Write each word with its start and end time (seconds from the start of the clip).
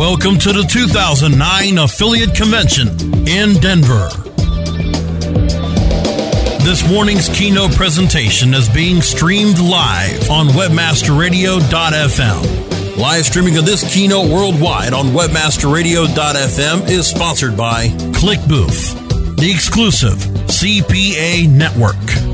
Welcome 0.00 0.38
to 0.40 0.52
the 0.52 0.66
2009 0.68 1.78
Affiliate 1.78 2.34
Convention 2.34 2.88
in 3.28 3.54
Denver. 3.54 4.08
This 6.64 6.88
morning's 6.88 7.28
keynote 7.28 7.72
presentation 7.72 8.54
is 8.54 8.68
being 8.68 9.02
streamed 9.02 9.58
live 9.58 10.30
on 10.30 10.46
webmasterradio.fm. 10.48 12.96
Live 12.98 13.24
streaming 13.24 13.56
of 13.56 13.64
this 13.64 13.82
keynote 13.94 14.30
worldwide 14.30 14.92
on 14.92 15.06
webmasterradio.fm 15.06 16.88
is 16.88 17.06
sponsored 17.06 17.56
by 17.56 17.86
ClickBooth, 18.12 19.36
the 19.36 19.50
exclusive 19.50 20.18
CPA 20.48 21.48
network. 21.48 22.29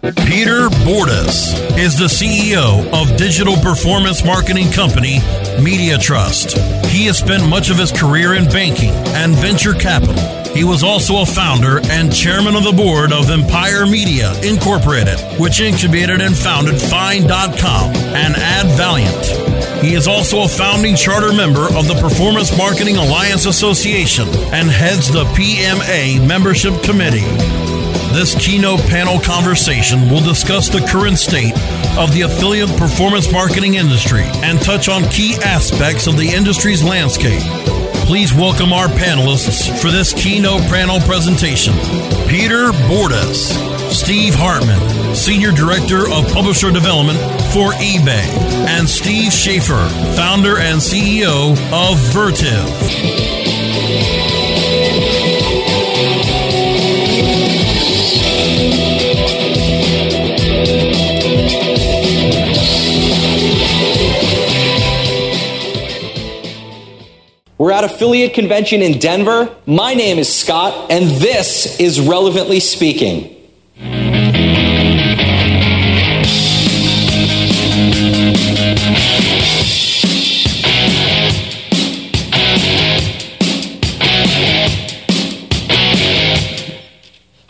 Peter 0.01 0.71
Bordas 0.81 1.53
is 1.77 1.99
the 1.99 2.07
CEO 2.07 2.89
of 2.91 3.19
digital 3.19 3.55
performance 3.57 4.25
marketing 4.25 4.73
company 4.73 5.19
Media 5.63 5.99
Trust. 5.99 6.57
He 6.87 7.05
has 7.05 7.19
spent 7.19 7.47
much 7.47 7.69
of 7.69 7.77
his 7.77 7.93
career 7.93 8.33
in 8.33 8.47
banking 8.47 8.93
and 9.13 9.35
venture 9.35 9.75
capital. 9.75 10.17
He 10.55 10.65
was 10.65 10.83
also 10.83 11.21
a 11.21 11.27
founder 11.27 11.81
and 11.91 12.15
chairman 12.15 12.57
of 12.57 12.65
the 12.65 12.73
board 12.73 13.13
of 13.13 13.29
Empire 13.29 13.85
Media 13.85 14.33
Incorporated, 14.41 15.21
which 15.39 15.61
incubated 15.61 16.23
and 16.23 16.35
founded 16.35 16.81
Find.com 16.81 17.95
and 18.17 18.35
AdValiant. 18.35 19.83
He 19.83 19.93
is 19.93 20.09
also 20.09 20.45
a 20.45 20.49
founding 20.49 20.97
charter 20.97 21.35
member 21.35 21.67
of 21.77 21.89
the 21.89 21.99
Performance 22.01 22.57
Marketing 22.57 22.97
Alliance 22.97 23.45
Association 23.45 24.29
and 24.55 24.71
heads 24.71 25.13
the 25.13 25.25
PMA 25.25 26.27
Membership 26.27 26.83
Committee. 26.83 27.70
This 28.13 28.35
keynote 28.35 28.81
panel 28.81 29.21
conversation 29.21 30.09
will 30.11 30.21
discuss 30.21 30.69
the 30.69 30.85
current 30.91 31.17
state 31.17 31.55
of 31.97 32.13
the 32.13 32.23
affiliate 32.23 32.71
performance 32.77 33.31
marketing 33.31 33.75
industry 33.75 34.25
and 34.43 34.61
touch 34.61 34.89
on 34.89 35.09
key 35.11 35.37
aspects 35.45 36.09
of 36.09 36.17
the 36.17 36.29
industry's 36.29 36.83
landscape. 36.83 37.41
Please 38.07 38.35
welcome 38.35 38.73
our 38.73 38.89
panelists 38.89 39.81
for 39.81 39.93
this 39.93 40.13
keynote 40.13 40.63
panel 40.63 40.99
presentation. 41.01 41.73
Peter 42.29 42.73
Bordas, 42.91 43.55
Steve 43.93 44.35
Hartman, 44.35 45.15
Senior 45.15 45.53
Director 45.53 46.11
of 46.11 46.27
Publisher 46.33 46.73
Development 46.73 47.19
for 47.53 47.71
eBay, 47.75 48.27
and 48.67 48.89
Steve 48.89 49.33
Schaefer, 49.33 49.89
Founder 50.17 50.59
and 50.59 50.81
CEO 50.81 51.53
of 51.73 51.97
Vertive. 52.13 53.40
We're 67.61 67.73
at 67.73 67.85
Affiliate 67.85 68.33
Convention 68.33 68.81
in 68.81 68.99
Denver. 68.99 69.55
My 69.67 69.93
name 69.93 70.19
is 70.19 70.35
Scott, 70.35 70.91
and 70.91 71.05
this 71.21 71.79
is 71.79 72.01
Relevantly 72.01 72.59
Speaking. 72.59 73.37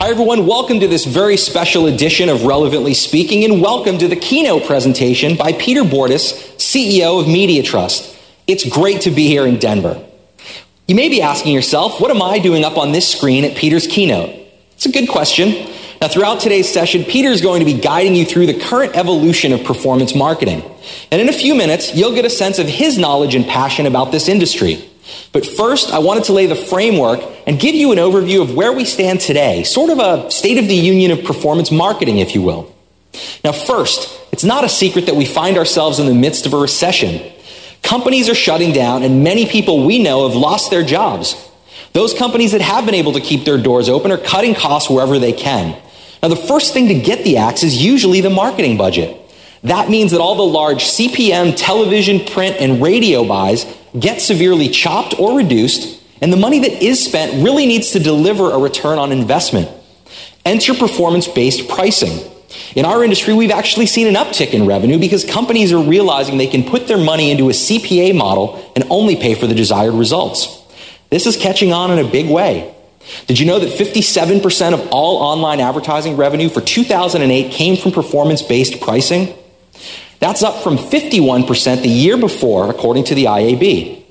Hi, 0.00 0.10
everyone. 0.10 0.44
Welcome 0.44 0.80
to 0.80 0.88
this 0.88 1.04
very 1.04 1.36
special 1.36 1.86
edition 1.86 2.28
of 2.28 2.42
Relevantly 2.42 2.94
Speaking, 2.94 3.44
and 3.44 3.62
welcome 3.62 3.96
to 3.98 4.08
the 4.08 4.16
keynote 4.16 4.64
presentation 4.66 5.36
by 5.36 5.52
Peter 5.52 5.84
Bordas, 5.84 6.32
CEO 6.56 7.20
of 7.20 7.28
Media 7.28 7.62
Trust. 7.62 8.09
It's 8.50 8.68
great 8.68 9.02
to 9.02 9.12
be 9.12 9.28
here 9.28 9.46
in 9.46 9.60
Denver. 9.60 10.04
You 10.88 10.96
may 10.96 11.08
be 11.08 11.22
asking 11.22 11.54
yourself, 11.54 12.00
what 12.00 12.10
am 12.10 12.20
I 12.20 12.40
doing 12.40 12.64
up 12.64 12.78
on 12.78 12.90
this 12.90 13.08
screen 13.08 13.44
at 13.44 13.56
Peter's 13.56 13.86
keynote? 13.86 14.30
It's 14.72 14.86
a 14.86 14.90
good 14.90 15.08
question. 15.08 15.70
Now, 16.00 16.08
throughout 16.08 16.40
today's 16.40 16.68
session, 16.68 17.04
Peter 17.04 17.28
is 17.28 17.42
going 17.42 17.60
to 17.60 17.64
be 17.64 17.74
guiding 17.74 18.16
you 18.16 18.24
through 18.24 18.46
the 18.46 18.58
current 18.58 18.96
evolution 18.96 19.52
of 19.52 19.62
performance 19.62 20.16
marketing. 20.16 20.64
And 21.12 21.20
in 21.20 21.28
a 21.28 21.32
few 21.32 21.54
minutes, 21.54 21.94
you'll 21.94 22.16
get 22.16 22.24
a 22.24 22.30
sense 22.30 22.58
of 22.58 22.66
his 22.66 22.98
knowledge 22.98 23.36
and 23.36 23.46
passion 23.46 23.86
about 23.86 24.10
this 24.10 24.28
industry. 24.28 24.84
But 25.30 25.46
first, 25.46 25.92
I 25.92 26.00
wanted 26.00 26.24
to 26.24 26.32
lay 26.32 26.46
the 26.46 26.56
framework 26.56 27.20
and 27.46 27.60
give 27.60 27.76
you 27.76 27.92
an 27.92 27.98
overview 27.98 28.42
of 28.42 28.56
where 28.56 28.72
we 28.72 28.84
stand 28.84 29.20
today, 29.20 29.62
sort 29.62 29.90
of 29.90 30.00
a 30.00 30.28
state 30.28 30.58
of 30.58 30.66
the 30.66 30.74
union 30.74 31.12
of 31.12 31.22
performance 31.22 31.70
marketing, 31.70 32.18
if 32.18 32.34
you 32.34 32.42
will. 32.42 32.74
Now, 33.44 33.52
first, 33.52 34.20
it's 34.32 34.42
not 34.42 34.64
a 34.64 34.68
secret 34.68 35.06
that 35.06 35.14
we 35.14 35.24
find 35.24 35.56
ourselves 35.56 36.00
in 36.00 36.06
the 36.06 36.14
midst 36.14 36.46
of 36.46 36.52
a 36.52 36.58
recession. 36.58 37.30
Companies 37.82 38.28
are 38.28 38.34
shutting 38.34 38.72
down, 38.72 39.02
and 39.02 39.24
many 39.24 39.46
people 39.46 39.86
we 39.86 40.02
know 40.02 40.28
have 40.28 40.36
lost 40.36 40.70
their 40.70 40.82
jobs. 40.82 41.34
Those 41.92 42.14
companies 42.14 42.52
that 42.52 42.60
have 42.60 42.86
been 42.86 42.94
able 42.94 43.12
to 43.12 43.20
keep 43.20 43.44
their 43.44 43.58
doors 43.58 43.88
open 43.88 44.12
are 44.12 44.18
cutting 44.18 44.54
costs 44.54 44.88
wherever 44.88 45.18
they 45.18 45.32
can. 45.32 45.80
Now, 46.22 46.28
the 46.28 46.36
first 46.36 46.72
thing 46.72 46.88
to 46.88 46.94
get 46.94 47.24
the 47.24 47.38
axe 47.38 47.62
is 47.62 47.82
usually 47.82 48.20
the 48.20 48.30
marketing 48.30 48.76
budget. 48.76 49.16
That 49.62 49.90
means 49.90 50.12
that 50.12 50.20
all 50.20 50.36
the 50.36 50.42
large 50.42 50.84
CPM, 50.84 51.54
television, 51.56 52.24
print, 52.24 52.56
and 52.60 52.82
radio 52.82 53.26
buys 53.26 53.66
get 53.98 54.20
severely 54.20 54.68
chopped 54.68 55.18
or 55.18 55.36
reduced, 55.36 56.00
and 56.22 56.32
the 56.32 56.36
money 56.36 56.60
that 56.60 56.82
is 56.82 57.04
spent 57.04 57.42
really 57.42 57.66
needs 57.66 57.90
to 57.92 57.98
deliver 57.98 58.50
a 58.50 58.58
return 58.58 58.98
on 58.98 59.12
investment. 59.12 59.68
Enter 60.44 60.74
performance 60.74 61.26
based 61.28 61.68
pricing. 61.68 62.29
In 62.74 62.84
our 62.84 63.04
industry, 63.04 63.34
we've 63.34 63.50
actually 63.50 63.86
seen 63.86 64.06
an 64.06 64.14
uptick 64.14 64.52
in 64.52 64.66
revenue 64.66 64.98
because 64.98 65.24
companies 65.24 65.72
are 65.72 65.82
realizing 65.82 66.36
they 66.36 66.46
can 66.46 66.64
put 66.64 66.88
their 66.88 66.98
money 66.98 67.30
into 67.30 67.48
a 67.48 67.52
CPA 67.52 68.16
model 68.16 68.72
and 68.74 68.84
only 68.90 69.16
pay 69.16 69.34
for 69.34 69.46
the 69.46 69.54
desired 69.54 69.94
results. 69.94 70.60
This 71.10 71.26
is 71.26 71.36
catching 71.36 71.72
on 71.72 71.90
in 71.90 72.04
a 72.04 72.08
big 72.08 72.28
way. 72.28 72.74
Did 73.26 73.38
you 73.38 73.46
know 73.46 73.58
that 73.58 73.72
57% 73.72 74.74
of 74.74 74.88
all 74.90 75.18
online 75.18 75.60
advertising 75.60 76.16
revenue 76.16 76.48
for 76.48 76.60
2008 76.60 77.52
came 77.52 77.76
from 77.76 77.92
performance 77.92 78.42
based 78.42 78.80
pricing? 78.80 79.34
That's 80.18 80.42
up 80.42 80.62
from 80.62 80.76
51% 80.76 81.82
the 81.82 81.88
year 81.88 82.16
before, 82.16 82.68
according 82.70 83.04
to 83.04 83.14
the 83.14 83.24
IAB. 83.24 84.04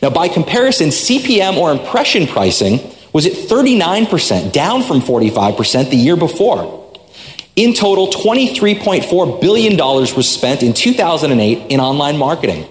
Now, 0.00 0.10
by 0.10 0.28
comparison, 0.28 0.88
CPM 0.88 1.56
or 1.56 1.72
impression 1.72 2.26
pricing 2.26 2.80
was 3.12 3.26
at 3.26 3.32
39%, 3.32 4.52
down 4.52 4.82
from 4.82 5.00
45% 5.00 5.90
the 5.90 5.96
year 5.96 6.16
before. 6.16 6.81
In 7.54 7.74
total, 7.74 8.08
$23.4 8.08 9.40
billion 9.40 9.76
was 9.76 10.28
spent 10.28 10.62
in 10.62 10.72
2008 10.72 11.70
in 11.70 11.80
online 11.80 12.16
marketing. 12.16 12.66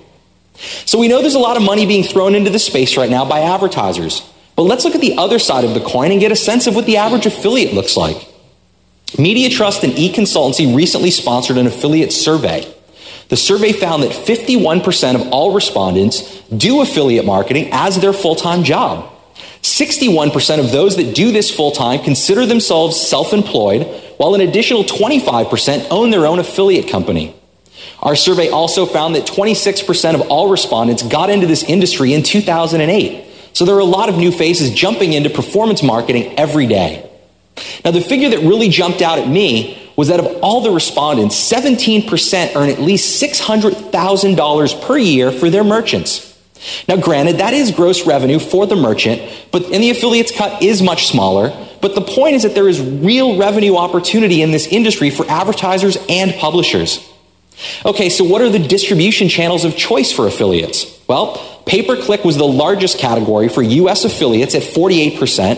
So 0.85 0.99
we 0.99 1.07
know 1.07 1.21
there's 1.21 1.35
a 1.35 1.39
lot 1.39 1.57
of 1.57 1.63
money 1.63 1.85
being 1.85 2.03
thrown 2.03 2.35
into 2.35 2.49
the 2.49 2.59
space 2.59 2.97
right 2.97 3.09
now 3.09 3.25
by 3.25 3.41
advertisers. 3.41 4.27
But 4.55 4.63
let's 4.63 4.83
look 4.85 4.95
at 4.95 5.01
the 5.01 5.17
other 5.17 5.39
side 5.39 5.63
of 5.63 5.73
the 5.73 5.79
coin 5.79 6.11
and 6.11 6.19
get 6.19 6.31
a 6.31 6.35
sense 6.35 6.67
of 6.67 6.75
what 6.75 6.85
the 6.85 6.97
average 6.97 7.25
affiliate 7.25 7.73
looks 7.73 7.95
like. 7.95 8.27
Media 9.17 9.49
Trust 9.49 9.83
and 9.83 9.93
eConsultancy 9.93 10.75
recently 10.75 11.11
sponsored 11.11 11.57
an 11.57 11.67
affiliate 11.67 12.13
survey. 12.13 12.71
The 13.29 13.37
survey 13.37 13.71
found 13.71 14.03
that 14.03 14.11
51% 14.11 15.15
of 15.15 15.27
all 15.31 15.53
respondents 15.53 16.41
do 16.49 16.81
affiliate 16.81 17.25
marketing 17.25 17.69
as 17.71 17.99
their 17.99 18.13
full 18.13 18.35
time 18.35 18.63
job. 18.63 19.09
61% 19.61 20.59
of 20.59 20.71
those 20.71 20.95
that 20.95 21.13
do 21.15 21.31
this 21.31 21.53
full 21.53 21.71
time 21.71 22.03
consider 22.03 22.45
themselves 22.45 22.99
self 22.99 23.31
employed, 23.31 23.85
while 24.21 24.35
an 24.35 24.41
additional 24.41 24.83
25% 24.83 25.88
own 25.89 26.12
their 26.12 26.27
own 26.27 26.38
affiliate 26.38 26.88
company. 26.88 27.33
Our 28.03 28.15
survey 28.15 28.50
also 28.50 28.85
found 28.85 29.15
that 29.15 29.25
26% 29.25 30.13
of 30.13 30.21
all 30.29 30.47
respondents 30.47 31.01
got 31.01 31.31
into 31.31 31.47
this 31.47 31.63
industry 31.63 32.13
in 32.13 32.21
2008. 32.21 33.25
So 33.53 33.65
there 33.65 33.73
are 33.73 33.79
a 33.79 33.83
lot 33.83 34.09
of 34.09 34.18
new 34.18 34.31
faces 34.31 34.69
jumping 34.75 35.13
into 35.13 35.31
performance 35.31 35.81
marketing 35.81 36.38
every 36.38 36.68
day. 36.68 37.09
Now, 37.83 37.89
the 37.89 38.00
figure 38.00 38.29
that 38.29 38.41
really 38.41 38.69
jumped 38.69 39.01
out 39.01 39.18
at 39.18 39.27
me 39.27 39.91
was 39.95 40.09
that 40.09 40.19
of 40.19 40.27
all 40.44 40.62
the 40.62 40.69
respondents, 40.69 41.35
17% 41.51 42.56
earn 42.56 42.69
at 42.69 42.79
least 42.79 43.19
$600,000 43.24 44.81
per 44.83 44.97
year 45.00 45.31
for 45.31 45.50
their 45.50 45.63
merchants. 45.63 46.38
Now, 46.88 46.97
granted, 46.97 47.39
that 47.39 47.56
is 47.56 47.71
gross 47.71 48.06
revenue 48.06 48.38
for 48.38 48.67
the 48.67 48.75
merchant, 48.75 49.19
but 49.51 49.63
and 49.63 49.81
the 49.81 49.89
affiliates 49.89 50.31
cut 50.31 50.62
is 50.62 50.83
much 50.83 51.07
smaller. 51.07 51.50
But 51.81 51.95
the 51.95 52.01
point 52.01 52.35
is 52.35 52.43
that 52.43 52.53
there 52.53 52.69
is 52.69 52.79
real 52.79 53.37
revenue 53.37 53.75
opportunity 53.75 54.41
in 54.41 54.51
this 54.51 54.67
industry 54.67 55.09
for 55.09 55.29
advertisers 55.29 55.97
and 56.07 56.33
publishers. 56.35 57.07
Okay, 57.85 58.09
so 58.09 58.23
what 58.23 58.41
are 58.41 58.49
the 58.49 58.59
distribution 58.59 59.29
channels 59.29 59.65
of 59.65 59.75
choice 59.75 60.11
for 60.11 60.27
affiliates? 60.27 60.99
Well, 61.07 61.37
pay 61.65 61.83
per 61.83 62.01
click 62.01 62.23
was 62.23 62.37
the 62.37 62.45
largest 62.45 62.97
category 62.99 63.49
for 63.49 63.61
US 63.61 64.05
affiliates 64.05 64.55
at 64.55 64.63
48%, 64.63 65.57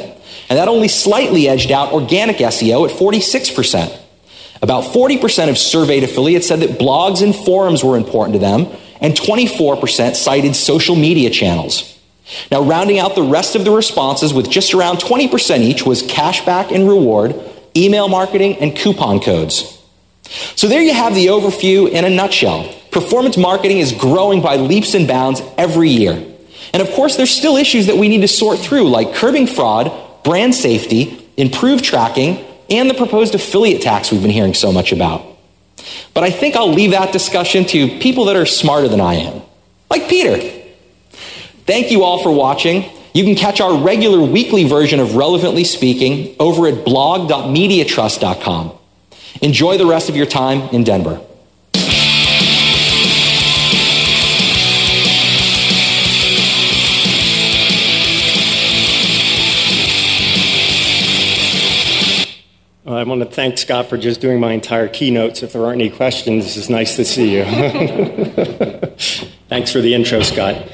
and 0.50 0.60
that 0.60 0.68
only 0.68 0.88
slightly 0.88 1.48
edged 1.48 1.72
out 1.72 1.94
organic 1.94 2.38
SEO 2.38 2.90
at 2.90 2.96
46%. 2.96 4.00
About 4.62 4.86
40% 4.86 5.50
of 5.50 5.58
surveyed 5.58 6.04
affiliates 6.04 6.48
said 6.48 6.62
that 6.62 6.80
blogs 6.80 7.22
and 7.22 7.36
forums 7.36 7.84
were 7.84 7.98
important 7.98 8.34
to 8.34 8.40
them, 8.40 8.68
and 9.02 9.14
24% 9.14 10.16
cited 10.16 10.56
social 10.56 10.96
media 10.96 11.30
channels. 11.30 11.93
Now, 12.50 12.62
rounding 12.62 13.00
out 13.00 13.16
the 13.16 13.24
rest 13.24 13.56
of 13.56 13.66
the 13.66 13.72
responses 13.72 14.34
with 14.34 14.50
just 14.50 14.74
around 14.74 14.98
20% 14.98 15.60
each 15.60 15.86
was 15.86 16.04
cashback 16.04 16.72
and 16.74 16.88
reward, 16.88 17.36
email 17.76 18.08
marketing, 18.08 18.58
and 18.58 18.76
coupon 18.76 19.20
codes. 19.20 19.82
So 20.56 20.68
there 20.68 20.82
you 20.82 20.94
have 20.94 21.16
the 21.16 21.28
overview 21.28 21.90
in 21.90 22.06
a 22.06 22.10
nutshell. 22.10 22.74
Performance 22.92 23.38
marketing 23.38 23.80
is 23.80 23.92
growing 23.92 24.42
by 24.42 24.56
leaps 24.56 24.94
and 24.94 25.08
bounds 25.08 25.42
every 25.58 25.90
year. 25.90 26.14
And 26.72 26.82
of 26.82 26.90
course, 26.92 27.18
there's 27.18 27.32
still 27.32 27.58
issues 27.58 27.88
that 27.88 27.98
we 27.98 28.08
need 28.08 28.22
to 28.22 28.28
sort 28.28 28.60
through, 28.60 28.90
like 28.90 29.16
curbing 29.16 29.48
fraud, 29.48 29.92
brand 30.24 30.56
safety, 30.56 31.30
improved 31.36 31.84
tracking, 31.84 32.44
and 32.70 32.90
the 32.90 32.94
proposed 32.94 33.36
affiliate 33.36 33.82
tax 33.82 34.12
we've 34.12 34.22
been 34.22 34.32
hearing 34.32 34.54
so 34.54 34.72
much 34.72 34.92
about. 34.92 35.24
But 36.14 36.24
I 36.24 36.32
think 36.32 36.56
I'll 36.56 36.72
leave 36.72 36.92
that 36.92 37.12
discussion 37.12 37.66
to 37.66 38.00
people 38.00 38.26
that 38.26 38.36
are 38.36 38.46
smarter 38.46 38.88
than 38.88 39.02
I 39.02 39.16
am, 39.16 39.42
like 39.90 40.08
Peter. 40.08 40.63
Thank 41.66 41.92
you 41.92 42.04
all 42.04 42.22
for 42.22 42.32
watching. 42.32 42.90
You 43.14 43.24
can 43.24 43.36
catch 43.36 43.62
our 43.62 43.78
regular 43.78 44.22
weekly 44.22 44.66
version 44.66 45.00
of 45.00 45.16
Relevantly 45.16 45.64
Speaking 45.64 46.36
over 46.40 46.68
at 46.68 46.84
blog.mediatrust.com. 46.84 48.72
Enjoy 49.42 49.78
the 49.78 49.86
rest 49.86 50.10
of 50.10 50.16
your 50.16 50.26
time 50.26 50.70
in 50.70 50.84
Denver. 50.84 51.22
I 62.86 63.06
want 63.06 63.22
to 63.22 63.26
thank 63.26 63.58
Scott 63.58 63.90
for 63.90 63.98
just 63.98 64.22
doing 64.22 64.40
my 64.40 64.54
entire 64.54 64.88
keynotes. 64.88 65.44
If 65.44 65.54
there 65.54 65.66
aren't 65.66 65.82
any 65.82 65.90
questions, 65.90 66.58
it's 66.58 66.70
nice 66.70 66.96
to 66.96 67.06
see 67.06 67.36
you. 67.36 67.44
Thanks 69.50 69.72
for 69.72 69.82
the 69.82 69.94
intro, 69.94 70.22
Scott. 70.22 70.70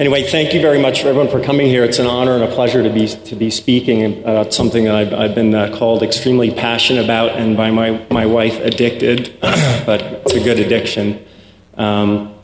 Anyway, 0.00 0.22
thank 0.22 0.54
you 0.54 0.62
very 0.62 0.80
much 0.80 1.02
for 1.02 1.08
everyone 1.08 1.28
for 1.28 1.44
coming 1.44 1.66
here. 1.66 1.84
It's 1.84 1.98
an 1.98 2.06
honor 2.06 2.34
and 2.34 2.42
a 2.42 2.46
pleasure 2.46 2.82
to 2.82 2.88
be, 2.88 3.06
to 3.06 3.36
be 3.36 3.50
speaking 3.50 4.22
about 4.22 4.54
something 4.54 4.84
that 4.84 4.94
I've, 4.94 5.12
I've 5.12 5.34
been 5.34 5.54
uh, 5.54 5.76
called 5.76 6.02
extremely 6.02 6.50
passionate 6.50 7.04
about 7.04 7.32
and 7.32 7.54
by 7.54 7.70
my, 7.70 8.06
my 8.10 8.24
wife 8.24 8.58
addicted, 8.60 9.38
but 9.42 10.00
it's 10.00 10.32
a 10.32 10.40
good 10.40 10.58
addiction. 10.58 11.22
Um, 11.76 12.34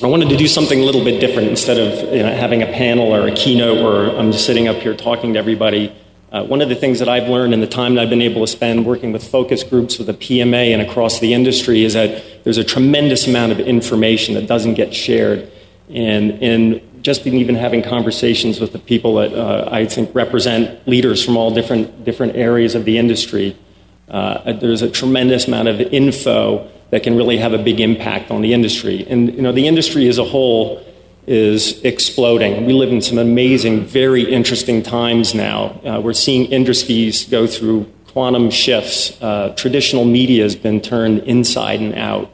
I 0.00 0.06
wanted 0.06 0.28
to 0.28 0.36
do 0.36 0.46
something 0.46 0.78
a 0.78 0.84
little 0.84 1.02
bit 1.02 1.18
different 1.18 1.48
instead 1.48 1.76
of 1.76 2.14
you 2.14 2.22
know, 2.22 2.32
having 2.32 2.62
a 2.62 2.66
panel 2.66 3.12
or 3.12 3.26
a 3.26 3.34
keynote 3.34 3.82
where 3.82 4.16
I'm 4.16 4.30
just 4.30 4.46
sitting 4.46 4.68
up 4.68 4.76
here 4.76 4.94
talking 4.94 5.32
to 5.32 5.40
everybody. 5.40 5.92
Uh, 6.30 6.44
one 6.44 6.60
of 6.60 6.68
the 6.68 6.76
things 6.76 7.00
that 7.00 7.08
I've 7.08 7.28
learned 7.28 7.52
in 7.52 7.60
the 7.60 7.66
time 7.66 7.96
that 7.96 8.02
I've 8.02 8.10
been 8.10 8.22
able 8.22 8.42
to 8.42 8.46
spend 8.46 8.86
working 8.86 9.10
with 9.10 9.28
focus 9.28 9.64
groups 9.64 9.98
with 9.98 10.06
the 10.06 10.14
PMA 10.14 10.72
and 10.72 10.80
across 10.80 11.18
the 11.18 11.34
industry 11.34 11.82
is 11.82 11.94
that 11.94 12.44
there's 12.44 12.58
a 12.58 12.64
tremendous 12.64 13.26
amount 13.26 13.50
of 13.50 13.58
information 13.58 14.36
that 14.36 14.46
doesn't 14.46 14.74
get 14.74 14.94
shared. 14.94 15.50
And, 15.88 16.40
and 16.40 16.80
just 17.02 17.26
in 17.26 17.34
even 17.34 17.56
having 17.56 17.82
conversations 17.82 18.60
with 18.60 18.72
the 18.72 18.78
people 18.78 19.16
that 19.16 19.34
uh, 19.34 19.68
I 19.70 19.86
think 19.86 20.14
represent 20.14 20.86
leaders 20.86 21.24
from 21.24 21.36
all 21.36 21.52
different, 21.52 22.04
different 22.04 22.36
areas 22.36 22.74
of 22.74 22.84
the 22.84 22.96
industry, 22.96 23.56
uh, 24.08 24.52
there's 24.52 24.82
a 24.82 24.90
tremendous 24.90 25.48
amount 25.48 25.68
of 25.68 25.80
info 25.80 26.70
that 26.90 27.02
can 27.02 27.16
really 27.16 27.38
have 27.38 27.52
a 27.52 27.58
big 27.58 27.80
impact 27.80 28.30
on 28.30 28.42
the 28.42 28.52
industry. 28.52 29.04
And 29.08 29.34
you 29.34 29.42
know, 29.42 29.52
the 29.52 29.66
industry 29.66 30.08
as 30.08 30.18
a 30.18 30.24
whole 30.24 30.84
is 31.26 31.82
exploding. 31.82 32.66
We 32.66 32.72
live 32.72 32.90
in 32.90 33.00
some 33.00 33.18
amazing, 33.18 33.84
very 33.86 34.22
interesting 34.22 34.82
times 34.82 35.34
now. 35.34 35.80
Uh, 35.84 36.00
we're 36.00 36.12
seeing 36.12 36.46
industries 36.46 37.24
go 37.24 37.46
through 37.46 37.90
quantum 38.08 38.50
shifts. 38.50 39.20
Uh, 39.22 39.54
traditional 39.56 40.04
media 40.04 40.42
has 40.42 40.56
been 40.56 40.80
turned 40.80 41.20
inside 41.20 41.80
and 41.80 41.94
out. 41.94 42.30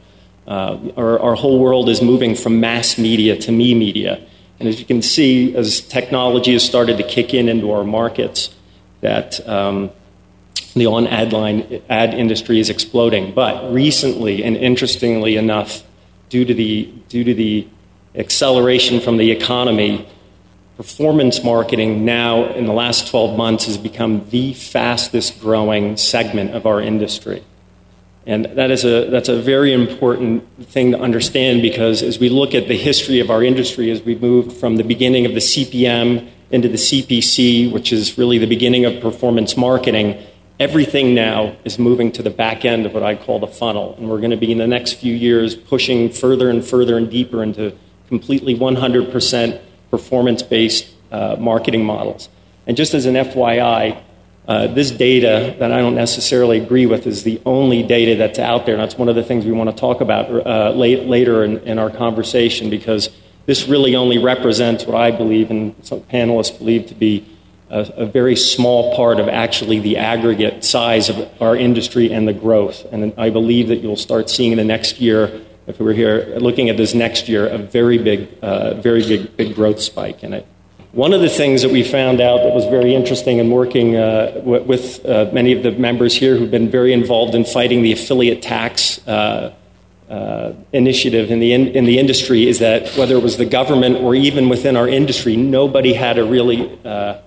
Uh, 0.47 0.79
our, 0.97 1.19
our, 1.19 1.35
whole 1.35 1.59
world 1.59 1.87
is 1.89 2.01
moving 2.01 2.33
from 2.33 2.59
mass 2.59 2.97
media 2.97 3.37
to 3.37 3.51
me 3.51 3.75
media. 3.75 4.19
And 4.59 4.67
as 4.67 4.79
you 4.79 4.85
can 4.85 5.01
see, 5.01 5.55
as 5.55 5.79
technology 5.79 6.53
has 6.53 6.63
started 6.63 6.97
to 6.97 7.03
kick 7.03 7.33
in 7.33 7.47
into 7.47 7.71
our 7.71 7.83
markets, 7.83 8.53
that 9.01 9.47
um, 9.47 9.91
the 10.75 10.85
on 10.85 11.07
ad 11.07 11.31
line 11.31 11.81
ad 11.89 12.13
industry 12.13 12.59
is 12.59 12.69
exploding. 12.69 13.33
But 13.33 13.73
recently, 13.73 14.43
and 14.43 14.57
interestingly 14.57 15.37
enough, 15.37 15.83
due 16.29 16.45
to 16.45 16.53
the 16.53 16.91
due 17.07 17.23
to 17.23 17.33
the 17.33 17.67
acceleration 18.15 18.99
from 18.99 19.17
the 19.17 19.31
economy, 19.31 20.07
performance 20.77 21.43
marketing 21.43 22.05
now 22.05 22.45
in 22.53 22.65
the 22.65 22.73
last 22.73 23.09
12 23.09 23.37
months 23.37 23.65
has 23.65 23.77
become 23.77 24.29
the 24.29 24.53
fastest 24.53 25.39
growing 25.41 25.97
segment 25.97 26.51
of 26.51 26.65
our 26.65 26.81
industry. 26.81 27.43
And 28.29 28.45
that 28.45 28.69
is 28.69 28.85
a, 28.85 29.09
that's 29.09 29.27
a 29.27 29.41
very 29.41 29.73
important 29.73 30.43
thing 30.67 30.91
to 30.91 30.99
understand 30.99 31.63
because 31.63 32.03
as 32.03 32.19
we 32.19 32.29
look 32.29 32.53
at 32.53 32.67
the 32.67 32.77
history 32.77 33.19
of 33.19 33.31
our 33.31 33.43
industry, 33.43 33.89
as 33.89 34.03
we 34.03 34.13
moved 34.13 34.55
from 34.55 34.75
the 34.75 34.83
beginning 34.83 35.25
of 35.25 35.33
the 35.33 35.39
CPM 35.39 36.29
into 36.51 36.69
the 36.69 36.77
CPC, 36.77 37.71
which 37.71 37.91
is 37.91 38.19
really 38.19 38.37
the 38.37 38.45
beginning 38.45 38.85
of 38.85 39.01
performance 39.01 39.57
marketing, 39.57 40.23
everything 40.59 41.15
now 41.15 41.55
is 41.65 41.79
moving 41.79 42.11
to 42.11 42.21
the 42.21 42.29
back 42.29 42.65
end 42.65 42.85
of 42.85 42.93
what 42.93 43.01
I 43.01 43.15
call 43.15 43.39
the 43.39 43.47
funnel. 43.47 43.95
And 43.97 44.07
we're 44.07 44.19
going 44.19 44.29
to 44.29 44.37
be 44.37 44.51
in 44.51 44.59
the 44.59 44.67
next 44.67 44.93
few 44.93 45.15
years 45.15 45.55
pushing 45.55 46.11
further 46.11 46.51
and 46.51 46.63
further 46.63 46.97
and 46.97 47.09
deeper 47.09 47.41
into 47.41 47.75
completely 48.09 48.55
100% 48.55 49.59
performance 49.89 50.43
based 50.43 50.93
uh, 51.11 51.35
marketing 51.39 51.83
models. 51.83 52.29
And 52.67 52.77
just 52.77 52.93
as 52.93 53.07
an 53.07 53.15
FYI, 53.15 54.03
uh, 54.49 54.65
this 54.65 54.89
data 54.89 55.55
that 55.59 55.71
I 55.71 55.77
don't 55.77 55.93
necessarily 55.93 56.57
agree 56.57 56.87
with 56.87 57.05
is 57.05 57.21
the 57.21 57.39
only 57.45 57.83
data 57.83 58.15
that's 58.15 58.39
out 58.39 58.65
there. 58.65 58.73
And 58.73 58.81
that's 58.81 58.97
one 58.97 59.07
of 59.07 59.13
the 59.13 59.21
things 59.21 59.45
we 59.45 59.51
want 59.51 59.69
to 59.69 59.75
talk 59.75 60.01
about 60.01 60.27
uh, 60.27 60.71
late, 60.71 61.05
later 61.05 61.43
in, 61.43 61.59
in, 61.59 61.77
our 61.77 61.91
conversation 61.91 62.71
because 62.71 63.11
this 63.45 63.67
really 63.67 63.95
only 63.95 64.17
represents 64.17 64.87
what 64.87 64.95
I 64.95 65.11
believe 65.11 65.51
and 65.51 65.75
some 65.83 66.01
panelists 66.01 66.57
believe 66.57 66.87
to 66.87 66.95
be 66.95 67.27
a, 67.69 67.81
a, 67.97 68.05
very 68.07 68.35
small 68.35 68.95
part 68.95 69.19
of 69.19 69.27
actually 69.27 69.77
the 69.77 69.97
aggregate 69.97 70.65
size 70.65 71.09
of 71.09 71.29
our 71.39 71.55
industry 71.55 72.11
and 72.11 72.27
the 72.27 72.33
growth. 72.33 72.91
And 72.91 73.13
I 73.19 73.29
believe 73.29 73.67
that 73.67 73.81
you'll 73.81 73.95
start 73.97 74.31
seeing 74.31 74.51
in 74.51 74.57
the 74.57 74.63
next 74.63 74.99
year, 74.99 75.41
if 75.67 75.79
we 75.79 75.91
are 75.91 75.93
here 75.93 76.37
looking 76.39 76.69
at 76.69 76.77
this 76.77 76.95
next 76.95 77.29
year, 77.29 77.45
a 77.45 77.59
very 77.59 77.99
big, 77.99 78.29
uh, 78.41 78.73
very 78.81 79.03
big, 79.03 79.37
big 79.37 79.53
growth 79.53 79.79
spike 79.79 80.23
in 80.23 80.33
it. 80.33 80.47
One 80.91 81.13
of 81.13 81.21
the 81.21 81.29
things 81.29 81.61
that 81.61 81.69
we 81.69 81.83
found 81.83 82.19
out 82.19 82.37
that 82.37 82.55
was 82.55 82.65
very 82.65 82.95
interesting 82.95 83.37
in 83.37 83.51
working 83.51 83.95
uh, 83.95 84.41
with 84.43 85.05
uh, 85.05 85.29
many 85.31 85.53
of 85.53 85.61
the 85.61 85.69
members 85.69 86.15
here 86.15 86.35
who've 86.35 86.49
been 86.49 86.71
very 86.71 86.93
involved 86.93 87.35
in 87.35 87.45
fighting 87.45 87.83
the 87.83 87.91
affiliate 87.91 88.41
tax 88.41 89.07
uh, 89.07 89.53
uh 90.09 90.53
initiative 90.73 91.29
in 91.29 91.39
the, 91.39 91.53
in, 91.53 91.67
in, 91.67 91.85
the 91.85 91.99
industry 91.99 92.47
is 92.47 92.57
that 92.57 92.89
whether 92.97 93.15
it 93.15 93.21
was 93.21 93.37
the 93.37 93.45
government 93.45 93.97
or 93.97 94.15
even 94.15 94.49
within 94.49 94.75
our 94.75 94.87
industry, 94.87 95.37
nobody 95.37 95.93
had 95.93 96.17
a 96.17 96.25
really 96.25 96.79
uh, 96.83 97.19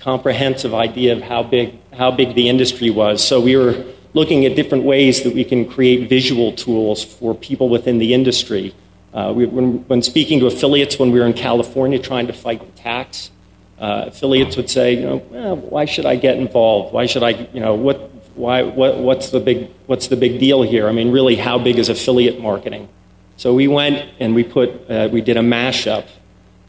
comprehensive 0.00 0.74
idea 0.74 1.12
of 1.12 1.22
how 1.22 1.44
big, 1.44 1.78
how 1.92 2.10
big 2.10 2.34
the 2.34 2.48
industry 2.48 2.90
was. 2.90 3.24
So 3.24 3.40
we 3.40 3.56
were 3.56 3.84
looking 4.14 4.44
at 4.44 4.56
different 4.56 4.82
ways 4.82 5.22
that 5.22 5.32
we 5.32 5.44
can 5.44 5.70
create 5.70 6.08
visual 6.08 6.50
tools 6.50 7.04
for 7.04 7.36
people 7.36 7.68
within 7.68 7.98
the 7.98 8.12
industry 8.12 8.74
uh, 9.14 9.32
we, 9.34 9.46
when, 9.46 9.78
when, 9.88 10.02
speaking 10.02 10.40
to 10.40 10.46
affiliates 10.46 10.98
when 10.98 11.10
we 11.10 11.18
were 11.18 11.26
in 11.26 11.32
California 11.32 11.98
trying 11.98 12.26
to 12.26 12.32
fight 12.32 12.60
the 12.60 12.80
tax, 12.82 13.30
uh, 13.78 14.04
affiliates 14.08 14.56
would 14.56 14.70
say, 14.70 14.94
you 14.94 15.02
know, 15.02 15.16
well, 15.30 15.56
why 15.56 15.84
should 15.84 16.06
I 16.06 16.16
get 16.16 16.36
involved? 16.36 16.92
Why 16.92 17.06
should 17.06 17.22
I, 17.22 17.48
you 17.52 17.60
know, 17.60 17.74
what, 17.74 18.10
why, 18.34 18.62
what, 18.62 18.98
what's, 18.98 19.30
the 19.30 19.40
big, 19.40 19.70
what's 19.86 20.08
the 20.08 20.16
big 20.16 20.38
deal 20.38 20.62
here? 20.62 20.88
I 20.88 20.92
mean, 20.92 21.10
really, 21.12 21.36
how 21.36 21.58
big 21.58 21.78
is 21.78 21.88
affiliate 21.88 22.40
marketing? 22.40 22.88
So 23.36 23.54
we 23.54 23.68
went 23.68 24.10
and 24.18 24.34
we, 24.34 24.44
put, 24.44 24.90
uh, 24.90 25.08
we 25.12 25.20
did 25.20 25.36
a 25.36 25.40
mashup, 25.40 26.06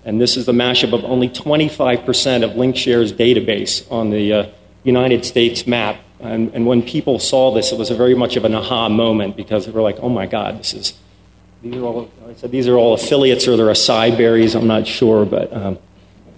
and 0.04 0.20
this 0.20 0.38
is 0.38 0.46
the 0.46 0.54
mashup 0.54 0.94
of 0.94 1.04
only 1.04 1.30
25% 1.30 2.44
of 2.44 2.52
LinkShare's 2.52 3.14
database 3.14 3.90
on 3.92 4.10
the 4.10 4.34
uh, 4.34 4.46
United 4.84 5.26
States 5.26 5.68
map. 5.68 6.00
And, 6.20 6.54
and 6.54 6.66
when 6.66 6.82
people 6.82 7.20
saw 7.20 7.54
this, 7.54 7.72
it 7.72 7.78
was 7.78 7.90
very 7.90 8.16
much 8.16 8.36
of 8.38 8.46
an 8.46 8.56
aha 8.56 8.90
moment 8.90 9.38
because 9.38 9.66
they 9.66 9.72
were 9.72 9.82
like, 9.82 9.98
oh 10.00 10.10
my 10.10 10.26
God, 10.26 10.60
this 10.60 10.74
is 10.74 10.94
these 11.62 11.76
are 11.76 11.84
all, 11.84 12.12
I 12.28 12.34
said 12.36 12.52
these 12.52 12.68
are 12.68 12.78
all 12.78 12.94
affiliates 12.94 13.48
or 13.48 13.58
they're 13.58 13.68
acai 13.68 14.16
berries, 14.16 14.56
I'm 14.56 14.68
not 14.68 14.88
sure, 14.88 15.26
but 15.26 15.52
um, 15.54 15.78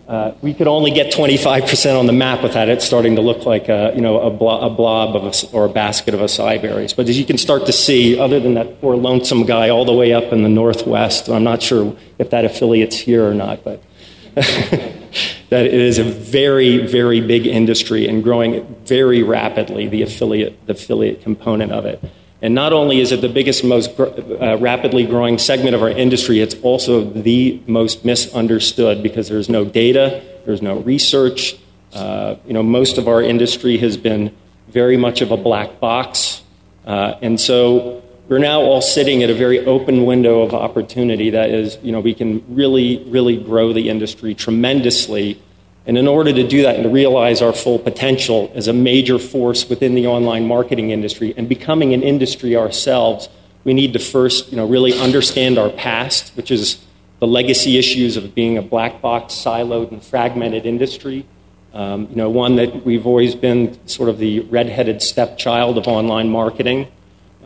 uh, 0.08 0.34
we 0.42 0.54
could 0.54 0.68
only 0.68 0.92
get 0.92 1.14
25% 1.14 2.00
on 2.00 2.08
the 2.08 2.14
map 2.14 2.42
without 2.42 2.68
it 2.68 2.82
starting 2.82 3.16
to 3.16 3.22
look 3.22 3.46
like 3.46 3.70
a, 3.70 3.92
you 3.94 4.02
know, 4.02 4.20
a, 4.22 4.30
blo- 4.32 4.62
a 4.62 4.70
blob 4.70 5.16
of 5.16 5.24
a, 5.24 5.56
or 5.56 5.66
a 5.66 5.70
basket 5.70 6.14
of 6.14 6.20
acai 6.20 6.60
berries. 6.62 6.94
But 6.94 7.10
as 7.10 7.20
you 7.20 7.26
can 7.26 7.38
start 7.38 7.66
to 7.68 7.74
see, 7.74 8.18
other 8.18 8.40
than 8.40 8.56
that 8.56 8.82
poor 8.82 8.96
lonesome 8.96 9.46
guy 9.46 9.70
all 9.70 9.86
the 9.86 9.94
way 9.94 10.14
up 10.14 10.34
in 10.34 10.42
the 10.42 10.50
northwest, 10.50 11.30
I'm 11.30 11.44
not 11.44 11.62
sure 11.62 11.96
if 12.18 12.32
that 12.32 12.44
affiliate's 12.44 12.98
here 12.98 13.30
or 13.30 13.34
not, 13.34 13.64
but 13.64 13.84
that 14.36 15.66
it 15.66 15.74
is 15.74 16.00
a 16.00 16.04
very, 16.04 16.88
very 16.88 17.22
big 17.22 17.46
industry 17.46 18.08
and 18.08 18.24
growing 18.24 18.66
very 18.86 19.22
rapidly, 19.22 19.88
the 19.88 20.02
affiliate, 20.02 20.66
the 20.66 20.74
affiliate 20.74 21.22
component 21.22 21.72
of 21.72 21.86
it. 21.86 22.04
And 22.42 22.56
not 22.56 22.72
only 22.72 23.02
is 23.02 23.12
it 23.12 23.20
the 23.22 23.30
biggest, 23.30 23.64
most 23.64 24.00
uh, 24.00 24.58
rapidly 24.60 25.06
growing 25.06 25.38
segment 25.38 25.76
of 25.76 25.82
our 25.82 25.90
industry, 25.90 26.40
it's 26.40 26.56
also 26.62 27.04
the 27.04 27.62
most 27.68 28.06
misunderstood 28.06 29.04
because 29.04 29.28
there's 29.28 29.50
no 29.50 29.66
data, 29.66 30.24
there's 30.46 30.62
no 30.62 30.80
research. 30.80 31.58
Uh, 31.94 32.36
you 32.46 32.54
know, 32.54 32.64
most 32.64 32.98
of 32.98 33.08
our 33.08 33.22
industry 33.22 33.78
has 33.80 33.98
been 33.98 34.34
very 34.70 34.96
much 34.96 35.22
of 35.22 35.32
a 35.32 35.38
black 35.38 35.80
box. 35.80 36.42
Uh, 36.86 37.16
and 37.22 37.42
so 37.42 38.02
we're 38.30 38.38
now 38.38 38.62
all 38.62 38.82
sitting 38.82 39.22
at 39.22 39.30
a 39.30 39.34
very 39.34 39.66
open 39.66 40.06
window 40.06 40.42
of 40.42 40.54
opportunity 40.54 41.32
that 41.32 41.50
is, 41.50 41.78
you 41.82 41.92
know, 41.92 42.00
we 42.00 42.14
can 42.14 42.44
really, 42.48 43.04
really 43.06 43.36
grow 43.36 43.74
the 43.74 43.90
industry 43.90 44.34
tremendously 44.34 45.42
and 45.90 45.98
in 45.98 46.08
order 46.08 46.32
to 46.32 46.48
do 46.48 46.62
that 46.62 46.76
and 46.76 46.84
to 46.84 46.90
realize 46.90 47.42
our 47.42 47.52
full 47.52 47.80
potential 47.80 48.52
as 48.54 48.68
a 48.68 48.74
major 48.74 49.18
force 49.18 49.68
within 49.68 49.96
the 49.96 50.06
online 50.06 50.46
marketing 50.46 50.92
industry 50.92 51.34
and 51.36 51.50
becoming 51.50 51.96
an 51.96 52.04
industry 52.04 52.56
ourselves, 52.56 53.28
we 53.64 53.74
need 53.74 53.94
to 53.94 54.00
first 54.00 54.52
you 54.52 54.58
know, 54.58 54.68
really 54.68 54.94
understand 54.94 55.58
our 55.58 55.72
past, 55.72 56.30
which 56.38 56.52
is 56.52 56.86
the 57.18 57.26
legacy 57.26 57.80
issues 57.80 58.18
of 58.18 58.36
being 58.36 58.56
a 58.56 58.62
black 58.62 59.02
box, 59.02 59.34
siloed, 59.34 59.92
and 59.92 60.04
fragmented 60.04 60.68
industry. 60.68 61.26
Um, 61.74 62.06
you 62.12 62.18
know, 62.18 62.30
one 62.30 62.58
that 62.58 62.86
we've 62.86 63.08
always 63.08 63.34
been 63.34 63.80
sort 63.88 64.10
of 64.10 64.20
the 64.20 64.42
redheaded 64.42 65.02
stepchild 65.02 65.80
of 65.80 65.88
online 65.88 66.30
marketing 66.30 66.88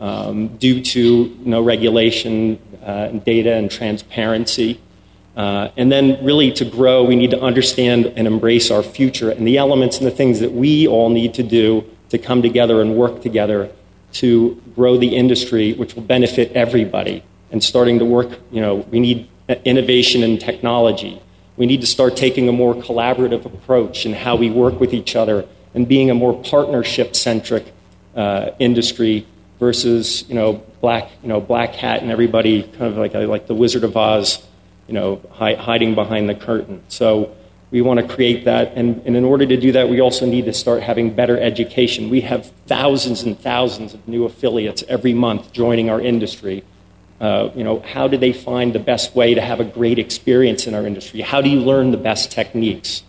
um, 0.00 0.48
due 0.58 0.82
to 0.82 1.34
no 1.46 1.62
regulation, 1.62 2.58
uh, 2.84 3.08
data, 3.08 3.54
and 3.54 3.70
transparency. 3.70 4.82
Uh, 5.36 5.68
and 5.76 5.90
then, 5.90 6.24
really, 6.24 6.52
to 6.52 6.64
grow, 6.64 7.02
we 7.02 7.16
need 7.16 7.30
to 7.30 7.40
understand 7.40 8.06
and 8.16 8.26
embrace 8.26 8.70
our 8.70 8.82
future 8.82 9.30
and 9.30 9.46
the 9.46 9.58
elements 9.58 9.98
and 9.98 10.06
the 10.06 10.10
things 10.10 10.40
that 10.40 10.52
we 10.52 10.86
all 10.86 11.10
need 11.10 11.34
to 11.34 11.42
do 11.42 11.84
to 12.10 12.18
come 12.18 12.40
together 12.40 12.80
and 12.80 12.96
work 12.96 13.20
together 13.20 13.70
to 14.12 14.60
grow 14.76 14.96
the 14.96 15.16
industry, 15.16 15.72
which 15.72 15.96
will 15.96 16.04
benefit 16.04 16.52
everybody. 16.52 17.24
And 17.50 17.62
starting 17.62 17.98
to 17.98 18.04
work, 18.04 18.38
you 18.52 18.60
know, 18.60 18.76
we 18.76 19.00
need 19.00 19.28
innovation 19.64 20.22
and 20.22 20.40
technology. 20.40 21.20
We 21.56 21.66
need 21.66 21.80
to 21.80 21.86
start 21.86 22.16
taking 22.16 22.48
a 22.48 22.52
more 22.52 22.74
collaborative 22.74 23.44
approach 23.44 24.06
in 24.06 24.12
how 24.12 24.36
we 24.36 24.50
work 24.50 24.78
with 24.78 24.94
each 24.94 25.16
other 25.16 25.46
and 25.74 25.88
being 25.88 26.10
a 26.10 26.14
more 26.14 26.40
partnership 26.42 27.16
centric 27.16 27.72
uh, 28.14 28.50
industry 28.60 29.26
versus, 29.58 30.24
you 30.28 30.34
know, 30.34 30.62
black, 30.80 31.10
you 31.22 31.28
know, 31.28 31.40
black 31.40 31.74
hat 31.74 32.02
and 32.02 32.10
everybody 32.10 32.62
kind 32.62 32.82
of 32.84 32.96
like, 32.96 33.14
like 33.14 33.46
the 33.46 33.54
Wizard 33.54 33.84
of 33.84 33.96
Oz 33.96 34.44
you 34.86 34.94
know, 34.94 35.20
hi- 35.30 35.54
hiding 35.54 35.94
behind 35.94 36.28
the 36.28 36.34
curtain. 36.34 36.82
So 36.88 37.34
we 37.70 37.80
want 37.82 38.00
to 38.00 38.14
create 38.14 38.44
that. 38.44 38.72
And, 38.76 39.02
and 39.04 39.16
in 39.16 39.24
order 39.24 39.46
to 39.46 39.56
do 39.56 39.72
that, 39.72 39.88
we 39.88 40.00
also 40.00 40.26
need 40.26 40.44
to 40.44 40.52
start 40.52 40.82
having 40.82 41.14
better 41.14 41.38
education. 41.38 42.10
We 42.10 42.20
have 42.20 42.52
thousands 42.66 43.22
and 43.22 43.38
thousands 43.38 43.94
of 43.94 44.06
new 44.06 44.24
affiliates 44.24 44.84
every 44.88 45.12
month 45.12 45.52
joining 45.52 45.90
our 45.90 46.00
industry. 46.00 46.62
Uh, 47.20 47.50
you 47.56 47.64
know, 47.64 47.80
how 47.80 48.06
do 48.06 48.16
they 48.16 48.32
find 48.32 48.72
the 48.72 48.78
best 48.78 49.14
way 49.14 49.34
to 49.34 49.40
have 49.40 49.58
a 49.58 49.64
great 49.64 49.98
experience 49.98 50.66
in 50.66 50.74
our 50.74 50.86
industry? 50.86 51.20
How 51.20 51.40
do 51.40 51.48
you 51.48 51.60
learn 51.60 51.90
the 51.90 51.96
best 51.96 52.30
techniques? 52.30 53.02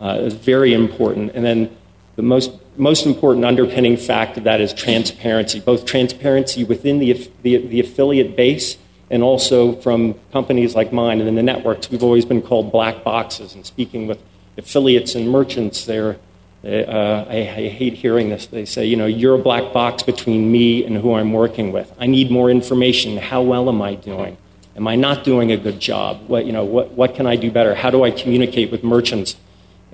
Uh, 0.00 0.28
very 0.28 0.72
important. 0.72 1.32
And 1.34 1.44
then 1.44 1.76
the 2.16 2.22
most, 2.22 2.52
most 2.76 3.06
important 3.06 3.44
underpinning 3.44 3.96
fact 3.96 4.38
of 4.38 4.44
that 4.44 4.60
is 4.60 4.72
transparency, 4.72 5.60
both 5.60 5.84
transparency 5.84 6.64
within 6.64 6.98
the, 6.98 7.30
the, 7.42 7.56
the 7.58 7.80
affiliate 7.80 8.36
base 8.36 8.78
and 9.10 9.22
also 9.22 9.76
from 9.80 10.14
companies 10.32 10.74
like 10.74 10.92
mine 10.92 11.20
and 11.20 11.28
in 11.28 11.34
the 11.34 11.42
networks, 11.42 11.90
we've 11.90 12.02
always 12.02 12.24
been 12.24 12.42
called 12.42 12.72
black 12.72 13.04
boxes. 13.04 13.54
And 13.54 13.64
speaking 13.64 14.06
with 14.06 14.20
affiliates 14.58 15.14
and 15.14 15.30
merchants, 15.30 15.84
there, 15.84 16.18
uh, 16.64 17.24
I, 17.28 17.36
I, 17.36 17.68
hate 17.68 17.94
hearing 17.94 18.30
this. 18.30 18.46
They 18.46 18.64
say, 18.64 18.86
you 18.86 18.96
know, 18.96 19.06
you're 19.06 19.36
a 19.36 19.42
black 19.42 19.72
box 19.72 20.02
between 20.02 20.50
me 20.50 20.84
and 20.84 20.96
who 20.96 21.14
I'm 21.14 21.32
working 21.32 21.70
with. 21.70 21.92
I 22.00 22.06
need 22.06 22.30
more 22.30 22.50
information. 22.50 23.18
How 23.18 23.42
well 23.42 23.68
am 23.68 23.80
I 23.80 23.94
doing? 23.94 24.36
Am 24.74 24.88
I 24.88 24.96
not 24.96 25.22
doing 25.22 25.52
a 25.52 25.56
good 25.56 25.78
job? 25.78 26.28
What, 26.28 26.44
you 26.44 26.52
know, 26.52 26.64
what, 26.64 26.90
what 26.92 27.14
can 27.14 27.26
I 27.26 27.36
do 27.36 27.50
better? 27.50 27.74
How 27.74 27.90
do 27.90 28.02
I 28.02 28.10
communicate 28.10 28.72
with 28.72 28.82
merchants? 28.82 29.36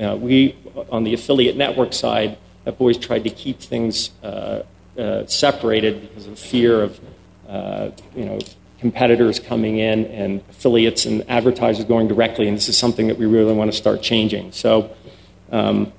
Uh, 0.00 0.16
we, 0.16 0.56
on 0.90 1.04
the 1.04 1.12
affiliate 1.12 1.56
network 1.56 1.92
side, 1.92 2.38
have 2.64 2.80
always 2.80 2.96
tried 2.96 3.24
to 3.24 3.30
keep 3.30 3.60
things 3.60 4.10
uh, 4.22 4.62
uh 4.98 5.26
separated 5.26 6.00
because 6.02 6.26
of 6.26 6.38
fear 6.38 6.82
of, 6.82 7.00
uh, 7.48 7.90
you 8.14 8.24
know, 8.24 8.38
competitors 8.82 9.38
coming 9.38 9.78
in 9.78 10.06
and 10.06 10.42
affiliates 10.50 11.06
and 11.06 11.24
advertisers 11.30 11.84
going 11.84 12.08
directly, 12.08 12.48
and 12.48 12.56
this 12.56 12.68
is 12.68 12.76
something 12.76 13.06
that 13.06 13.16
we 13.16 13.26
really 13.26 13.54
want 13.54 13.70
to 13.70 13.76
start 13.76 14.02
changing. 14.02 14.50
So, 14.50 14.90
um, 15.52 15.92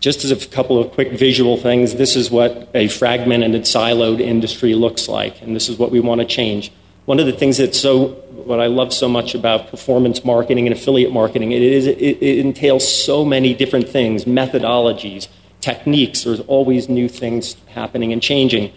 just 0.00 0.24
as 0.24 0.32
a 0.32 0.46
couple 0.48 0.78
of 0.78 0.90
quick 0.90 1.12
visual 1.12 1.56
things, 1.56 1.94
this 1.94 2.16
is 2.16 2.28
what 2.28 2.68
a 2.74 2.88
fragmented 2.88 3.54
and 3.54 3.64
siloed 3.64 4.20
industry 4.20 4.74
looks 4.74 5.08
like, 5.08 5.40
and 5.40 5.54
this 5.54 5.68
is 5.68 5.78
what 5.78 5.92
we 5.92 6.00
want 6.00 6.20
to 6.20 6.26
change. 6.26 6.72
One 7.04 7.20
of 7.20 7.26
the 7.26 7.32
things 7.32 7.58
that's 7.58 7.78
so, 7.78 8.08
what 8.48 8.58
I 8.58 8.66
love 8.66 8.92
so 8.92 9.08
much 9.08 9.36
about 9.36 9.68
performance 9.68 10.24
marketing 10.24 10.66
and 10.66 10.76
affiliate 10.76 11.12
marketing, 11.12 11.52
it, 11.52 11.62
is, 11.62 11.86
it, 11.86 11.98
it 11.98 12.38
entails 12.38 12.86
so 12.92 13.24
many 13.24 13.54
different 13.54 13.88
things, 13.88 14.24
methodologies, 14.24 15.28
techniques. 15.60 16.24
There's 16.24 16.40
always 16.40 16.88
new 16.88 17.08
things 17.08 17.56
happening 17.68 18.12
and 18.12 18.20
changing. 18.20 18.72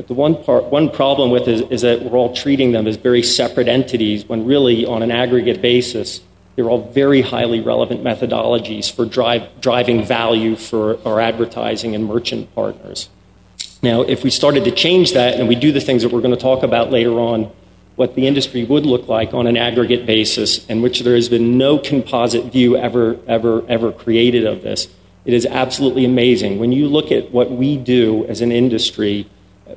But 0.00 0.08
the 0.08 0.14
one, 0.14 0.42
part, 0.42 0.64
one 0.64 0.88
problem 0.88 1.30
with 1.30 1.46
it 1.46 1.48
is, 1.48 1.60
is 1.70 1.80
that 1.82 2.00
we're 2.00 2.16
all 2.16 2.34
treating 2.34 2.72
them 2.72 2.86
as 2.86 2.96
very 2.96 3.22
separate 3.22 3.68
entities 3.68 4.26
when 4.26 4.46
really, 4.46 4.86
on 4.86 5.02
an 5.02 5.10
aggregate 5.10 5.60
basis, 5.60 6.22
they're 6.56 6.70
all 6.70 6.90
very 6.90 7.20
highly 7.20 7.60
relevant 7.60 8.02
methodologies 8.02 8.90
for 8.90 9.04
drive, 9.04 9.46
driving 9.60 10.02
value 10.02 10.56
for 10.56 10.98
our 11.06 11.20
advertising 11.20 11.94
and 11.94 12.06
merchant 12.06 12.54
partners. 12.54 13.10
Now, 13.82 14.00
if 14.00 14.24
we 14.24 14.30
started 14.30 14.64
to 14.64 14.70
change 14.70 15.12
that 15.12 15.38
and 15.38 15.46
we 15.46 15.54
do 15.54 15.70
the 15.70 15.82
things 15.82 16.00
that 16.02 16.10
we're 16.10 16.22
going 16.22 16.34
to 16.34 16.40
talk 16.40 16.62
about 16.62 16.90
later 16.90 17.20
on, 17.20 17.52
what 17.96 18.14
the 18.14 18.26
industry 18.26 18.64
would 18.64 18.86
look 18.86 19.06
like 19.06 19.34
on 19.34 19.46
an 19.46 19.58
aggregate 19.58 20.06
basis, 20.06 20.64
in 20.64 20.80
which 20.80 21.00
there 21.00 21.14
has 21.14 21.28
been 21.28 21.58
no 21.58 21.76
composite 21.78 22.46
view 22.46 22.74
ever, 22.74 23.18
ever, 23.26 23.66
ever 23.68 23.92
created 23.92 24.46
of 24.46 24.62
this, 24.62 24.88
it 25.26 25.34
is 25.34 25.44
absolutely 25.44 26.06
amazing. 26.06 26.58
When 26.58 26.72
you 26.72 26.88
look 26.88 27.12
at 27.12 27.32
what 27.32 27.50
we 27.50 27.76
do 27.76 28.24
as 28.24 28.40
an 28.40 28.50
industry, 28.50 29.28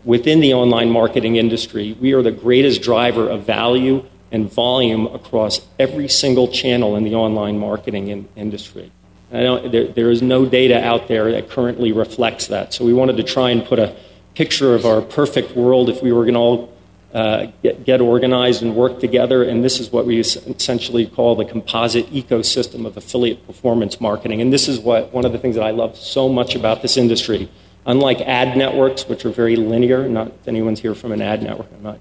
within 0.04 0.40
the 0.40 0.54
online 0.54 0.90
marketing 0.90 1.36
industry, 1.36 1.98
we 2.00 2.14
are 2.14 2.22
the 2.22 2.32
greatest 2.32 2.82
driver 2.82 3.30
of 3.30 3.44
value 3.44 4.06
and 4.32 4.52
volume 4.52 5.06
across 5.08 5.62
every 5.80 6.08
single 6.08 6.48
channel 6.48 6.96
in 6.96 7.04
the 7.04 7.14
online 7.14 7.60
marketing 7.60 8.08
in, 8.08 8.28
industry. 8.36 8.92
There, 9.32 9.88
there 9.88 10.12
is 10.12 10.22
no 10.22 10.46
data 10.46 10.84
out 10.84 11.08
there 11.08 11.32
that 11.32 11.50
currently 11.50 11.92
reflects 11.92 12.48
that. 12.48 12.74
So 12.74 12.86
we 12.86 12.94
wanted 12.94 13.18
to 13.18 13.24
try 13.24 13.50
and 13.50 13.66
put 13.66 13.80
a 13.80 13.96
picture 14.36 14.76
of 14.76 14.86
our 14.86 15.02
perfect 15.02 15.56
world 15.56 15.90
if 15.90 16.02
we 16.02 16.12
were 16.12 16.24
going 16.24 16.34
to 16.34 16.40
all 16.40 16.74
uh, 17.14 17.48
get, 17.62 17.86
get, 17.86 18.02
organized 18.02 18.64
and 18.64 18.76
work 18.76 19.00
together. 19.00 19.44
And 19.44 19.64
this 19.64 19.80
is 19.80 19.92
what 19.92 20.08
we 20.08 20.20
essentially 20.20 21.06
call 21.06 21.36
the 21.36 21.46
composite 21.46 22.12
ecosystem 22.12 22.88
of 22.88 22.98
affiliate 22.98 23.46
performance 23.46 24.02
marketing. 24.02 24.42
And 24.42 24.52
this 24.52 24.68
is 24.68 24.80
what 24.80 25.14
one 25.14 25.24
of 25.24 25.32
the 25.32 25.38
things 25.38 25.56
that 25.56 25.64
I 25.64 25.72
love 25.72 25.96
so 25.96 26.28
much 26.28 26.56
about 26.56 26.82
this 26.82 26.98
industry 26.98 27.50
Unlike 27.86 28.22
ad 28.22 28.58
networks, 28.58 29.08
which 29.08 29.26
are 29.26 29.30
very 29.30 29.56
linear, 29.56 30.08
not 30.08 30.28
if 30.28 30.48
anyone's 30.48 30.80
here 30.80 30.96
from 30.96 31.12
an 31.12 31.22
ad 31.22 31.44
network, 31.44 31.68
I'm 31.76 31.84
not 31.84 32.00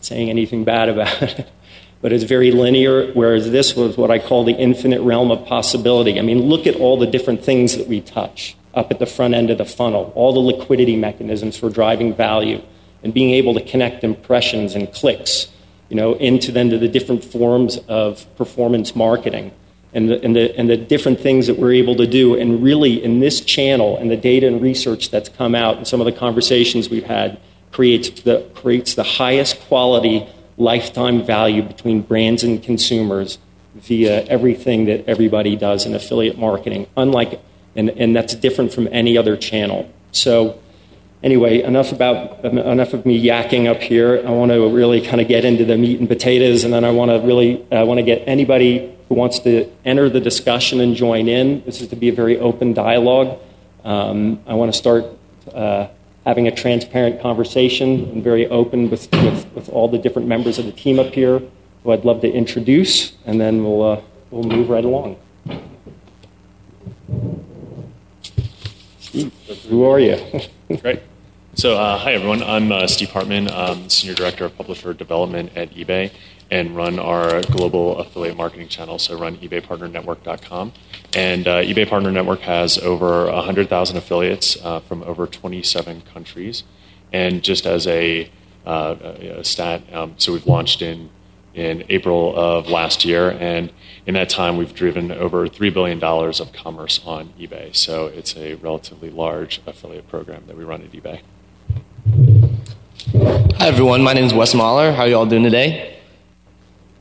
saying 0.00 0.28
anything 0.28 0.64
bad 0.64 0.88
about 0.88 1.22
it, 1.22 1.48
but 2.02 2.12
it's 2.12 2.24
very 2.24 2.52
linear, 2.52 3.12
whereas 3.12 3.50
this 3.50 3.74
was 3.74 3.96
what 3.96 4.10
I 4.10 4.18
call 4.18 4.44
the 4.44 4.52
infinite 4.52 5.00
realm 5.00 5.30
of 5.30 5.46
possibility. 5.46 6.18
I 6.18 6.22
mean, 6.22 6.42
look 6.42 6.66
at 6.66 6.76
all 6.76 6.98
the 6.98 7.06
different 7.06 7.44
things 7.44 7.76
that 7.76 7.88
we 7.88 8.00
touch 8.00 8.56
up 8.74 8.90
at 8.90 8.98
the 8.98 9.06
front 9.06 9.34
end 9.34 9.50
of 9.50 9.58
the 9.58 9.64
funnel, 9.64 10.12
all 10.14 10.32
the 10.32 10.40
liquidity 10.40 10.96
mechanisms 10.96 11.56
for 11.56 11.70
driving 11.70 12.14
value, 12.14 12.60
and 13.02 13.14
being 13.14 13.30
able 13.30 13.54
to 13.54 13.64
connect 13.64 14.04
impressions 14.04 14.74
and 14.74 14.92
clicks, 14.92 15.48
you 15.88 15.96
know, 15.96 16.14
into 16.14 16.52
then 16.52 16.70
to 16.70 16.78
the 16.78 16.88
different 16.88 17.24
forms 17.24 17.78
of 17.88 18.26
performance 18.36 18.94
marketing 18.94 19.52
and 19.94 20.08
the, 20.08 20.24
and, 20.24 20.34
the, 20.34 20.58
and 20.58 20.70
the 20.70 20.76
different 20.76 21.20
things 21.20 21.46
that 21.46 21.58
we're 21.58 21.72
able 21.72 21.96
to 21.96 22.06
do. 22.06 22.34
And 22.34 22.62
really, 22.62 23.02
in 23.02 23.20
this 23.20 23.40
channel 23.40 23.96
and 23.96 24.10
the 24.10 24.16
data 24.16 24.46
and 24.46 24.60
research 24.60 25.10
that's 25.10 25.28
come 25.28 25.54
out 25.54 25.76
and 25.76 25.86
some 25.86 26.00
of 26.00 26.06
the 26.06 26.12
conversations 26.12 26.88
we've 26.88 27.04
had, 27.04 27.38
creates 27.72 28.08
the, 28.22 28.48
creates 28.54 28.94
the 28.94 29.02
highest 29.02 29.60
quality 29.62 30.26
lifetime 30.56 31.24
value 31.24 31.62
between 31.62 32.02
brands 32.02 32.42
and 32.44 32.62
consumers 32.62 33.38
via 33.74 34.24
everything 34.24 34.84
that 34.84 35.04
everybody 35.08 35.56
does 35.56 35.86
in 35.86 35.94
affiliate 35.94 36.38
marketing, 36.38 36.86
unlike, 36.96 37.40
and, 37.74 37.90
and 37.90 38.14
that's 38.14 38.34
different 38.34 38.72
from 38.72 38.86
any 38.92 39.16
other 39.16 39.36
channel. 39.36 39.90
So, 40.12 40.60
anyway, 41.22 41.62
enough 41.62 41.92
about 41.92 42.44
enough 42.44 42.92
of 42.92 43.06
me 43.06 43.22
yakking 43.22 43.70
up 43.70 43.80
here. 43.80 44.22
I 44.26 44.30
want 44.30 44.50
to 44.52 44.68
really 44.68 45.00
kind 45.00 45.20
of 45.20 45.28
get 45.28 45.44
into 45.44 45.64
the 45.64 45.76
meat 45.76 46.00
and 46.00 46.08
potatoes, 46.08 46.64
and 46.64 46.72
then 46.72 46.84
I 46.84 46.90
want 46.90 47.10
to 47.10 47.26
really 47.26 47.64
I 47.72 47.84
want 47.84 47.98
to 47.98 48.04
get 48.04 48.22
anybody 48.26 48.96
who 49.08 49.14
wants 49.14 49.38
to 49.40 49.70
enter 49.84 50.08
the 50.08 50.20
discussion 50.20 50.80
and 50.80 50.94
join 50.94 51.28
in. 51.28 51.62
This 51.64 51.80
is 51.80 51.88
to 51.88 51.96
be 51.96 52.08
a 52.08 52.14
very 52.14 52.38
open 52.38 52.72
dialogue. 52.72 53.38
Um, 53.84 54.40
I 54.46 54.54
want 54.54 54.72
to 54.72 54.78
start 54.78 55.04
uh, 55.52 55.88
having 56.24 56.46
a 56.46 56.54
transparent 56.54 57.20
conversation 57.20 58.04
and 58.10 58.22
very 58.22 58.46
open 58.46 58.90
with, 58.90 59.10
with, 59.12 59.46
with, 59.54 59.68
all 59.68 59.88
the 59.88 59.98
different 59.98 60.28
members 60.28 60.58
of 60.58 60.66
the 60.66 60.72
team 60.72 61.00
up 61.00 61.12
here 61.12 61.42
who 61.82 61.90
I'd 61.90 62.04
love 62.04 62.20
to 62.20 62.30
introduce, 62.30 63.12
and 63.26 63.40
then 63.40 63.64
we'll, 63.64 63.82
uh, 63.82 64.00
we'll 64.30 64.44
move 64.44 64.70
right 64.70 64.84
along. 64.84 65.16
Who 69.68 69.84
are 69.84 69.98
you? 69.98 70.40
Great. 70.80 71.02
So, 71.54 71.76
uh, 71.76 71.98
hi 71.98 72.14
everyone. 72.14 72.42
I'm 72.42 72.72
uh, 72.72 72.86
Steve 72.86 73.10
Hartman, 73.10 73.46
I'm 73.50 73.90
Senior 73.90 74.14
Director 74.14 74.46
of 74.46 74.56
Publisher 74.56 74.94
Development 74.94 75.54
at 75.54 75.70
eBay, 75.72 76.10
and 76.50 76.74
run 76.74 76.98
our 76.98 77.42
global 77.42 77.98
affiliate 77.98 78.38
marketing 78.38 78.68
channel. 78.68 78.98
So, 78.98 79.18
run 79.18 79.36
eBayPartnerNetwork.com. 79.36 80.72
And 81.14 81.46
uh, 81.46 81.62
eBay 81.62 81.86
Partner 81.86 82.10
Network 82.10 82.40
has 82.40 82.78
over 82.78 83.30
100,000 83.30 83.98
affiliates 83.98 84.56
uh, 84.64 84.80
from 84.80 85.02
over 85.02 85.26
27 85.26 86.00
countries. 86.00 86.64
And 87.12 87.44
just 87.44 87.66
as 87.66 87.86
a, 87.86 88.30
uh, 88.64 88.96
a 89.20 89.44
stat, 89.44 89.82
um, 89.92 90.14
so 90.16 90.32
we've 90.32 90.46
launched 90.46 90.80
in 90.80 91.10
in 91.52 91.84
April 91.90 92.34
of 92.34 92.68
last 92.68 93.04
year, 93.04 93.30
and 93.30 93.70
in 94.06 94.14
that 94.14 94.30
time, 94.30 94.56
we've 94.56 94.74
driven 94.74 95.12
over 95.12 95.46
$3 95.46 95.74
billion 95.74 96.02
of 96.02 96.52
commerce 96.54 96.98
on 97.04 97.28
eBay. 97.38 97.76
So 97.76 98.06
it's 98.06 98.34
a 98.38 98.54
relatively 98.54 99.10
large 99.10 99.60
affiliate 99.66 100.08
program 100.08 100.44
that 100.46 100.56
we 100.56 100.64
run 100.64 100.80
at 100.80 100.92
eBay. 100.92 101.20
Hi, 102.04 103.68
everyone. 103.68 104.02
My 104.02 104.12
name 104.12 104.24
is 104.24 104.34
Wes 104.34 104.54
Mahan. 104.54 104.92
How 104.94 105.02
are 105.02 105.08
you 105.08 105.16
all 105.16 105.26
doing 105.26 105.44
today? 105.44 106.00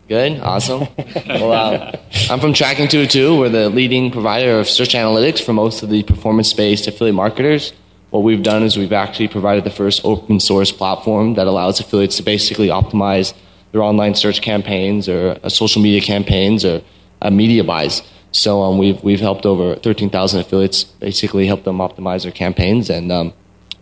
Good? 0.08 0.40
Awesome. 0.40 0.88
well, 1.26 1.52
uh, 1.52 1.98
I'm 2.30 2.40
from 2.40 2.54
Tracking 2.54 2.88
202. 2.88 3.40
We're 3.40 3.50
the 3.50 3.70
leading 3.70 4.12
provider 4.12 4.60
of 4.60 4.68
search 4.68 4.94
analytics 4.94 5.44
for 5.44 5.54
most 5.54 5.82
of 5.82 5.90
the 5.90 6.04
performance 6.04 6.54
based 6.54 6.88
affiliate 6.88 7.16
marketers. 7.16 7.74
What 8.12 8.20
we've 8.20 8.44
done 8.44 8.62
is 8.62 8.78
we've 8.78 8.94
actually 8.94 9.30
provided 9.30 9.64
the 9.64 9.72
first 9.72 10.02
open 10.04 10.40
source 10.40 10.72
platform 10.72 11.34
that 11.34 11.48
allows 11.48 11.80
affiliates 11.80 12.18
to 12.18 12.24
basically 12.24 12.68
optimize 12.68 13.34
their 13.72 13.82
online 13.82 14.14
search 14.14 14.44
campaigns 14.44 15.10
or 15.10 15.40
uh, 15.44 15.50
social 15.50 15.82
media 15.82 16.02
campaigns 16.02 16.64
or 16.64 16.84
uh, 17.24 17.32
media 17.32 17.64
buys. 17.64 18.04
So 18.32 18.62
um, 18.62 18.78
we've, 18.78 19.02
we've 19.04 19.20
helped 19.20 19.48
over 19.48 19.76
13,000 19.78 20.42
affiliates 20.42 20.84
basically 20.84 21.48
help 21.48 21.64
them 21.64 21.78
optimize 21.78 22.22
their 22.22 22.32
campaigns. 22.32 22.92
And 22.92 23.12
um, 23.12 23.34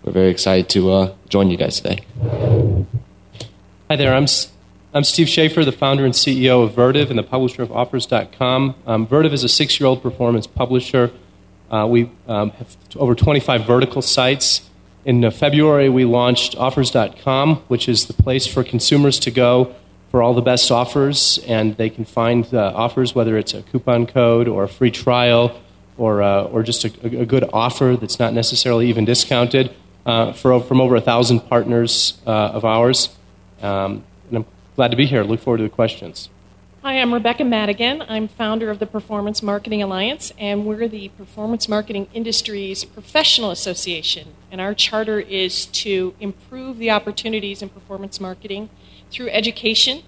we're 0.03 0.11
very 0.11 0.29
excited 0.29 0.69
to 0.69 0.91
uh, 0.91 1.15
join 1.27 1.49
you 1.49 1.57
guys 1.57 1.79
today. 1.79 2.03
Hi 3.89 3.95
there. 3.95 4.13
I'm, 4.13 4.27
I'm 4.93 5.03
Steve 5.03 5.27
Schaefer, 5.27 5.65
the 5.65 5.71
founder 5.71 6.05
and 6.05 6.13
CEO 6.13 6.63
of 6.63 6.73
Vertive 6.73 7.09
and 7.09 7.19
the 7.19 7.23
publisher 7.23 7.63
of 7.63 7.71
Offers.com. 7.71 8.75
Um, 8.85 9.07
Vertive 9.07 9.33
is 9.33 9.43
a 9.43 9.49
six 9.49 9.79
year 9.79 9.87
old 9.87 10.01
performance 10.01 10.47
publisher. 10.47 11.11
Uh, 11.69 11.85
we 11.89 12.09
um, 12.27 12.51
have 12.51 12.75
over 12.95 13.13
25 13.13 13.65
vertical 13.65 14.01
sites. 14.01 14.69
In 15.05 15.23
uh, 15.23 15.31
February, 15.31 15.89
we 15.89 16.05
launched 16.05 16.55
Offers.com, 16.55 17.57
which 17.67 17.87
is 17.87 18.05
the 18.05 18.13
place 18.13 18.47
for 18.47 18.63
consumers 18.63 19.19
to 19.19 19.31
go 19.31 19.75
for 20.11 20.23
all 20.23 20.33
the 20.33 20.41
best 20.41 20.71
offers, 20.71 21.39
and 21.47 21.77
they 21.77 21.89
can 21.89 22.03
find 22.03 22.51
uh, 22.53 22.71
offers, 22.73 23.13
whether 23.13 23.37
it's 23.37 23.53
a 23.53 23.61
coupon 23.61 24.07
code 24.07 24.47
or 24.47 24.63
a 24.63 24.67
free 24.67 24.89
trial 24.89 25.59
or, 25.97 26.23
uh, 26.23 26.43
or 26.45 26.63
just 26.63 26.83
a, 26.83 26.87
a, 27.03 27.25
good 27.25 27.47
offer 27.53 27.95
that's 27.95 28.17
not 28.17 28.33
necessarily 28.33 28.87
even 28.87 29.05
discounted 29.05 29.75
uh, 30.09 30.33
for, 30.33 30.59
from 30.59 30.81
over 30.81 30.95
a 30.95 31.01
thousand 31.01 31.41
partners 31.41 32.19
uh, 32.25 32.31
of 32.31 32.65
ours. 32.65 33.09
Um, 33.61 34.03
and 34.29 34.37
I'm 34.37 34.45
glad 34.75 34.89
to 34.89 34.97
be 34.97 35.05
here. 35.05 35.23
Look 35.23 35.39
forward 35.39 35.57
to 35.57 35.63
the 35.63 35.69
questions. 35.69 36.29
Hi, 36.81 36.99
I'm 36.99 37.13
Rebecca 37.13 37.43
Madigan. 37.43 38.01
I'm 38.07 38.27
founder 38.27 38.71
of 38.71 38.79
the 38.79 38.87
Performance 38.87 39.43
Marketing 39.43 39.83
Alliance, 39.83 40.33
and 40.39 40.65
we're 40.65 40.87
the 40.87 41.09
Performance 41.09 41.67
Marketing 41.69 42.07
Industries 42.13 42.83
Professional 42.85 43.51
Association. 43.51 44.29
And 44.51 44.59
our 44.59 44.73
charter 44.73 45.19
is 45.19 45.67
to 45.67 46.15
improve 46.19 46.79
the 46.79 46.89
opportunities 46.89 47.61
in 47.61 47.69
performance 47.69 48.19
marketing 48.19 48.69
through 49.11 49.29
education, 49.29 50.03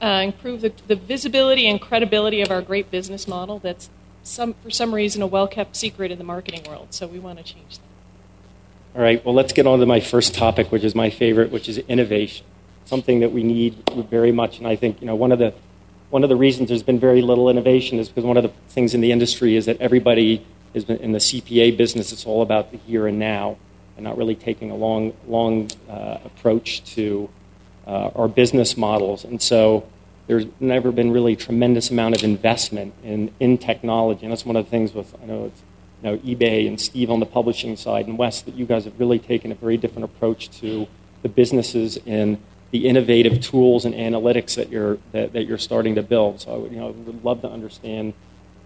uh, 0.00 0.22
improve 0.24 0.60
the, 0.60 0.72
the 0.86 0.94
visibility 0.94 1.66
and 1.66 1.80
credibility 1.80 2.40
of 2.40 2.52
our 2.52 2.62
great 2.62 2.90
business 2.90 3.26
model 3.26 3.58
that's 3.58 3.90
some, 4.22 4.54
for 4.62 4.70
some 4.70 4.94
reason 4.94 5.22
a 5.22 5.26
well 5.26 5.48
kept 5.48 5.74
secret 5.74 6.12
in 6.12 6.18
the 6.18 6.24
marketing 6.24 6.62
world. 6.68 6.88
So 6.90 7.08
we 7.08 7.18
want 7.18 7.38
to 7.38 7.44
change 7.44 7.78
that. 7.78 7.89
All 8.92 9.02
right, 9.02 9.24
well, 9.24 9.34
let's 9.34 9.52
get 9.52 9.68
on 9.68 9.78
to 9.78 9.86
my 9.86 10.00
first 10.00 10.34
topic, 10.34 10.72
which 10.72 10.82
is 10.82 10.96
my 10.96 11.10
favorite, 11.10 11.52
which 11.52 11.68
is 11.68 11.78
innovation. 11.78 12.44
Something 12.86 13.20
that 13.20 13.30
we 13.30 13.44
need 13.44 13.88
very 14.10 14.32
much. 14.32 14.58
And 14.58 14.66
I 14.66 14.74
think, 14.74 15.00
you 15.00 15.06
know, 15.06 15.14
one 15.14 15.30
of 15.30 15.38
the 15.38 15.54
one 16.10 16.24
of 16.24 16.28
the 16.28 16.34
reasons 16.34 16.70
there's 16.70 16.82
been 16.82 16.98
very 16.98 17.22
little 17.22 17.48
innovation 17.48 18.00
is 18.00 18.08
because 18.08 18.24
one 18.24 18.36
of 18.36 18.42
the 18.42 18.48
things 18.68 18.94
in 18.94 19.00
the 19.00 19.12
industry 19.12 19.54
is 19.54 19.66
that 19.66 19.80
everybody 19.80 20.44
is 20.74 20.84
in 20.90 21.12
the 21.12 21.20
CPA 21.20 21.76
business. 21.76 22.10
It's 22.12 22.26
all 22.26 22.42
about 22.42 22.72
the 22.72 22.78
here 22.78 23.06
and 23.06 23.16
now, 23.16 23.58
and 23.96 24.02
not 24.02 24.18
really 24.18 24.34
taking 24.34 24.72
a 24.72 24.76
long, 24.76 25.12
long 25.28 25.70
uh, 25.88 26.18
approach 26.24 26.82
to 26.96 27.30
uh, 27.86 28.10
our 28.16 28.26
business 28.26 28.76
models. 28.76 29.24
And 29.24 29.40
so, 29.40 29.86
there's 30.26 30.46
never 30.58 30.90
been 30.90 31.12
really 31.12 31.34
a 31.34 31.36
tremendous 31.36 31.90
amount 31.90 32.16
of 32.16 32.24
investment 32.24 32.94
in, 33.02 33.32
in 33.40 33.58
technology, 33.58 34.24
and 34.24 34.32
that's 34.32 34.46
one 34.46 34.54
of 34.56 34.64
the 34.64 34.70
things 34.70 34.94
with 34.94 35.14
I 35.20 35.26
know 35.26 35.46
it's 35.46 35.62
know, 36.02 36.18
eBay 36.18 36.66
and 36.66 36.80
Steve 36.80 37.10
on 37.10 37.20
the 37.20 37.26
publishing 37.26 37.76
side 37.76 38.06
and 38.06 38.16
Wes, 38.16 38.42
that 38.42 38.54
you 38.54 38.66
guys 38.66 38.84
have 38.84 38.98
really 38.98 39.18
taken 39.18 39.52
a 39.52 39.54
very 39.54 39.76
different 39.76 40.04
approach 40.04 40.50
to 40.60 40.86
the 41.22 41.28
businesses 41.28 41.98
and 42.06 42.38
the 42.70 42.86
innovative 42.86 43.40
tools 43.40 43.84
and 43.84 43.94
analytics 43.94 44.54
that 44.54 44.70
you're 44.70 44.98
that, 45.12 45.32
that 45.32 45.44
you're 45.44 45.58
starting 45.58 45.96
to 45.96 46.02
build. 46.02 46.40
So 46.40 46.54
I 46.54 46.56
would, 46.56 46.72
you 46.72 46.78
know, 46.78 46.90
would 46.90 47.24
love 47.24 47.42
to 47.42 47.50
understand, 47.50 48.14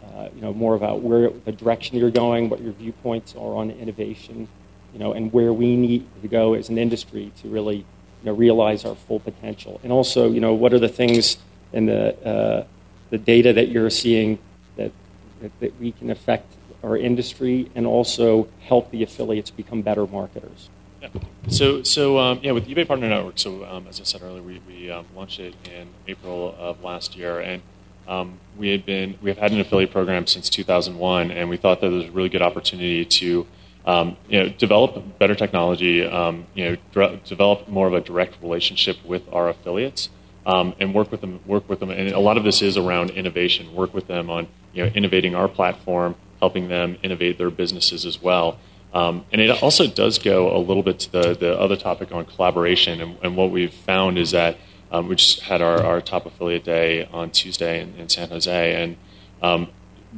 uh, 0.04 0.28
you 0.34 0.42
know, 0.42 0.52
more 0.52 0.74
about 0.74 1.00
where 1.00 1.30
the 1.30 1.52
direction 1.52 1.98
you're 1.98 2.10
going, 2.10 2.50
what 2.50 2.60
your 2.60 2.72
viewpoints 2.72 3.34
are 3.34 3.54
on 3.56 3.70
innovation, 3.70 4.48
you 4.92 4.98
know, 4.98 5.12
and 5.12 5.32
where 5.32 5.52
we 5.52 5.76
need 5.76 6.06
to 6.22 6.28
go 6.28 6.54
as 6.54 6.68
an 6.68 6.78
industry 6.78 7.32
to 7.42 7.48
really, 7.48 7.78
you 7.78 7.84
know, 8.24 8.32
realize 8.32 8.84
our 8.84 8.94
full 8.94 9.20
potential. 9.20 9.80
And 9.82 9.90
also, 9.90 10.30
you 10.30 10.40
know, 10.40 10.52
what 10.52 10.72
are 10.74 10.78
the 10.78 10.88
things 10.88 11.38
in 11.72 11.86
the 11.86 12.14
uh, 12.24 12.64
the 13.10 13.18
data 13.18 13.52
that 13.52 13.68
you're 13.68 13.90
seeing 13.90 14.38
that, 14.76 14.92
that, 15.40 15.60
that 15.60 15.80
we 15.80 15.92
can 15.92 16.10
affect 16.10 16.52
our 16.84 16.96
industry 16.96 17.70
and 17.74 17.86
also 17.86 18.46
help 18.60 18.90
the 18.90 19.02
affiliates 19.02 19.50
become 19.50 19.82
better 19.82 20.06
marketers. 20.06 20.68
Yeah. 21.00 21.08
So, 21.48 21.82
so 21.82 22.18
um, 22.18 22.40
yeah, 22.42 22.52
with 22.52 22.66
eBay 22.66 22.86
Partner 22.86 23.08
Network. 23.08 23.38
So, 23.38 23.64
um, 23.64 23.86
as 23.88 24.00
I 24.00 24.04
said 24.04 24.22
earlier, 24.22 24.42
we, 24.42 24.60
we 24.66 24.90
um, 24.90 25.06
launched 25.16 25.40
it 25.40 25.54
in 25.64 25.88
April 26.06 26.54
of 26.58 26.82
last 26.82 27.16
year, 27.16 27.40
and 27.40 27.62
um, 28.06 28.38
we 28.56 28.70
had 28.70 28.86
been 28.86 29.18
we 29.22 29.30
have 29.30 29.38
had 29.38 29.52
an 29.52 29.60
affiliate 29.60 29.90
program 29.90 30.26
since 30.26 30.48
2001, 30.48 31.30
and 31.30 31.48
we 31.48 31.56
thought 31.56 31.80
that 31.80 31.88
there 31.88 31.98
was 31.98 32.08
a 32.08 32.12
really 32.12 32.28
good 32.28 32.42
opportunity 32.42 33.04
to 33.04 33.46
um, 33.86 34.16
you 34.28 34.38
know 34.38 34.48
develop 34.48 35.18
better 35.18 35.34
technology, 35.34 36.04
um, 36.04 36.46
you 36.54 36.78
know, 36.94 37.16
develop 37.24 37.68
more 37.68 37.86
of 37.86 37.94
a 37.94 38.00
direct 38.00 38.40
relationship 38.42 38.96
with 39.04 39.22
our 39.32 39.48
affiliates. 39.48 40.08
and 40.46 40.94
work 40.94 41.10
with 41.10 41.20
them, 41.20 41.40
work 41.46 41.68
with 41.68 41.80
them, 41.80 41.90
and 41.90 42.12
a 42.12 42.20
lot 42.20 42.36
of 42.36 42.44
this 42.44 42.62
is 42.62 42.76
around 42.76 43.10
innovation. 43.10 43.74
Work 43.74 43.92
with 43.92 44.06
them 44.06 44.30
on 44.30 44.46
you 44.72 44.84
know 44.84 44.90
innovating 44.94 45.34
our 45.34 45.48
platform, 45.48 46.14
helping 46.44 46.68
them 46.68 46.88
innovate 47.02 47.34
their 47.38 47.50
businesses 47.62 48.00
as 48.10 48.16
well. 48.28 48.46
Um, 49.00 49.14
and 49.32 49.40
it 49.40 49.50
also 49.62 49.84
does 50.02 50.14
go 50.32 50.36
a 50.58 50.60
little 50.68 50.84
bit 50.90 50.96
to 51.04 51.08
the, 51.16 51.26
the 51.44 51.52
other 51.64 51.78
topic 51.88 52.08
on 52.12 52.22
collaboration. 52.34 53.00
And, 53.02 53.10
and 53.24 53.30
what 53.38 53.50
we've 53.56 53.72
found 53.92 54.18
is 54.24 54.30
that 54.40 54.52
um, 54.92 55.08
we 55.08 55.14
just 55.16 55.40
had 55.50 55.60
our, 55.68 55.78
our 55.90 56.00
top 56.00 56.26
affiliate 56.26 56.64
day 56.64 56.90
on 57.20 57.30
Tuesday 57.30 57.74
in, 57.82 57.88
in 58.00 58.06
San 58.16 58.28
Jose 58.28 58.82
and 58.82 58.96
um, 59.42 59.62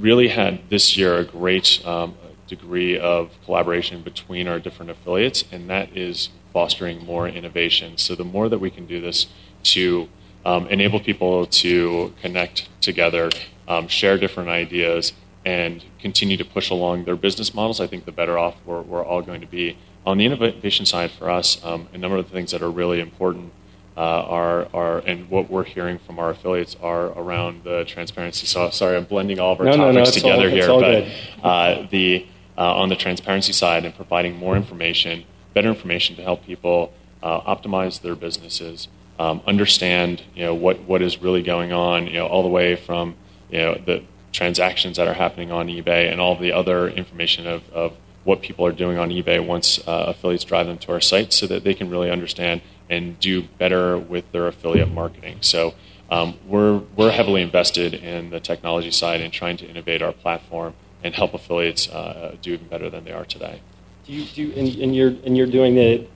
really 0.09 0.29
had 0.29 0.53
this 0.69 0.97
year 0.99 1.13
a 1.17 1.25
great 1.25 1.69
um, 1.87 2.17
degree 2.49 2.99
of 2.99 3.31
collaboration 3.45 4.03
between 4.03 4.47
our 4.49 4.61
different 4.67 4.91
affiliates, 4.91 5.45
and 5.51 5.71
that 5.71 5.97
is 5.97 6.29
fostering 6.53 7.05
more 7.05 7.27
innovation. 7.29 7.97
So 7.99 8.15
the 8.15 8.25
more 8.25 8.49
that 8.49 8.61
we 8.67 8.71
can 8.71 8.87
do 8.87 9.01
this 9.01 9.27
to 9.75 10.09
um, 10.45 10.67
enable 10.69 11.01
people 11.01 11.47
to 11.47 12.13
connect 12.23 12.69
together, 12.81 13.31
um, 13.67 13.89
share 13.89 14.17
different 14.19 14.49
ideas, 14.49 15.13
and 15.47 15.85
continue 16.01 16.37
to 16.37 16.45
push 16.45 16.71
along 16.71 17.05
their 17.05 17.15
business 17.15 17.55
models, 17.55 17.81
I 17.81 17.87
think 17.87 18.05
the 18.05 18.11
better 18.11 18.37
off 18.37 18.57
we're, 18.67 18.83
we're 18.83 19.05
all 19.05 19.23
going 19.23 19.41
to 19.41 19.47
be. 19.47 19.79
On 20.05 20.19
the 20.19 20.27
innovation 20.27 20.85
side 20.85 21.13
for 21.13 21.31
us, 21.31 21.65
um, 21.65 21.89
a 21.95 21.99
number 21.99 22.17
of 22.17 22.27
the 22.27 22.33
things 22.33 22.51
that 22.51 22.63
are 22.63 22.71
really 22.71 22.99
important 22.99 23.53
uh, 23.97 24.01
are, 24.01 24.69
are, 24.75 24.99
and 24.99 25.31
what 25.31 25.49
we're 25.49 25.65
hearing 25.65 25.99
from 25.99 26.19
our 26.19 26.31
affiliates 26.31 26.77
are 26.83 27.07
around 27.19 27.63
the 27.63 27.85
transparency. 27.85 28.45
So, 28.45 28.71
sorry, 28.71 28.97
I'm 28.97 29.05
blending 29.05 29.39
all 29.39 29.53
of 29.53 29.61
our 29.61 29.67
no, 29.67 29.77
topics 29.77 29.95
no, 29.95 30.03
no, 30.03 30.11
together 30.11 30.71
all, 30.73 30.81
here, 30.83 31.09
but 31.41 31.47
uh, 31.49 31.87
the, 31.91 32.27
uh, 32.59 32.77
on 32.77 32.89
the 32.89 32.97
transparency 32.97 33.53
side 33.53 33.85
and 33.85 33.95
providing 33.95 34.37
more 34.37 34.57
information, 34.57 35.25
better 35.55 35.69
information 35.69 36.17
to 36.17 36.23
help 36.23 36.45
people 36.45 36.93
uh, 37.23 37.41
optimize 37.43 38.01
their 38.01 38.17
businesses, 38.17 38.89
um, 39.21 39.41
understand 39.47 40.25
you 40.35 40.43
know 40.43 40.55
what, 40.55 40.81
what 40.81 41.01
is 41.03 41.23
really 41.23 41.43
going 41.43 41.73
on, 41.73 42.09
you 42.09 42.15
know, 42.15 42.27
all 42.27 42.43
the 42.43 42.49
way 42.49 42.75
from 42.75 43.15
you 43.49 43.59
know 43.59 43.75
the 43.87 44.03
transactions 44.37 44.99
that 44.99 45.09
are 45.09 45.15
happening 45.15 45.51
on 45.51 45.67
eBay 45.67 46.13
and 46.13 46.21
all 46.21 46.37
the 46.37 46.53
other 46.53 46.89
information 46.89 47.47
of, 47.47 47.69
of 47.73 47.97
what 48.25 48.43
people 48.43 48.67
are 48.67 48.73
doing 48.73 48.99
on 48.99 49.09
eBay 49.09 49.45
once 49.45 49.81
uh, 49.89 50.05
affiliates 50.09 50.45
drive 50.45 50.67
them 50.67 50.77
to 50.77 50.93
our 50.93 51.01
site 51.01 51.33
so 51.33 51.47
that 51.47 51.65
they 51.65 51.73
can 51.73 51.89
really 51.89 52.11
understand 52.11 52.61
and 52.91 53.19
do 53.19 53.43
better 53.59 53.97
with 53.97 54.31
their 54.33 54.47
affiliate 54.47 54.91
marketing. 54.91 55.39
So 55.41 55.75
um, 56.11 56.39
we're, 56.47 56.79
we're 56.97 57.13
heavily 57.13 57.41
invested 57.41 57.95
in 57.95 58.31
the 58.31 58.39
technology 58.39 58.91
side 58.91 59.21
and 59.23 59.33
trying 59.33 59.57
to 59.57 59.67
innovate 59.67 60.03
our 60.03 60.13
platform 60.13 60.75
and 61.03 61.15
help 61.15 61.33
affiliates 61.33 61.89
uh, 61.89 62.37
do 62.43 62.53
even 62.53 62.69
better 62.69 62.91
than 62.91 63.05
they 63.05 63.13
are 63.13 63.25
today. 63.25 63.63
Do 64.07 64.13
you, 64.13 64.25
do, 64.25 64.59
and, 64.59 64.69
and 64.83 64.95
you're, 64.95 65.15
and 65.25 65.37
you're 65.37 65.47
doing, 65.47 65.75
the, 65.75 66.07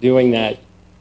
doing 0.00 0.32
that, 0.32 0.58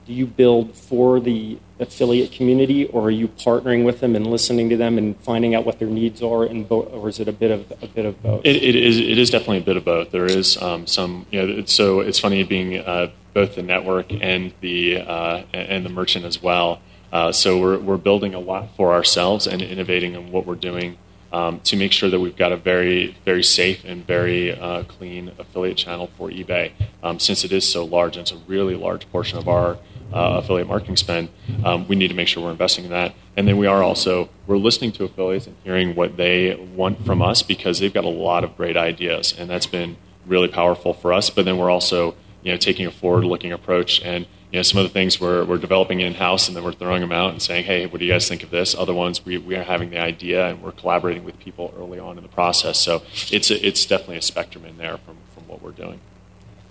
do 0.10 0.16
you 0.16 0.26
build 0.26 0.76
for 0.76 1.20
the 1.20 1.60
affiliate 1.80 2.32
community, 2.32 2.88
or 2.88 3.04
are 3.04 3.12
you 3.12 3.28
partnering 3.28 3.86
with 3.86 4.00
them 4.00 4.16
and 4.16 4.26
listening 4.26 4.68
to 4.70 4.76
them 4.76 4.98
and 4.98 5.16
finding 5.22 5.54
out 5.54 5.66
what 5.66 5.78
their 5.78 5.88
needs 5.88 6.24
are, 6.24 6.44
and 6.44 6.68
bo- 6.68 6.82
or 6.82 7.10
is 7.10 7.20
it 7.20 7.28
a 7.28 7.32
bit 7.32 7.52
of 7.52 7.72
a 7.84 7.88
bit 7.88 8.06
of 8.08 8.22
both? 8.24 8.42
It, 8.44 8.56
it 8.56 8.76
is 8.76 8.98
it 8.98 9.20
is 9.20 9.30
definitely 9.30 9.60
a 9.60 9.62
bit 9.62 9.78
of 9.78 9.86
both. 9.86 10.12
There 10.12 10.26
is 10.26 10.60
um, 10.62 10.88
some 10.88 11.28
you 11.30 11.40
know. 11.40 11.60
It's, 11.60 11.72
so 11.72 12.00
it's 12.00 12.18
funny 12.18 12.44
being 12.44 12.80
uh, 12.80 13.12
both 13.36 13.54
the 13.54 13.62
network 13.62 14.12
and 14.12 14.52
the 14.62 14.98
uh, 14.98 15.44
and 15.54 15.86
the 15.86 15.90
merchant 15.90 16.26
as 16.26 16.42
well. 16.42 16.82
Uh, 17.14 17.32
so 17.32 17.60
we're 17.60 17.78
we're 17.78 17.98
building 17.98 18.34
a 18.34 18.40
lot 18.40 18.76
for 18.76 18.92
ourselves 18.92 19.46
and 19.46 19.62
innovating 19.62 20.16
in 20.16 20.32
what 20.32 20.48
we're 20.48 20.56
doing 20.56 20.98
um, 21.32 21.60
to 21.62 21.76
make 21.78 21.92
sure 21.92 22.10
that 22.10 22.20
we've 22.20 22.36
got 22.36 22.52
a 22.52 22.58
very 22.58 23.16
very 23.26 23.44
safe 23.44 23.86
and 23.86 24.08
very 24.08 24.60
uh, 24.60 24.84
clean 24.86 25.32
affiliate 25.38 25.78
channel 25.78 26.10
for 26.18 26.32
eBay. 26.32 26.72
Um, 27.04 27.20
since 27.20 27.44
it 27.44 27.52
is 27.52 27.72
so 27.72 27.86
large 27.86 28.18
and 28.18 28.24
it's 28.24 28.32
a 28.32 28.42
really 28.48 28.76
large 28.76 29.10
portion 29.12 29.38
of 29.38 29.48
our 29.48 29.78
uh, 30.14 30.42
affiliate 30.42 30.68
marketing 30.68 30.98
spend, 30.98 31.30
um, 31.64 31.88
we 31.88 31.96
need 31.96 32.10
to 32.10 32.14
make 32.14 32.28
sure 32.28 32.44
we're 32.44 32.52
investing 32.52 32.86
in 32.86 32.92
that. 32.92 33.14
And 33.38 33.48
then 33.48 33.58
we 33.58 33.68
are 33.68 33.84
also 33.84 34.30
we're 34.48 34.58
listening 34.58 34.92
to 34.94 35.04
affiliates 35.06 35.48
and 35.48 35.56
hearing 35.64 35.96
what 35.96 36.18
they 36.18 36.56
want 36.56 37.06
from 37.06 37.22
us 37.22 37.42
because 37.42 37.80
they've 37.80 37.94
got 37.94 38.06
a 38.06 38.10
lot 38.10 38.44
of 38.44 38.58
great 38.58 38.78
ideas, 38.78 39.34
and 39.38 39.50
that's 39.50 39.68
been 39.68 39.98
really 40.26 40.48
powerful 40.48 40.94
for 40.94 41.14
us. 41.14 41.30
But 41.30 41.46
then 41.46 41.58
we're 41.58 41.70
also 41.70 42.16
you 42.42 42.52
know 42.52 42.58
taking 42.58 42.86
a 42.86 42.92
forward-looking 42.92 43.52
approach 43.52 44.02
and 44.02 44.26
you 44.52 44.58
know, 44.58 44.64
some 44.64 44.80
of 44.80 44.84
the 44.84 44.90
things 44.90 45.22
we're, 45.22 45.46
we're 45.46 45.60
developing 45.60 46.00
in 46.00 46.16
house 46.16 46.48
and 46.48 46.58
then 46.58 46.64
we're 46.64 46.74
throwing 46.74 47.02
them 47.02 47.12
out 47.12 47.32
and 47.32 47.42
saying, 47.42 47.66
hey, 47.66 47.86
what 47.86 48.00
do 48.00 48.06
you 48.06 48.12
guys 48.12 48.28
think 48.28 48.42
of 48.42 48.50
this? 48.50 48.74
Other 48.74 48.96
ones, 48.96 49.24
we, 49.24 49.38
we 49.38 49.56
are 49.56 49.64
having 49.64 49.92
the 49.92 50.00
idea 50.00 50.48
and 50.48 50.64
we're 50.64 50.72
collaborating 50.72 51.24
with 51.24 51.38
people 51.40 51.74
early 51.78 52.00
on 52.00 52.18
in 52.18 52.24
the 52.24 52.30
process. 52.30 52.80
So 52.80 53.04
it's, 53.32 53.52
a, 53.52 53.66
it's 53.66 53.86
definitely 53.86 54.18
a 54.18 54.24
spectrum 54.24 54.66
in 54.66 54.78
there 54.78 54.98
from, 54.98 55.18
from 55.36 55.48
what 55.48 55.62
we're 55.62 55.72
doing. 55.72 56.00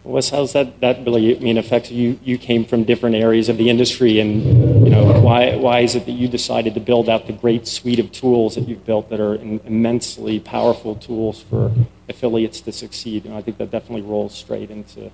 Wes, 0.09 0.31
how's 0.31 0.55
that, 0.55 0.81
that 0.81 1.05
really 1.05 1.37
I 1.37 1.41
mean 1.41 1.59
affect 1.59 1.91
you? 1.91 2.19
You 2.25 2.39
came 2.39 2.65
from 2.65 2.85
different 2.85 3.15
areas 3.15 3.51
of 3.51 3.59
the 3.59 3.69
industry, 3.69 4.21
and 4.21 4.43
you 4.85 4.91
know 4.91 5.21
why 5.21 5.57
why 5.57 5.81
is 5.81 5.95
it 5.95 6.07
that 6.07 6.13
you 6.13 6.29
decided 6.29 6.75
to 6.75 6.81
build 6.81 7.09
out 7.09 7.27
the 7.27 7.35
great 7.35 7.69
suite 7.69 7.99
of 7.99 8.11
tools 8.11 8.55
that 8.55 8.67
you've 8.67 8.87
built 8.87 9.11
that 9.11 9.21
are 9.21 9.35
immensely 9.35 10.41
powerful 10.41 10.95
tools 10.95 11.43
for 11.43 11.71
affiliates 12.09 12.63
to 12.63 12.73
succeed? 12.73 13.27
And 13.27 13.35
I 13.35 13.43
think 13.43 13.59
that 13.59 13.71
definitely 13.71 14.03
rolls 14.03 14.35
straight 14.35 14.71
into 14.71 15.11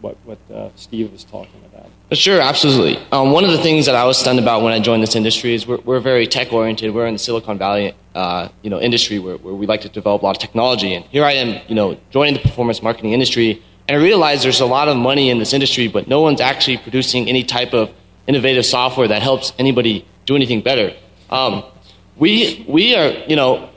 what, 0.00 0.16
what 0.24 0.38
uh, 0.52 0.70
Steve 0.76 1.12
was 1.12 1.24
talking 1.24 1.62
about. 1.72 1.88
Sure, 2.16 2.40
absolutely. 2.40 2.96
Um, 3.12 3.30
one 3.30 3.44
of 3.44 3.50
the 3.50 3.58
things 3.58 3.86
that 3.86 3.94
I 3.94 4.04
was 4.04 4.18
stunned 4.18 4.38
about 4.38 4.62
when 4.62 4.72
I 4.72 4.80
joined 4.80 5.02
this 5.02 5.14
industry 5.14 5.54
is 5.54 5.66
we're, 5.66 5.78
we're 5.78 6.00
very 6.00 6.26
tech 6.26 6.52
oriented. 6.52 6.92
We're 6.94 7.06
in 7.06 7.14
the 7.14 7.18
Silicon 7.18 7.58
Valley, 7.58 7.94
uh, 8.14 8.48
you 8.62 8.70
know, 8.70 8.80
industry 8.80 9.18
where, 9.18 9.36
where 9.36 9.54
we 9.54 9.66
like 9.66 9.82
to 9.82 9.88
develop 9.88 10.22
a 10.22 10.24
lot 10.24 10.36
of 10.36 10.40
technology. 10.40 10.94
And 10.94 11.04
here 11.06 11.24
I 11.24 11.32
am, 11.32 11.62
you 11.68 11.74
know, 11.74 11.96
joining 12.10 12.34
the 12.34 12.40
performance 12.40 12.82
marketing 12.82 13.12
industry, 13.12 13.62
and 13.88 13.98
I 13.98 14.02
realize 14.02 14.42
there's 14.42 14.60
a 14.60 14.66
lot 14.66 14.88
of 14.88 14.96
money 14.96 15.30
in 15.30 15.38
this 15.38 15.52
industry, 15.52 15.88
but 15.88 16.06
no 16.08 16.20
one's 16.20 16.40
actually 16.40 16.78
producing 16.78 17.28
any 17.28 17.44
type 17.44 17.74
of 17.74 17.90
innovative 18.26 18.64
software 18.64 19.08
that 19.08 19.22
helps 19.22 19.52
anybody 19.58 20.06
do 20.26 20.36
anything 20.36 20.62
better. 20.62 20.94
Um, 21.30 21.64
we 22.16 22.64
we 22.68 22.94
are, 22.94 23.08
you 23.26 23.36
know, 23.36 23.70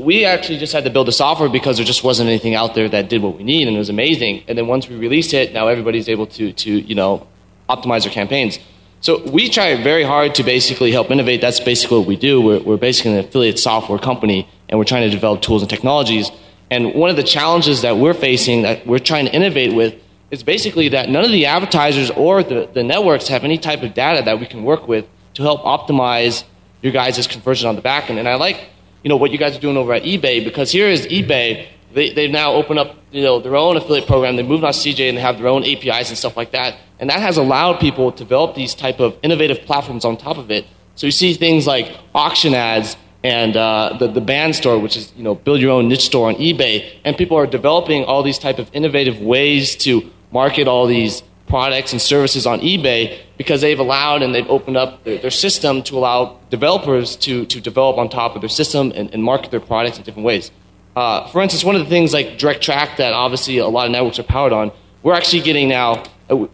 we 0.00 0.24
actually 0.24 0.58
just 0.58 0.72
had 0.72 0.84
to 0.84 0.90
build 0.90 1.06
the 1.06 1.12
software 1.12 1.48
because 1.48 1.76
there 1.76 1.86
just 1.86 2.02
wasn't 2.02 2.28
anything 2.28 2.54
out 2.54 2.74
there 2.74 2.88
that 2.88 3.08
did 3.08 3.22
what 3.22 3.36
we 3.36 3.44
need, 3.44 3.66
and 3.68 3.76
it 3.76 3.78
was 3.78 3.88
amazing. 3.88 4.44
And 4.48 4.56
then 4.56 4.66
once 4.66 4.88
we 4.88 4.96
released 4.96 5.34
it, 5.34 5.52
now 5.52 5.68
everybody's 5.68 6.08
able 6.08 6.26
to, 6.28 6.52
to 6.52 6.70
you 6.70 6.94
know, 6.94 7.26
optimize 7.68 8.02
their 8.02 8.12
campaigns. 8.12 8.58
So 9.00 9.22
we 9.28 9.48
try 9.48 9.80
very 9.82 10.02
hard 10.02 10.34
to 10.36 10.42
basically 10.42 10.90
help 10.90 11.10
innovate. 11.10 11.40
That's 11.40 11.60
basically 11.60 11.98
what 11.98 12.08
we 12.08 12.16
do. 12.16 12.40
We're, 12.40 12.60
we're 12.60 12.76
basically 12.76 13.12
an 13.12 13.18
affiliate 13.24 13.58
software 13.58 13.98
company, 13.98 14.48
and 14.68 14.78
we're 14.78 14.84
trying 14.84 15.08
to 15.08 15.10
develop 15.10 15.42
tools 15.42 15.62
and 15.62 15.70
technologies. 15.70 16.30
And 16.70 16.94
one 16.94 17.10
of 17.10 17.16
the 17.16 17.22
challenges 17.22 17.82
that 17.82 17.96
we're 17.96 18.14
facing, 18.14 18.62
that 18.62 18.86
we're 18.86 18.98
trying 18.98 19.26
to 19.26 19.32
innovate 19.32 19.74
with, 19.74 19.94
is 20.30 20.42
basically 20.42 20.88
that 20.88 21.08
none 21.08 21.24
of 21.24 21.30
the 21.30 21.46
advertisers 21.46 22.10
or 22.10 22.42
the, 22.42 22.68
the 22.74 22.82
networks 22.82 23.28
have 23.28 23.44
any 23.44 23.58
type 23.58 23.82
of 23.82 23.94
data 23.94 24.22
that 24.24 24.40
we 24.40 24.46
can 24.46 24.64
work 24.64 24.88
with 24.88 25.06
to 25.34 25.42
help 25.42 25.62
optimize 25.62 26.44
your 26.82 26.92
guys' 26.92 27.26
conversion 27.26 27.68
on 27.68 27.76
the 27.76 27.82
back 27.82 28.10
end. 28.10 28.18
And 28.18 28.28
I 28.28 28.34
like 28.34 28.68
you 29.06 29.08
know, 29.08 29.18
what 29.18 29.30
you 29.30 29.38
guys 29.38 29.56
are 29.56 29.60
doing 29.60 29.76
over 29.76 29.92
at 29.92 30.02
eBay 30.02 30.42
because 30.42 30.72
here 30.72 30.88
is 30.88 31.06
eBay. 31.06 31.68
They, 31.92 32.12
they've 32.12 32.28
now 32.28 32.54
opened 32.54 32.80
up, 32.80 32.96
you 33.12 33.22
know, 33.22 33.38
their 33.38 33.54
own 33.54 33.76
affiliate 33.76 34.08
program. 34.08 34.34
They 34.34 34.42
moved 34.42 34.64
on 34.64 34.72
CJ 34.72 35.08
and 35.08 35.16
they 35.16 35.22
have 35.22 35.38
their 35.38 35.46
own 35.46 35.62
APIs 35.62 36.08
and 36.08 36.18
stuff 36.18 36.36
like 36.36 36.50
that. 36.50 36.76
And 36.98 37.08
that 37.08 37.20
has 37.20 37.36
allowed 37.36 37.78
people 37.78 38.10
to 38.10 38.18
develop 38.18 38.56
these 38.56 38.74
type 38.74 38.98
of 38.98 39.16
innovative 39.22 39.60
platforms 39.60 40.04
on 40.04 40.16
top 40.16 40.38
of 40.38 40.50
it. 40.50 40.66
So 40.96 41.06
you 41.06 41.12
see 41.12 41.34
things 41.34 41.68
like 41.68 41.96
auction 42.16 42.52
ads 42.52 42.96
and 43.24 43.56
uh, 43.56 43.96
the, 43.98 44.08
the 44.08 44.20
band 44.20 44.54
store, 44.54 44.78
which 44.78 44.96
is, 44.96 45.12
you 45.16 45.22
know, 45.22 45.34
build 45.34 45.60
your 45.60 45.72
own 45.72 45.88
niche 45.88 46.06
store 46.06 46.28
on 46.28 46.36
eBay. 46.36 46.88
And 47.04 47.16
people 47.16 47.36
are 47.36 47.46
developing 47.46 48.04
all 48.04 48.22
these 48.22 48.38
type 48.38 48.58
of 48.58 48.70
innovative 48.72 49.20
ways 49.20 49.74
to 49.76 50.10
market 50.32 50.68
all 50.68 50.86
these 50.86 51.22
products 51.48 51.92
and 51.92 52.02
services 52.02 52.46
on 52.46 52.60
eBay 52.60 53.18
because 53.36 53.60
they've 53.60 53.78
allowed 53.78 54.22
and 54.22 54.34
they've 54.34 54.48
opened 54.48 54.76
up 54.76 55.04
their, 55.04 55.18
their 55.18 55.30
system 55.30 55.82
to 55.84 55.96
allow 55.96 56.38
developers 56.50 57.16
to, 57.16 57.46
to 57.46 57.60
develop 57.60 57.98
on 57.98 58.08
top 58.08 58.34
of 58.34 58.42
their 58.42 58.48
system 58.48 58.92
and, 58.94 59.12
and 59.12 59.22
market 59.22 59.50
their 59.50 59.60
products 59.60 59.98
in 59.98 60.04
different 60.04 60.26
ways. 60.26 60.50
Uh, 60.96 61.28
for 61.28 61.42
instance, 61.42 61.62
one 61.62 61.76
of 61.76 61.82
the 61.82 61.88
things 61.88 62.12
like 62.12 62.38
Direct 62.38 62.62
Track 62.62 62.96
that 62.96 63.12
obviously 63.12 63.58
a 63.58 63.68
lot 63.68 63.86
of 63.86 63.92
networks 63.92 64.18
are 64.18 64.24
powered 64.24 64.52
on, 64.52 64.72
we're 65.02 65.14
actually 65.14 65.42
getting 65.42 65.68
now, 65.68 66.02
uh, 66.30 66.46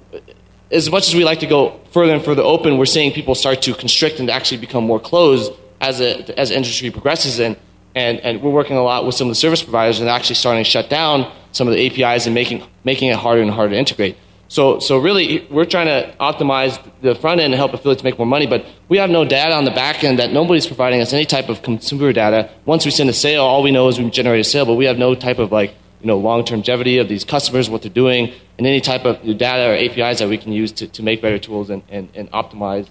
as 0.71 0.91
much 0.91 1.09
as 1.09 1.15
we 1.15 1.25
like 1.25 1.41
to 1.41 1.47
go 1.47 1.81
further 1.93 2.13
and 2.13 2.25
further 2.25 2.43
open, 2.43 2.77
we're 2.77 2.85
seeing 2.85 3.13
people 3.13 3.35
start 3.35 3.63
to 3.63 3.75
constrict 3.75 4.21
and 4.21 4.29
actually 4.31 4.59
become 4.59 4.85
more 4.85 5.01
closed 5.01 5.53
as, 5.83 6.01
a, 6.01 6.39
as 6.39 6.51
industry 6.51 6.91
progresses. 6.91 7.39
And, 7.39 7.57
and, 7.95 8.19
and 8.21 8.41
we're 8.41 8.51
working 8.51 8.77
a 8.77 8.83
lot 8.83 9.05
with 9.05 9.15
some 9.15 9.27
of 9.27 9.33
the 9.33 9.35
service 9.35 9.63
providers 9.63 10.01
and 10.01 10.09
actually 10.09 10.37
starting 10.37 10.65
to 10.65 10.71
shut 10.71 10.89
down 10.89 11.31
some 11.51 11.69
of 11.69 11.75
the 11.75 11.87
APIs 11.87 12.25
and 12.25 12.35
making, 12.35 12.67
making 12.85 13.11
it 13.11 13.17
harder 13.17 13.43
and 13.43 13.51
harder 13.51 13.75
to 13.75 13.79
integrate. 13.79 14.17
So, 14.49 14.81
so 14.81 14.99
really, 14.99 15.47
we're 15.51 15.65
trying 15.65 15.87
to 15.87 16.15
optimize 16.19 16.79
the 17.01 17.15
front 17.15 17.41
end 17.41 17.55
and 17.55 17.59
help 17.59 17.73
affiliates 17.73 18.03
make 18.03 18.19
more 18.19 18.27
money, 18.27 18.47
but 18.47 18.67
we 18.89 18.99
have 18.99 19.09
no 19.09 19.25
data 19.25 19.55
on 19.55 19.65
the 19.65 19.71
back 19.71 20.05
end 20.05 20.19
that 20.19 20.31
nobody's 20.31 20.67
providing 20.67 21.01
us 21.01 21.15
any 21.15 21.25
type 21.25 21.49
of 21.49 21.63
consumer 21.63 22.13
data. 22.13 22.51
Once 22.67 22.85
we 22.85 22.91
send 22.91 23.09
a 23.09 23.15
sale, 23.15 23.45
all 23.45 23.63
we 23.63 23.71
know 23.71 23.89
is 23.89 23.99
we 23.99 24.09
generate 24.11 24.41
a 24.41 24.45
sale, 24.45 24.67
but 24.67 24.75
we 24.75 24.85
have 24.85 24.99
no 24.99 25.15
type 25.15 25.39
of 25.39 25.53
like, 25.53 25.75
you 26.03 26.07
know, 26.07 26.19
long-term 26.19 26.59
longevity 26.59 26.99
of 26.99 27.09
these 27.09 27.25
customers, 27.25 27.71
what 27.71 27.81
they're 27.81 27.91
doing, 27.91 28.31
and 28.59 28.67
any 28.67 28.83
type 28.83 29.07
of 29.07 29.23
data 29.39 29.71
or 29.71 29.75
APIs 29.75 30.19
that 30.19 30.29
we 30.29 30.37
can 30.37 30.53
use 30.53 30.71
to, 30.73 30.87
to 30.87 31.03
make 31.03 31.23
better 31.23 31.39
tools 31.39 31.71
and, 31.71 31.83
and, 31.89 32.11
and 32.15 32.31
optimize 32.33 32.87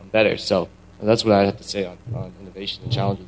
um, 0.00 0.08
better. 0.10 0.36
So 0.36 0.68
that's 1.02 1.24
what 1.24 1.34
I 1.34 1.44
have 1.44 1.56
to 1.58 1.64
say 1.64 1.84
on, 1.84 1.98
on 2.14 2.32
innovation 2.40 2.84
and 2.84 2.92
challenges. 2.92 3.26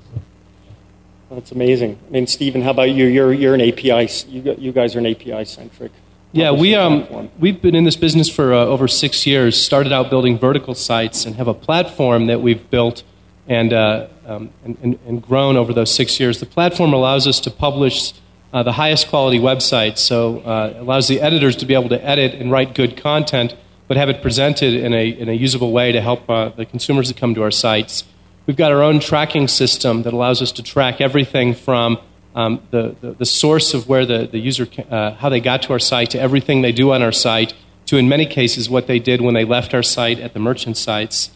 That's 1.31 1.53
amazing. 1.53 1.99
I 2.09 2.13
mean, 2.13 2.27
Stephen, 2.27 2.63
how 2.63 2.71
about 2.71 2.91
you? 2.91 3.07
You're, 3.07 3.33
you're 3.33 3.55
an 3.55 3.61
API, 3.61 4.09
you, 4.29 4.55
you 4.59 4.73
guys 4.73 4.95
are 4.95 5.01
an 5.01 5.07
API 5.07 5.45
centric 5.45 5.93
yeah, 6.37 6.51
we, 6.51 6.75
um, 6.75 7.31
we've 7.39 7.63
been 7.63 7.75
in 7.75 7.85
this 7.85 7.97
business 7.97 8.29
for 8.29 8.53
uh, 8.53 8.59
over 8.59 8.89
six 8.89 9.27
years, 9.27 9.59
started 9.63 9.91
out 9.91 10.11
building 10.11 10.39
vertical 10.39 10.75
sites, 10.75 11.25
and 11.25 11.37
have 11.37 11.49
a 11.49 11.55
platform 11.55 12.27
that 12.27 12.43
we've 12.43 12.69
built 12.69 13.05
and, 13.49 13.73
uh, 13.73 14.09
um, 14.27 14.51
and, 14.63 14.99
and, 15.07 15.23
grown 15.23 15.57
over 15.57 15.73
those 15.73 15.95
six 15.95 16.21
years. 16.21 16.41
The 16.41 16.47
platform 16.47 16.93
allows 16.93 17.27
us 17.27 17.41
to 17.41 17.51
publish 17.51 18.13
uh, 18.53 18.63
the 18.65 18.73
highest 18.73 19.09
quality 19.09 19.39
websites, 19.39 19.99
so 19.99 20.41
uh, 20.41 20.73
it 20.75 20.81
allows 20.81 21.09
the 21.09 21.23
editors 21.23 21.57
to 21.57 21.65
be 21.65 21.73
able 21.73 21.89
to 21.89 22.05
edit 22.05 22.35
and 22.35 22.51
write 22.51 22.75
good 22.75 22.99
content, 22.99 23.55
but 23.89 23.97
have 23.97 24.09
it 24.09 24.23
presented 24.23 24.75
in 24.75 24.93
a, 24.93 25.09
in 25.09 25.29
a 25.29 25.33
usable 25.33 25.73
way 25.73 25.93
to 25.93 26.01
help 26.01 26.29
uh, 26.29 26.49
the 26.51 26.67
consumers 26.67 27.09
that 27.09 27.17
come 27.17 27.35
to 27.35 27.43
our 27.43 27.51
sites. 27.51 28.05
We've 28.47 28.57
got 28.57 28.73
our 28.73 28.83
own 28.83 29.01
tracking 29.01 29.49
system 29.49 30.03
that 30.03 30.13
allows 30.13 30.41
us 30.43 30.53
to 30.53 30.63
track 30.63 31.01
everything 31.01 31.55
from 31.55 31.99
um, 32.35 32.61
the, 32.71 32.95
the, 33.01 33.13
the, 33.13 33.25
source 33.25 33.73
of 33.73 33.89
where 33.89 34.05
the, 34.05 34.29
the 34.31 34.39
user, 34.39 34.69
uh, 34.91 35.13
how 35.13 35.31
they 35.31 35.41
got 35.41 35.63
to 35.63 35.73
our 35.73 35.79
site, 35.79 36.11
to 36.11 36.21
everything 36.21 36.61
they 36.61 36.71
do 36.71 36.93
on 36.93 37.03
our 37.03 37.11
site, 37.11 37.55
to 37.87 37.97
in 37.97 38.09
many 38.09 38.27
cases 38.27 38.69
what 38.69 38.87
they 38.87 38.99
did 38.99 39.23
when 39.23 39.35
they 39.35 39.45
left 39.45 39.73
our 39.73 39.83
site 39.83 40.21
at 40.21 40.35
the 40.35 40.39
merchant 40.39 40.77
sites. 40.77 41.31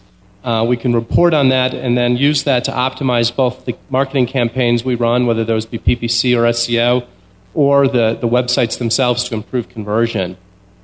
Uh, 0.45 0.65
we 0.69 0.77
can 0.77 0.95
report 0.95 1.33
on 1.35 1.49
that 1.49 1.75
and 1.75 1.97
then 1.97 2.17
use 2.17 2.45
that 2.45 2.65
to 2.65 2.71
optimize 2.71 3.35
both 3.35 3.65
the 3.65 3.75
marketing 3.89 4.27
campaigns 4.27 4.85
we 4.85 4.95
run, 4.95 5.27
whether 5.27 5.45
those 5.45 5.67
be 5.67 5.79
PPC 5.79 6.37
or 6.37 6.43
SEO, 6.51 7.07
or 7.55 7.89
the, 7.89 8.17
the 8.21 8.29
websites 8.29 8.79
themselves 8.79 9.25
to 9.25 9.35
improve 9.35 9.69
conversion. 9.69 10.37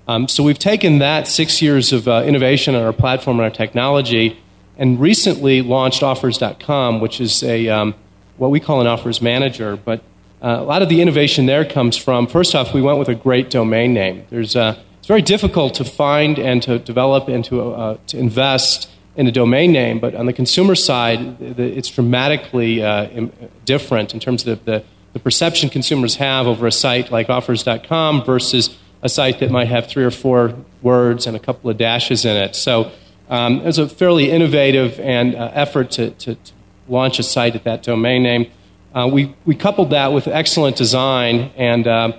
Um, 0.09 0.29
so 0.29 0.42
we've 0.42 0.59
taken 0.59 0.99
that 0.99 1.27
six 1.27 1.61
years 1.61 1.92
of 1.92 2.07
uh, 2.07 2.23
innovation 2.25 2.75
on 2.75 2.83
our 2.83 2.92
platform 2.92 3.38
and 3.38 3.45
our 3.45 3.51
technology 3.51 4.38
and 4.79 5.01
recently 5.01 5.62
launched 5.62 6.03
offers.com, 6.03 7.01
which 7.01 7.21
is 7.21 7.42
a 7.42 7.69
um, 7.69 7.95
what 8.37 8.51
we 8.51 8.61
call 8.61 8.81
an 8.81 8.87
offers 8.87 9.21
manager. 9.21 9.77
But 9.77 10.01
uh, 10.42 10.59
a 10.61 10.64
lot 10.64 10.83
of 10.83 10.88
the 10.88 11.01
innovation 11.01 11.47
there 11.47 11.64
comes 11.64 11.97
from, 11.97 12.27
first 12.27 12.55
off, 12.55 12.75
we 12.75 12.83
went 12.83 12.99
with 12.99 13.09
a 13.09 13.14
great 13.14 13.51
domain 13.51 13.95
name. 13.95 14.27
There's, 14.31 14.55
uh, 14.55 14.79
it's 14.99 15.09
very 15.09 15.23
difficult 15.23 15.75
to 15.75 15.85
find 15.85 16.38
and 16.38 16.62
to 16.62 16.79
develop 16.79 17.29
and 17.29 17.45
to, 17.47 17.73
uh, 17.73 17.99
to 18.09 18.19
invest 18.19 18.90
in 19.16 19.27
a 19.27 19.33
domain 19.33 19.73
name, 19.73 19.99
but 19.99 20.14
on 20.14 20.27
the 20.27 20.33
consumer 20.33 20.75
side, 20.75 21.40
it's 21.40 21.88
dramatically 21.88 22.83
uh, 22.83 23.29
different 23.64 24.12
in 24.12 24.21
terms 24.21 24.47
of 24.47 24.62
the, 24.66 24.85
the 25.14 25.19
perception 25.19 25.71
consumers 25.71 26.16
have 26.16 26.47
over 26.47 26.66
a 26.66 26.73
site 26.73 27.11
like 27.11 27.31
offers.com 27.31 28.23
versus 28.25 28.77
a 29.07 29.09
site 29.09 29.40
that 29.40 29.51
might 29.51 29.69
have 29.69 29.87
three 29.87 30.05
or 30.05 30.11
four 30.11 30.55
words 30.83 31.27
and 31.27 31.35
a 31.35 31.40
couple 31.40 31.71
of 31.71 31.79
dashes 31.79 32.27
in 32.27 32.37
it. 32.37 32.55
So 32.55 32.92
Um, 33.29 33.61
it 33.61 33.64
was 33.64 33.79
a 33.79 33.88
fairly 33.88 34.31
innovative 34.31 35.01
and 35.01 35.35
uh, 35.35 35.51
effort 35.53 35.90
to, 35.92 36.11
to, 36.11 36.35
to, 36.35 36.53
launch 36.88 37.19
a 37.19 37.23
site 37.25 37.57
at 37.57 37.64
that 37.64 37.83
domain 37.83 38.23
name. 38.23 38.49
Uh, 38.95 39.11
we, 39.12 39.35
we 39.45 39.57
coupled 39.57 39.90
that 39.90 40.12
with 40.12 40.29
excellent 40.29 40.77
design, 40.77 41.51
and 41.57 41.88
uh, 41.88 42.12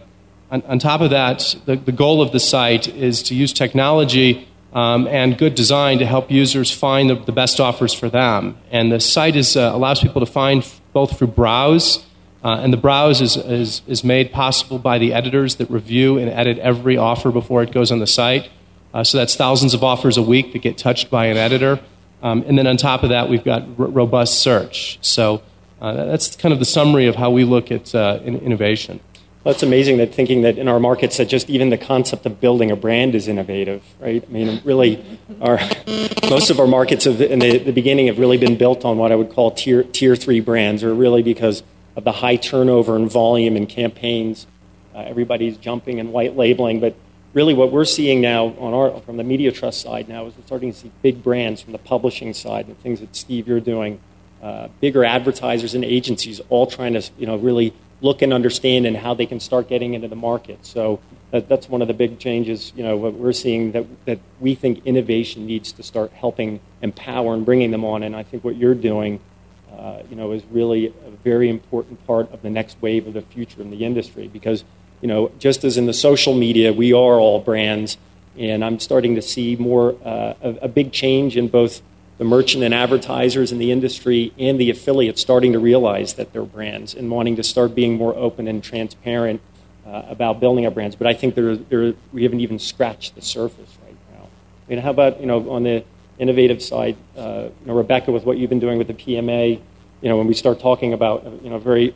on, 0.51 0.61
on, 0.63 0.77
top 0.77 0.99
of 0.99 1.11
that, 1.11 1.55
the, 1.65 1.77
the 1.77 1.93
goal 1.93 2.21
of 2.21 2.33
the 2.33 2.39
site 2.41 2.89
is 2.89 3.23
to 3.23 3.33
use 3.33 3.53
technology 3.53 4.45
um, 4.73 5.07
and 5.07 5.37
good 5.37 5.55
design 5.55 5.99
to 5.99 6.05
help 6.05 6.29
users 6.29 6.69
find 6.69 7.09
the, 7.09 7.15
the, 7.15 7.31
best 7.31 7.61
offers 7.61 7.93
for 7.93 8.09
them. 8.09 8.57
And 8.71 8.91
the 8.91 8.99
site 8.99 9.37
is, 9.37 9.55
uh, 9.55 9.71
allows 9.73 10.01
people 10.01 10.19
to 10.19 10.29
find 10.29 10.69
both 10.91 11.17
through 11.17 11.27
browse, 11.27 12.05
uh, 12.47 12.61
and 12.61 12.71
the 12.71 12.77
browse 12.77 13.19
is, 13.19 13.35
is, 13.35 13.81
is 13.87 14.05
made 14.05 14.31
possible 14.31 14.79
by 14.79 14.97
the 14.97 15.13
editors 15.13 15.57
that 15.57 15.69
review 15.69 16.17
and 16.17 16.29
edit 16.29 16.57
every 16.59 16.95
offer 16.95 17.29
before 17.29 17.61
it 17.61 17.73
goes 17.73 17.91
on 17.91 17.99
the 17.99 18.07
site. 18.07 18.49
Uh, 18.93 19.03
so 19.03 19.17
that's 19.17 19.35
thousands 19.35 19.73
of 19.73 19.83
offers 19.83 20.15
a 20.15 20.21
week 20.21 20.53
that 20.53 20.59
get 20.59 20.77
touched 20.77 21.09
by 21.09 21.25
an 21.25 21.35
editor. 21.35 21.77
Um, 22.23 22.45
and 22.47 22.57
then 22.57 22.65
on 22.65 22.77
top 22.77 23.03
of 23.03 23.09
that, 23.09 23.27
we've 23.27 23.43
got 23.43 23.63
r- 23.77 23.87
robust 23.87 24.39
search. 24.39 24.97
So 25.01 25.41
uh, 25.81 26.05
that's 26.05 26.37
kind 26.37 26.53
of 26.53 26.59
the 26.59 26.65
summary 26.65 27.07
of 27.07 27.15
how 27.15 27.31
we 27.31 27.43
look 27.43 27.69
at 27.69 27.93
uh, 27.93 28.21
in- 28.23 28.39
innovation. 28.39 29.01
Well, 29.43 29.53
it's 29.53 29.63
amazing 29.63 29.97
that 29.97 30.13
thinking 30.13 30.43
that 30.43 30.57
in 30.57 30.69
our 30.69 30.79
markets 30.79 31.17
that 31.17 31.25
just 31.25 31.49
even 31.49 31.69
the 31.69 31.77
concept 31.77 32.25
of 32.25 32.39
building 32.39 32.71
a 32.71 32.77
brand 32.77 33.13
is 33.13 33.27
innovative, 33.27 33.83
right? 33.99 34.23
I 34.25 34.31
mean, 34.31 34.61
really, 34.63 35.03
our 35.41 35.59
most 36.29 36.49
of 36.49 36.61
our 36.61 36.67
markets 36.67 37.03
have, 37.03 37.19
in 37.19 37.39
the, 37.39 37.57
the 37.57 37.73
beginning 37.73 38.07
have 38.07 38.19
really 38.19 38.37
been 38.37 38.55
built 38.57 38.85
on 38.85 38.97
what 38.97 39.11
I 39.11 39.15
would 39.15 39.33
call 39.33 39.51
tier 39.51 39.83
tier 39.83 40.15
three 40.15 40.39
brands, 40.39 40.81
or 40.81 40.93
really 40.93 41.23
because 41.23 41.61
of 41.97 42.03
the 42.03 42.13
high 42.13 42.37
turnover 42.37 42.95
and 42.95 43.11
volume 43.11 43.57
in 43.57 43.65
campaigns. 43.65 44.47
Uh, 44.95 44.99
everybody's 44.99 45.57
jumping 45.57 45.99
and 45.99 46.13
white 46.13 46.37
labeling, 46.37 46.79
but 46.79 46.95
really 47.33 47.53
what 47.53 47.71
we're 47.71 47.85
seeing 47.85 48.21
now 48.21 48.45
on 48.59 48.73
our, 48.73 49.01
from 49.01 49.17
the 49.17 49.23
media 49.23 49.51
trust 49.51 49.81
side 49.81 50.07
now 50.07 50.25
is 50.27 50.37
we're 50.37 50.45
starting 50.45 50.71
to 50.71 50.77
see 50.77 50.91
big 51.01 51.21
brands 51.21 51.61
from 51.61 51.73
the 51.73 51.79
publishing 51.79 52.33
side, 52.33 52.67
the 52.67 52.75
things 52.75 52.99
that 52.99 53.15
Steve 53.15 53.47
you're 53.47 53.59
doing, 53.59 53.99
uh, 54.41 54.67
bigger 54.79 55.03
advertisers 55.03 55.73
and 55.73 55.83
agencies 55.83 56.39
all 56.49 56.67
trying 56.67 56.93
to 56.93 57.01
you 57.17 57.25
know 57.25 57.35
really 57.35 57.73
look 58.01 58.21
and 58.21 58.31
understand 58.31 58.85
and 58.85 58.95
how 58.95 59.15
they 59.15 59.25
can 59.25 59.39
start 59.39 59.67
getting 59.67 59.95
into 59.95 60.07
the 60.07 60.15
market. 60.15 60.63
So 60.63 60.99
that, 61.31 61.49
that's 61.49 61.67
one 61.67 61.81
of 61.81 61.87
the 61.87 61.95
big 61.95 62.19
changes. 62.19 62.71
You 62.75 62.83
know 62.83 62.95
what 62.95 63.13
we're 63.13 63.33
seeing 63.33 63.71
that 63.71 63.85
that 64.05 64.19
we 64.39 64.53
think 64.53 64.85
innovation 64.85 65.47
needs 65.47 65.71
to 65.73 65.83
start 65.83 66.11
helping 66.11 66.59
empower 66.83 67.33
and 67.33 67.43
bringing 67.43 67.71
them 67.71 67.83
on. 67.83 68.03
And 68.03 68.15
I 68.15 68.21
think 68.21 68.43
what 68.43 68.55
you're 68.55 68.75
doing. 68.75 69.19
Uh, 69.77 70.01
you 70.09 70.15
know, 70.15 70.31
is 70.31 70.43
really 70.45 70.87
a 70.87 71.09
very 71.23 71.49
important 71.49 72.05
part 72.07 72.31
of 72.31 72.41
the 72.41 72.49
next 72.49 72.81
wave 72.81 73.05
of 73.05 73.13
the 73.13 73.21
future 73.21 73.61
in 73.61 73.69
the 73.69 73.85
industry 73.85 74.27
because 74.27 74.63
you 75.01 75.07
know, 75.07 75.31
just 75.37 75.63
as 75.63 75.77
in 75.77 75.85
the 75.85 75.93
social 75.93 76.33
media, 76.33 76.73
we 76.73 76.91
are 76.93 77.19
all 77.19 77.39
brands, 77.39 77.97
and 78.37 78.63
I'm 78.63 78.79
starting 78.79 79.15
to 79.15 79.21
see 79.21 79.55
more 79.55 79.95
uh, 80.03 80.33
a, 80.41 80.49
a, 80.63 80.67
big 80.67 80.91
change 80.91 81.37
in 81.37 81.47
both 81.47 81.81
the 82.17 82.23
merchant 82.23 82.63
and 82.63 82.73
advertisers 82.73 83.51
in 83.51 83.59
the 83.59 83.71
industry 83.71 84.33
and 84.39 84.59
the 84.59 84.71
affiliates 84.71 85.21
starting 85.21 85.53
to 85.53 85.59
realize 85.59 86.15
that 86.15 86.33
they're 86.33 86.43
brands 86.43 86.95
and 86.95 87.11
wanting 87.11 87.35
to 87.35 87.43
start 87.43 87.75
being 87.75 87.95
more 87.95 88.15
open 88.15 88.47
and 88.47 88.63
transparent 88.63 89.39
uh, 89.85 90.03
about 90.07 90.39
building 90.39 90.65
our 90.65 90.71
brands. 90.71 90.95
But 90.95 91.07
I 91.07 91.13
think 91.13 91.35
there, 91.35 91.55
there, 91.55 91.93
we 92.11 92.23
haven't 92.23 92.39
even 92.39 92.57
scratched 92.57 93.13
the 93.13 93.21
surface 93.21 93.77
right 93.85 93.95
now. 94.13 94.27
Mean, 94.67 94.79
how 94.79 94.89
about 94.89 95.19
you 95.19 95.27
know 95.27 95.49
on 95.51 95.63
the 95.63 95.83
innovative 96.19 96.61
side, 96.61 96.97
uh, 97.17 97.49
you 97.61 97.67
know, 97.67 97.75
Rebecca, 97.75 98.11
with 98.11 98.25
what 98.25 98.37
you've 98.37 98.49
been 98.49 98.59
doing 98.59 98.77
with 98.77 98.87
the 98.87 98.93
PMA? 98.93 99.59
you 100.01 100.09
know, 100.09 100.17
when 100.17 100.27
we 100.27 100.33
start 100.33 100.59
talking 100.59 100.93
about, 100.93 101.23
you 101.43 101.49
know, 101.49 101.55
a 101.55 101.59
very, 101.59 101.95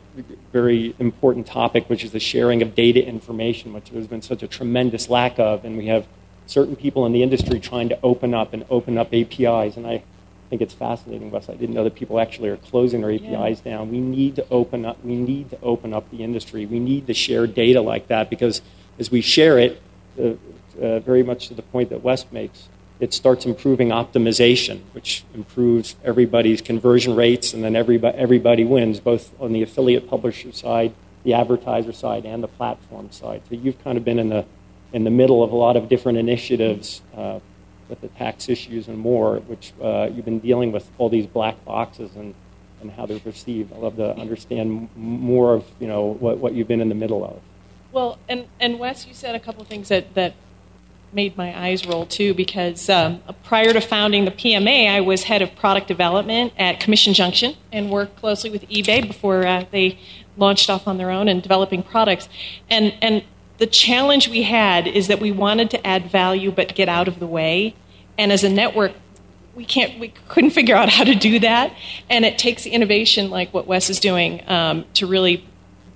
very 0.52 0.94
important 0.98 1.46
topic, 1.46 1.88
which 1.88 2.02
is 2.02 2.10
the 2.10 2.20
sharing 2.20 2.60
of 2.60 2.74
data 2.74 3.04
information, 3.04 3.72
which 3.72 3.90
there's 3.90 4.08
been 4.08 4.22
such 4.22 4.42
a 4.42 4.48
tremendous 4.48 5.08
lack 5.08 5.38
of, 5.38 5.64
and 5.64 5.76
we 5.76 5.86
have 5.86 6.06
certain 6.46 6.74
people 6.74 7.06
in 7.06 7.12
the 7.12 7.22
industry 7.22 7.60
trying 7.60 7.88
to 7.88 7.98
open 8.02 8.34
up 8.34 8.52
and 8.52 8.64
open 8.70 8.98
up 8.98 9.14
APIs, 9.14 9.76
and 9.76 9.86
I 9.86 10.02
think 10.50 10.60
it's 10.60 10.74
fascinating, 10.74 11.30
Wes. 11.30 11.48
I 11.48 11.54
didn't 11.54 11.74
know 11.74 11.84
that 11.84 11.94
people 11.94 12.18
actually 12.18 12.48
are 12.48 12.56
closing 12.56 13.02
their 13.02 13.12
APIs 13.12 13.62
yeah. 13.64 13.76
down. 13.76 13.90
We 13.90 14.00
need 14.00 14.34
to 14.36 14.46
open 14.50 14.84
up. 14.84 15.02
We 15.04 15.14
need 15.14 15.50
to 15.50 15.60
open 15.62 15.94
up 15.94 16.10
the 16.10 16.24
industry. 16.24 16.66
We 16.66 16.80
need 16.80 17.06
to 17.06 17.14
share 17.14 17.46
data 17.46 17.80
like 17.80 18.08
that 18.08 18.28
because 18.28 18.62
as 18.98 19.10
we 19.12 19.20
share 19.20 19.58
it, 19.58 19.80
uh, 20.20 20.32
uh, 20.80 20.98
very 21.00 21.22
much 21.22 21.48
to 21.48 21.54
the 21.54 21.62
point 21.62 21.90
that 21.90 22.02
Wes 22.02 22.30
makes, 22.32 22.68
it 23.02 23.12
starts 23.12 23.44
improving 23.44 23.88
optimization, 23.88 24.80
which 24.92 25.24
improves 25.34 25.96
everybody's 26.04 26.60
conversion 26.60 27.16
rates, 27.16 27.52
and 27.52 27.64
then 27.64 27.74
everybody, 27.74 28.16
everybody 28.16 28.64
wins, 28.64 29.00
both 29.00 29.32
on 29.40 29.52
the 29.52 29.60
affiliate 29.60 30.08
publisher 30.08 30.52
side, 30.52 30.94
the 31.24 31.34
advertiser 31.34 31.92
side, 31.92 32.24
and 32.24 32.44
the 32.44 32.48
platform 32.48 33.10
side. 33.10 33.42
So 33.48 33.56
you've 33.56 33.82
kind 33.82 33.98
of 33.98 34.04
been 34.04 34.20
in 34.20 34.28
the, 34.28 34.44
in 34.92 35.02
the 35.02 35.10
middle 35.10 35.42
of 35.42 35.50
a 35.50 35.56
lot 35.56 35.76
of 35.76 35.88
different 35.88 36.16
initiatives 36.16 37.02
uh, 37.16 37.40
with 37.88 38.00
the 38.02 38.06
tax 38.06 38.48
issues 38.48 38.86
and 38.86 38.98
more, 38.98 39.40
which 39.40 39.72
uh, 39.82 40.08
you've 40.12 40.24
been 40.24 40.38
dealing 40.38 40.70
with 40.70 40.88
all 40.96 41.08
these 41.08 41.26
black 41.26 41.64
boxes 41.64 42.14
and, 42.14 42.36
and 42.80 42.92
how 42.92 43.04
they're 43.04 43.18
perceived. 43.18 43.72
I'd 43.72 43.80
love 43.80 43.96
to 43.96 44.16
understand 44.16 44.88
more 44.94 45.54
of 45.54 45.64
you 45.80 45.88
know, 45.88 46.04
what, 46.04 46.38
what 46.38 46.52
you've 46.52 46.68
been 46.68 46.80
in 46.80 46.88
the 46.88 46.94
middle 46.94 47.24
of. 47.24 47.40
Well, 47.90 48.20
and, 48.28 48.46
and 48.60 48.78
Wes, 48.78 49.08
you 49.08 49.12
said 49.12 49.34
a 49.34 49.40
couple 49.40 49.64
things 49.64 49.88
that, 49.88 50.14
that 50.14 50.34
made 51.12 51.36
my 51.36 51.58
eyes 51.58 51.86
roll 51.86 52.06
too 52.06 52.34
because 52.34 52.88
um, 52.88 53.22
prior 53.44 53.72
to 53.72 53.80
founding 53.80 54.24
the 54.24 54.30
PMA, 54.30 54.88
I 54.88 55.00
was 55.00 55.24
head 55.24 55.42
of 55.42 55.54
product 55.56 55.88
development 55.88 56.52
at 56.58 56.80
Commission 56.80 57.14
Junction 57.14 57.56
and 57.70 57.90
worked 57.90 58.16
closely 58.16 58.50
with 58.50 58.68
eBay 58.68 59.06
before 59.06 59.46
uh, 59.46 59.64
they 59.70 59.98
launched 60.36 60.70
off 60.70 60.88
on 60.88 60.98
their 60.98 61.10
own 61.10 61.28
and 61.28 61.42
developing 61.42 61.82
products. 61.82 62.28
And 62.70 62.94
and 63.02 63.24
the 63.58 63.66
challenge 63.66 64.28
we 64.28 64.42
had 64.42 64.86
is 64.86 65.08
that 65.08 65.20
we 65.20 65.30
wanted 65.30 65.70
to 65.70 65.86
add 65.86 66.10
value 66.10 66.50
but 66.50 66.74
get 66.74 66.88
out 66.88 67.08
of 67.08 67.18
the 67.20 67.26
way. 67.26 67.74
And 68.18 68.32
as 68.32 68.42
a 68.42 68.48
network, 68.48 68.92
we 69.54 69.64
can't 69.64 69.98
we 70.00 70.08
couldn't 70.28 70.50
figure 70.50 70.74
out 70.74 70.88
how 70.88 71.04
to 71.04 71.14
do 71.14 71.38
that. 71.40 71.74
And 72.08 72.24
it 72.24 72.38
takes 72.38 72.66
innovation 72.66 73.30
like 73.30 73.52
what 73.52 73.66
Wes 73.66 73.90
is 73.90 74.00
doing 74.00 74.42
um, 74.48 74.84
to 74.94 75.06
really 75.06 75.46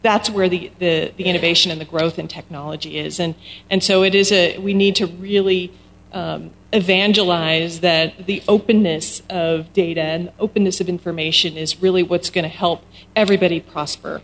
that's 0.07 0.31
where 0.31 0.49
the, 0.49 0.71
the, 0.79 1.13
the, 1.17 1.25
innovation 1.25 1.73
and 1.73 1.81
the 1.81 1.85
growth 1.85 2.17
in 2.17 2.29
technology 2.29 2.97
is. 2.97 3.19
And, 3.19 3.35
and 3.69 3.83
so 3.83 4.05
it 4.05 4.15
is 4.15 4.31
a, 4.31 4.57
we 4.59 4.73
need 4.73 4.95
to 4.97 5.07
really 5.09 5.73
um, 6.13 6.53
evangelize 6.73 7.81
that 7.81 8.27
the 8.27 8.41
openness 8.47 9.21
of 9.29 9.73
data 9.73 10.01
and 10.01 10.29
the 10.29 10.33
openness 10.39 10.81
of 10.81 10.89
information 10.89 11.57
is 11.57 11.83
really 11.83 12.05
what's 12.05 12.31
going 12.31 12.45
to 12.45 12.49
help 12.49 12.85
everybody 13.17 13.59
prosper. 13.61 14.23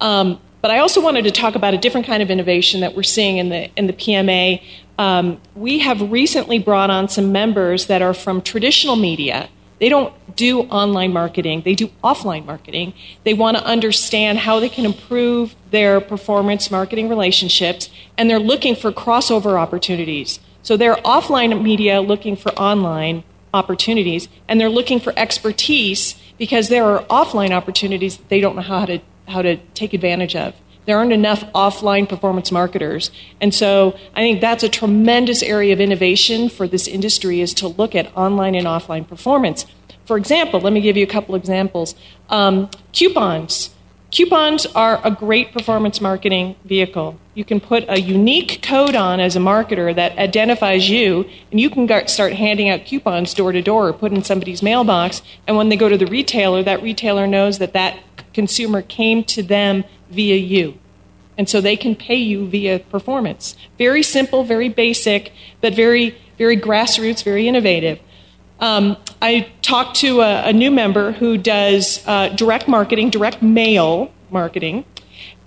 Um, 0.00 0.40
but 0.62 0.70
I 0.70 0.78
also 0.78 1.02
wanted 1.02 1.24
to 1.24 1.32
talk 1.32 1.56
about 1.56 1.74
a 1.74 1.78
different 1.78 2.06
kind 2.06 2.22
of 2.22 2.30
innovation 2.30 2.80
that 2.82 2.94
we're 2.94 3.02
seeing 3.02 3.38
in 3.38 3.48
the, 3.48 3.68
in 3.74 3.88
the 3.88 3.92
PMA. 3.94 4.62
Um, 4.96 5.40
we 5.56 5.80
have 5.80 6.12
recently 6.12 6.60
brought 6.60 6.90
on 6.90 7.08
some 7.08 7.32
members 7.32 7.86
that 7.86 8.00
are 8.00 8.14
from 8.14 8.42
traditional 8.42 8.94
media 8.94 9.48
they 9.78 9.88
don't 9.88 10.12
do 10.36 10.60
online 10.62 11.12
marketing, 11.12 11.62
they 11.64 11.74
do 11.74 11.88
offline 12.02 12.44
marketing. 12.44 12.94
They 13.24 13.34
want 13.34 13.56
to 13.56 13.64
understand 13.64 14.38
how 14.38 14.60
they 14.60 14.68
can 14.68 14.84
improve 14.84 15.54
their 15.70 16.00
performance 16.00 16.70
marketing 16.70 17.08
relationships, 17.08 17.90
and 18.16 18.28
they're 18.28 18.38
looking 18.38 18.74
for 18.74 18.92
crossover 18.92 19.58
opportunities. 19.58 20.40
So 20.62 20.76
they're 20.76 20.96
offline 20.96 21.62
media 21.62 22.00
looking 22.00 22.36
for 22.36 22.50
online 22.52 23.24
opportunities, 23.54 24.28
and 24.48 24.60
they're 24.60 24.68
looking 24.68 25.00
for 25.00 25.12
expertise 25.16 26.16
because 26.38 26.68
there 26.68 26.84
are 26.84 27.02
offline 27.04 27.50
opportunities 27.50 28.18
they 28.28 28.40
don't 28.40 28.56
know 28.56 28.62
how 28.62 28.84
to, 28.86 29.00
how 29.28 29.42
to 29.42 29.56
take 29.74 29.94
advantage 29.94 30.36
of. 30.36 30.54
There 30.86 30.96
aren't 30.96 31.12
enough 31.12 31.44
offline 31.52 32.08
performance 32.08 32.50
marketers. 32.50 33.10
And 33.40 33.54
so 33.54 33.98
I 34.14 34.20
think 34.20 34.40
that's 34.40 34.62
a 34.62 34.68
tremendous 34.68 35.42
area 35.42 35.72
of 35.72 35.80
innovation 35.80 36.48
for 36.48 36.66
this 36.66 36.88
industry 36.88 37.40
is 37.40 37.52
to 37.54 37.68
look 37.68 37.94
at 37.94 38.16
online 38.16 38.54
and 38.54 38.66
offline 38.66 39.06
performance. 39.06 39.66
For 40.04 40.16
example, 40.16 40.60
let 40.60 40.72
me 40.72 40.80
give 40.80 40.96
you 40.96 41.04
a 41.04 41.08
couple 41.08 41.34
examples. 41.34 41.94
Um, 42.28 42.70
coupons. 42.92 43.70
Coupons 44.12 44.66
are 44.66 45.00
a 45.04 45.10
great 45.10 45.52
performance 45.52 46.00
marketing 46.00 46.54
vehicle. 46.64 47.18
You 47.34 47.44
can 47.44 47.60
put 47.60 47.84
a 47.88 48.00
unique 48.00 48.62
code 48.62 48.94
on 48.94 49.18
as 49.18 49.34
a 49.34 49.40
marketer 49.40 49.94
that 49.94 50.16
identifies 50.16 50.88
you, 50.88 51.28
and 51.50 51.60
you 51.60 51.68
can 51.68 51.88
start 52.08 52.32
handing 52.34 52.68
out 52.68 52.86
coupons 52.86 53.34
door 53.34 53.50
to 53.50 53.60
door 53.60 53.88
or 53.88 53.92
put 53.92 54.12
in 54.12 54.22
somebody's 54.22 54.62
mailbox. 54.62 55.22
And 55.46 55.56
when 55.56 55.68
they 55.68 55.76
go 55.76 55.88
to 55.88 55.98
the 55.98 56.06
retailer, 56.06 56.62
that 56.62 56.82
retailer 56.82 57.26
knows 57.26 57.58
that 57.58 57.72
that 57.72 57.98
consumer 58.32 58.80
came 58.80 59.24
to 59.24 59.42
them 59.42 59.84
via 60.10 60.36
you. 60.36 60.78
And 61.38 61.48
so 61.48 61.60
they 61.60 61.76
can 61.76 61.94
pay 61.94 62.16
you 62.16 62.46
via 62.46 62.78
performance. 62.78 63.56
Very 63.78 64.02
simple, 64.02 64.44
very 64.44 64.68
basic, 64.68 65.32
but 65.60 65.74
very, 65.74 66.16
very 66.38 66.56
grassroots, 66.56 67.22
very 67.22 67.46
innovative. 67.46 67.98
Um, 68.58 68.96
I 69.20 69.52
talked 69.60 69.96
to 69.96 70.22
a, 70.22 70.48
a, 70.48 70.52
new 70.52 70.70
member 70.70 71.12
who 71.12 71.36
does 71.36 72.02
uh, 72.06 72.30
direct 72.30 72.68
marketing, 72.68 73.10
direct 73.10 73.42
mail 73.42 74.10
marketing, 74.30 74.86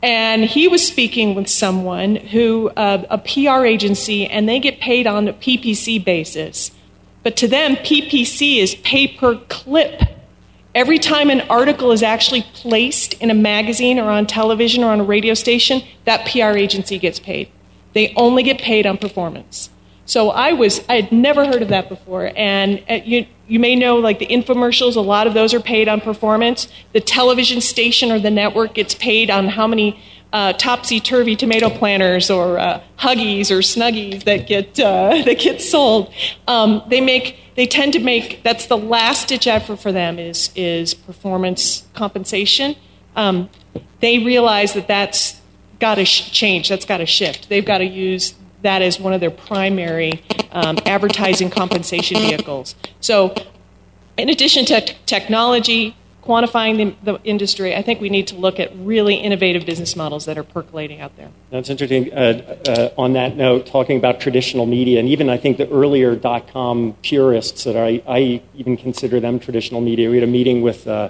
and 0.04 0.46
he 0.46 0.68
was 0.68 0.86
speaking 0.86 1.34
with 1.34 1.50
someone 1.50 2.18
who, 2.18 2.70
uh, 2.78 3.04
a 3.10 3.18
PR 3.18 3.66
agency, 3.66 4.28
and 4.28 4.48
they 4.48 4.60
get 4.60 4.80
paid 4.80 5.08
on 5.08 5.28
a 5.28 5.34
PPC 5.34 6.04
basis. 6.04 6.70
But 7.24 7.36
to 7.38 7.48
them, 7.48 7.76
PPC 7.78 8.58
is 8.58 8.76
pay 8.76 9.08
per 9.08 9.38
clip 9.50 10.02
Every 10.80 10.98
time 10.98 11.30
an 11.30 11.42
article 11.50 11.92
is 11.92 12.02
actually 12.02 12.44
placed 12.54 13.12
in 13.16 13.30
a 13.30 13.34
magazine 13.34 14.00
or 14.00 14.10
on 14.10 14.26
television 14.26 14.82
or 14.82 14.94
on 14.94 15.02
a 15.02 15.04
radio 15.04 15.34
station, 15.34 15.82
that 16.06 16.26
PR 16.26 16.58
agency 16.58 16.98
gets 16.98 17.20
paid. 17.20 17.50
They 17.92 18.14
only 18.16 18.44
get 18.44 18.62
paid 18.62 18.86
on 18.86 18.98
performance. 18.98 19.72
So 20.06 20.30
I 20.30 20.54
was 20.54 20.80
I 20.88 21.02
had 21.02 21.12
never 21.12 21.46
heard 21.46 21.62
of 21.62 21.68
that 21.68 21.90
before, 21.90 22.32
and 22.34 22.82
uh, 22.90 23.02
you 23.04 23.26
you 23.46 23.60
may 23.60 23.76
know 23.76 23.98
like 23.98 24.20
the 24.20 24.28
infomercials. 24.28 24.96
A 24.96 25.02
lot 25.02 25.28
of 25.28 25.34
those 25.34 25.54
are 25.54 25.60
paid 25.60 25.90
on 25.90 26.00
performance. 26.00 26.70
The 26.94 27.02
television 27.02 27.60
station 27.60 28.10
or 28.10 28.18
the 28.18 28.32
network 28.32 28.74
gets 28.74 28.96
paid 28.96 29.30
on 29.30 29.50
how 29.50 29.68
many 29.68 30.00
uh, 30.32 30.54
topsy 30.54 31.02
turvy 31.02 31.36
tomato 31.36 31.70
planters 31.70 32.30
or 32.30 32.58
uh, 32.58 32.82
Huggies 33.00 33.52
or 33.52 33.60
Snuggies 33.60 34.24
that 34.24 34.48
get 34.48 34.80
uh, 34.80 35.22
that 35.26 35.40
get 35.40 35.62
sold. 35.62 36.14
Um, 36.48 36.84
they 36.88 37.02
make 37.02 37.38
they 37.60 37.68
tend 37.68 37.92
to 37.92 38.00
make 38.00 38.42
that's 38.42 38.68
the 38.68 38.78
last 38.78 39.28
ditch 39.28 39.46
effort 39.46 39.82
for 39.82 39.92
them 39.92 40.18
is 40.18 40.50
is 40.56 40.94
performance 40.94 41.86
compensation. 41.94 42.74
Um, 43.18 43.50
they 44.00 44.20
realize 44.20 44.72
that 44.76 44.88
that's 44.88 45.42
got 45.78 45.96
to 45.96 46.06
sh- 46.06 46.32
change. 46.32 46.70
That's 46.70 46.86
got 46.86 47.00
to 47.00 47.06
shift. 47.06 47.50
They've 47.50 47.66
got 47.66 47.80
to 47.80 47.86
use 47.86 48.34
that 48.62 48.82
as 48.82 48.98
one 48.98 49.12
of 49.12 49.20
their 49.20 49.30
primary 49.30 50.24
um, 50.54 50.78
advertising 50.86 51.50
compensation 51.50 52.22
vehicles. 52.22 52.76
So, 53.02 53.36
in 54.18 54.30
addition 54.30 54.64
to 54.68 54.80
t- 54.80 54.96
technology, 55.06 55.98
quantifying 56.30 56.78
the, 56.78 57.12
the, 57.12 57.20
industry, 57.24 57.76
I 57.76 57.82
think 57.82 58.00
we 58.00 58.10
need 58.10 58.28
to 58.28 58.36
look 58.36 58.60
at 58.60 58.70
really 58.76 59.16
innovative 59.16 59.66
business 59.66 59.96
models 59.96 60.26
that 60.26 60.38
are 60.38 60.44
percolating 60.44 61.02
out 61.02 61.18
there. 61.18 61.30
That's 61.50 61.72
interesting. 61.72 62.14
Uh, 62.14 62.58
uh, 62.68 62.90
on 63.02 63.14
that 63.14 63.36
note, 63.36 63.66
talking 63.66 63.98
about 63.98 64.20
traditional 64.20 64.68
media, 64.68 65.00
and 65.00 65.10
even 65.10 65.28
I 65.28 65.38
think 65.38 65.58
the 65.58 65.68
earlier 65.72 66.16
dot 66.16 66.48
com 66.48 66.96
purists 67.02 67.64
that 67.64 67.76
I, 67.76 68.04
I 68.08 68.44
even 68.54 68.78
consider 68.78 69.20
them 69.20 69.40
traditional 69.40 69.82
media. 69.82 70.12
We 70.12 70.18
had 70.18 70.24
a 70.24 70.32
meeting 70.32 70.62
with 70.62 70.88
uh, 70.88 71.10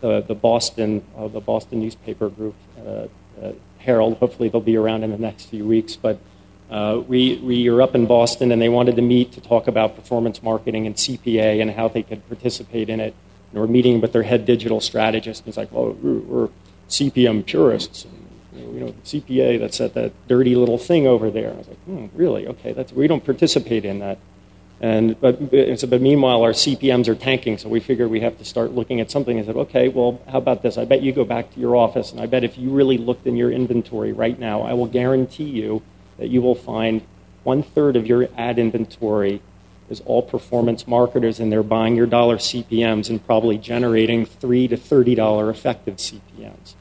the, 0.00 0.22
the, 0.22 0.34
Boston 0.34 1.04
uh, 1.16 1.28
the 1.28 1.40
Boston 1.40 1.78
newspaper 1.78 2.28
group, 2.28 2.56
uh, 2.78 3.06
uh, 3.40 3.52
Herald. 3.78 4.18
Hopefully, 4.18 4.48
they'll 4.48 4.60
be 4.60 4.76
around 4.76 5.04
in 5.04 5.12
the 5.12 5.18
next 5.18 5.44
few 5.44 5.64
weeks, 5.64 5.94
but 5.94 6.18
we, 7.06 7.36
we 7.36 7.70
were 7.70 7.80
up 7.80 7.94
in 7.94 8.06
Boston 8.06 8.50
and 8.50 8.60
they 8.60 8.68
wanted 8.68 8.96
to 8.96 9.02
meet 9.02 9.32
to 9.32 9.40
talk 9.40 9.68
about 9.68 9.94
performance 9.94 10.42
marketing 10.42 10.84
and 10.86 10.96
CPA 10.96 11.62
and 11.62 11.70
how 11.70 11.86
they 11.86 12.02
could 12.02 12.26
participate 12.28 12.88
in 12.88 12.98
it. 12.98 13.14
And 13.52 13.60
we're 13.60 13.66
meeting 13.66 14.00
with 14.00 14.12
their 14.12 14.24
head 14.24 14.44
digital 14.44 14.80
strategist. 14.80 15.40
And 15.40 15.46
he's 15.46 15.56
like, 15.56 15.72
well, 15.72 15.92
we're, 15.92 16.48
CPM 16.88 17.44
purists. 17.44 18.06
And, 18.06 18.74
you 18.74 18.80
know, 18.80 18.94
CPA, 19.04 19.58
that's 19.58 19.76
that, 19.76 19.92
that 19.92 20.12
dirty 20.26 20.54
little 20.54 20.78
thing 20.78 21.06
over 21.06 21.30
there. 21.30 21.52
I 21.52 21.56
was 21.56 21.68
like, 21.68 21.78
hmm, 21.80 22.06
really? 22.14 22.46
Okay, 22.46 22.72
that's, 22.72 22.92
we 22.92 23.06
don't 23.06 23.24
participate 23.24 23.84
in 23.84 23.98
that. 23.98 24.18
And, 24.80 25.20
but, 25.20 25.50
but 25.50 26.00
meanwhile, 26.00 26.42
our 26.42 26.52
CPMs 26.52 27.08
are 27.08 27.14
tanking, 27.14 27.58
so 27.58 27.68
we 27.68 27.80
figured 27.80 28.10
we 28.10 28.20
have 28.20 28.38
to 28.38 28.44
start 28.44 28.72
looking 28.72 29.00
at 29.00 29.10
something. 29.10 29.38
I 29.38 29.44
said, 29.44 29.56
okay, 29.56 29.88
well, 29.88 30.20
how 30.28 30.38
about 30.38 30.62
this? 30.62 30.78
I 30.78 30.84
bet 30.84 31.02
you 31.02 31.12
go 31.12 31.24
back 31.24 31.52
to 31.54 31.60
your 31.60 31.74
office, 31.74 32.12
and 32.12 32.20
I 32.20 32.26
bet 32.26 32.44
if 32.44 32.56
you 32.56 32.70
really 32.70 32.96
looked 32.96 33.26
in 33.26 33.36
your 33.36 33.50
inventory 33.50 34.12
right 34.12 34.38
now, 34.38 34.62
I 34.62 34.74
will 34.74 34.86
guarantee 34.86 35.50
you 35.50 35.82
that 36.18 36.28
you 36.28 36.40
will 36.40 36.54
find 36.54 37.02
one 37.42 37.62
third 37.62 37.96
of 37.96 38.06
your 38.06 38.28
ad 38.36 38.58
inventory 38.58 39.42
is 39.90 40.00
all 40.06 40.22
performance 40.22 40.86
marketers, 40.86 41.40
and 41.40 41.50
they're 41.50 41.62
buying 41.62 41.96
your 41.96 42.06
dollar 42.06 42.36
CPMs 42.36 43.08
and 43.08 43.24
probably 43.24 43.58
generating 43.58 44.26
three 44.26 44.68
to 44.68 44.76
thirty 44.76 45.14
dollar 45.14 45.50
effective 45.50 45.96
CPMs, 45.96 46.74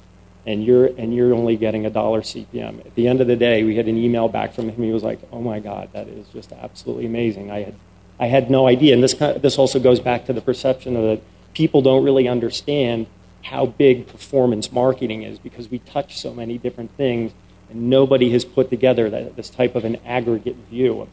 and 0.46 0.64
you're 0.64 0.86
and 0.86 1.16
you're 1.16 1.34
only 1.34 1.56
getting 1.56 1.86
a 1.86 1.90
dollar 1.90 2.22
CPM. 2.22 2.86
At 2.86 2.96
the 2.96 3.08
end 3.08 3.22
of 3.22 3.28
the 3.28 3.36
day, 3.36 3.64
we 3.64 3.76
had 3.76 3.88
an 3.88 3.98
email 3.98 4.28
back 4.28 4.54
from 4.54 4.70
him. 4.70 4.84
He 4.84 4.92
was 4.92 5.04
like, 5.04 5.20
"Oh 5.32 5.42
my 5.42 5.60
God, 5.60 5.90
that 5.94 6.08
is 6.08 6.28
just 6.30 6.52
absolutely 6.52 7.06
amazing." 7.06 7.52
I 7.52 7.64
had 7.64 7.76
I 8.20 8.28
had 8.28 8.50
no 8.50 8.68
idea, 8.68 8.94
and 8.94 9.04
this 9.04 9.14
this 9.14 9.58
also 9.58 9.80
goes 9.80 10.00
back 10.00 10.26
to 10.26 10.34
the 10.34 10.42
perception 10.42 10.96
of 10.96 11.04
that 11.04 11.22
people 11.54 11.82
don't 11.82 12.04
really 12.04 12.28
understand 12.28 13.08
how 13.44 13.66
big 13.66 14.08
performance 14.08 14.72
marketing 14.72 15.24
is 15.24 15.40
because 15.40 15.72
we 15.72 15.80
touch 15.80 16.20
so 16.20 16.34
many 16.34 16.58
different 16.58 16.92
things 16.98 17.32
and 17.70 17.90
nobody 17.90 18.32
has 18.32 18.46
put 18.46 18.70
together 18.70 19.10
that, 19.10 19.36
this 19.36 19.50
type 19.50 19.76
of 19.76 19.86
an 19.86 19.98
aggregate 20.06 20.56
view 20.70 21.02
of, 21.02 21.08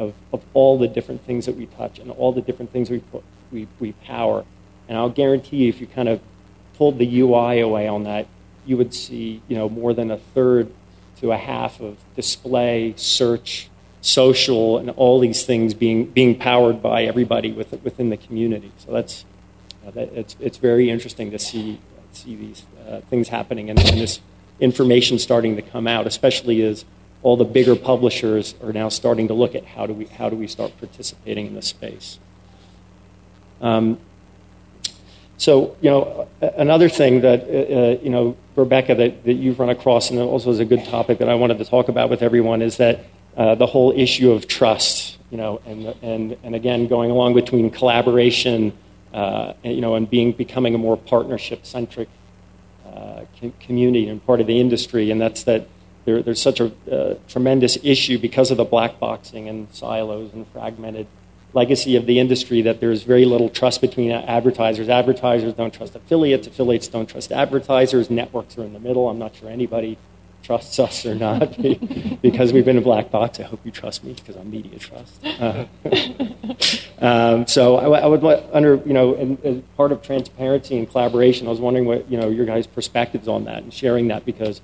of, 0.00 0.14
of, 0.32 0.42
all 0.54 0.78
the 0.78 0.88
different 0.88 1.24
things 1.24 1.46
that 1.46 1.56
we 1.56 1.66
touch 1.66 1.98
and 1.98 2.10
all 2.10 2.32
the 2.32 2.40
different 2.40 2.72
things 2.72 2.90
we, 2.90 2.98
put, 2.98 3.22
we, 3.52 3.68
we 3.78 3.92
power. 3.92 4.44
And 4.88 4.96
I'll 4.96 5.10
guarantee 5.10 5.58
you, 5.58 5.68
if 5.68 5.80
you 5.80 5.86
kind 5.86 6.08
of 6.08 6.20
pulled 6.76 6.98
the 6.98 7.20
UI 7.20 7.60
away 7.60 7.86
on 7.86 8.04
that, 8.04 8.26
you 8.66 8.76
would 8.76 8.94
see 8.94 9.42
you 9.46 9.56
know, 9.56 9.68
more 9.68 9.92
than 9.92 10.10
a 10.10 10.16
third 10.16 10.72
to 11.20 11.32
a 11.32 11.36
half 11.36 11.80
of 11.80 11.98
display, 12.16 12.94
search, 12.96 13.68
social, 14.00 14.78
and 14.78 14.88
all 14.90 15.20
these 15.20 15.44
things 15.44 15.74
being, 15.74 16.06
being 16.06 16.34
powered 16.34 16.82
by 16.82 17.04
everybody 17.04 17.52
within 17.52 18.08
the 18.08 18.16
community. 18.16 18.72
So 18.78 18.92
that's, 18.92 19.26
uh, 19.86 19.90
that, 19.90 20.12
it's, 20.14 20.36
it's 20.40 20.56
very 20.56 20.88
interesting 20.88 21.30
to 21.30 21.38
see, 21.38 21.78
see 22.12 22.36
these 22.36 22.64
uh, 22.88 23.00
things 23.02 23.28
happening 23.28 23.68
and, 23.68 23.78
in 23.78 23.98
this 23.98 24.20
information 24.60 25.18
starting 25.18 25.56
to 25.56 25.62
come 25.62 25.86
out, 25.86 26.06
especially 26.06 26.62
as 26.62 26.84
all 27.22 27.36
the 27.36 27.44
bigger 27.44 27.76
publishers 27.76 28.54
are 28.62 28.72
now 28.72 28.88
starting 28.88 29.28
to 29.28 29.34
look 29.34 29.54
at 29.54 29.64
how 29.64 29.86
do 29.86 29.92
we, 29.92 30.06
how 30.06 30.30
do 30.30 30.36
we 30.36 30.46
start 30.46 30.72
participating 30.78 31.46
in 31.46 31.54
this 31.54 31.66
space. 31.66 32.18
Um, 33.60 33.98
so, 35.36 35.76
you 35.80 35.90
know, 35.90 36.28
another 36.40 36.88
thing 36.88 37.22
that, 37.22 37.44
uh, 37.44 37.46
uh, 37.46 37.98
you 38.02 38.10
know, 38.10 38.36
Rebecca, 38.56 38.94
that, 38.94 39.24
that 39.24 39.34
you've 39.34 39.58
run 39.58 39.70
across, 39.70 40.10
and 40.10 40.18
also 40.18 40.50
is 40.50 40.58
a 40.60 40.64
good 40.64 40.84
topic 40.84 41.18
that 41.18 41.28
I 41.28 41.34
wanted 41.34 41.58
to 41.58 41.64
talk 41.64 41.88
about 41.88 42.10
with 42.10 42.22
everyone, 42.22 42.62
is 42.62 42.76
that 42.76 43.04
uh, 43.36 43.54
the 43.54 43.66
whole 43.66 43.92
issue 43.92 44.32
of 44.32 44.46
trust, 44.48 45.18
you 45.30 45.38
know, 45.38 45.60
and, 45.64 45.94
and, 46.02 46.36
and 46.42 46.54
again, 46.54 46.88
going 46.88 47.10
along 47.10 47.34
between 47.34 47.70
collaboration, 47.70 48.72
uh, 49.14 49.54
you 49.62 49.80
know, 49.80 49.94
and 49.94 50.10
being, 50.10 50.32
becoming 50.32 50.74
a 50.74 50.78
more 50.78 50.96
partnership-centric 50.96 52.08
uh, 52.86 53.22
community 53.60 54.08
and 54.08 54.24
part 54.26 54.40
of 54.40 54.46
the 54.46 54.60
industry, 54.60 55.10
and 55.10 55.20
that's 55.20 55.44
that 55.44 55.66
there, 56.04 56.22
there's 56.22 56.40
such 56.40 56.60
a 56.60 56.72
uh, 56.90 57.14
tremendous 57.28 57.78
issue 57.82 58.18
because 58.18 58.50
of 58.50 58.56
the 58.56 58.64
black 58.64 58.98
boxing 58.98 59.48
and 59.48 59.72
silos 59.72 60.32
and 60.32 60.46
fragmented 60.48 61.06
legacy 61.52 61.96
of 61.96 62.06
the 62.06 62.18
industry 62.18 62.62
that 62.62 62.80
there's 62.80 63.02
very 63.02 63.24
little 63.24 63.48
trust 63.48 63.80
between 63.80 64.10
advertisers. 64.10 64.88
Advertisers 64.88 65.52
don't 65.54 65.74
trust 65.74 65.94
affiliates, 65.96 66.46
affiliates 66.46 66.88
don't 66.88 67.08
trust 67.08 67.32
advertisers, 67.32 68.08
networks 68.10 68.56
are 68.56 68.64
in 68.64 68.72
the 68.72 68.80
middle. 68.80 69.08
I'm 69.08 69.18
not 69.18 69.34
sure 69.34 69.50
anybody 69.50 69.98
trusts 70.42 70.78
us 70.78 71.04
or 71.04 71.14
not 71.14 71.56
because 72.22 72.52
we've 72.52 72.64
been 72.64 72.78
a 72.78 72.82
black 72.82 73.10
box. 73.10 73.40
I 73.40 73.44
hope 73.44 73.60
you 73.64 73.70
trust 73.70 74.04
me 74.04 74.14
because 74.14 74.36
I'm 74.36 74.50
media 74.50 74.78
trust. 74.78 75.24
Uh, 75.24 75.66
um, 77.04 77.46
so 77.46 77.76
I, 77.76 78.00
I, 78.00 78.06
would 78.06 78.24
under 78.52 78.76
you 78.86 78.92
know 78.92 79.38
as 79.44 79.60
part 79.76 79.92
of 79.92 80.02
transparency 80.02 80.78
and 80.78 80.88
collaboration, 80.88 81.46
I 81.46 81.50
was 81.50 81.60
wondering 81.60 81.84
what 81.84 82.10
you 82.10 82.18
know 82.18 82.28
your 82.28 82.46
guys' 82.46 82.66
perspectives 82.66 83.28
on 83.28 83.44
that 83.44 83.62
and 83.62 83.72
sharing 83.72 84.08
that 84.08 84.24
because 84.24 84.60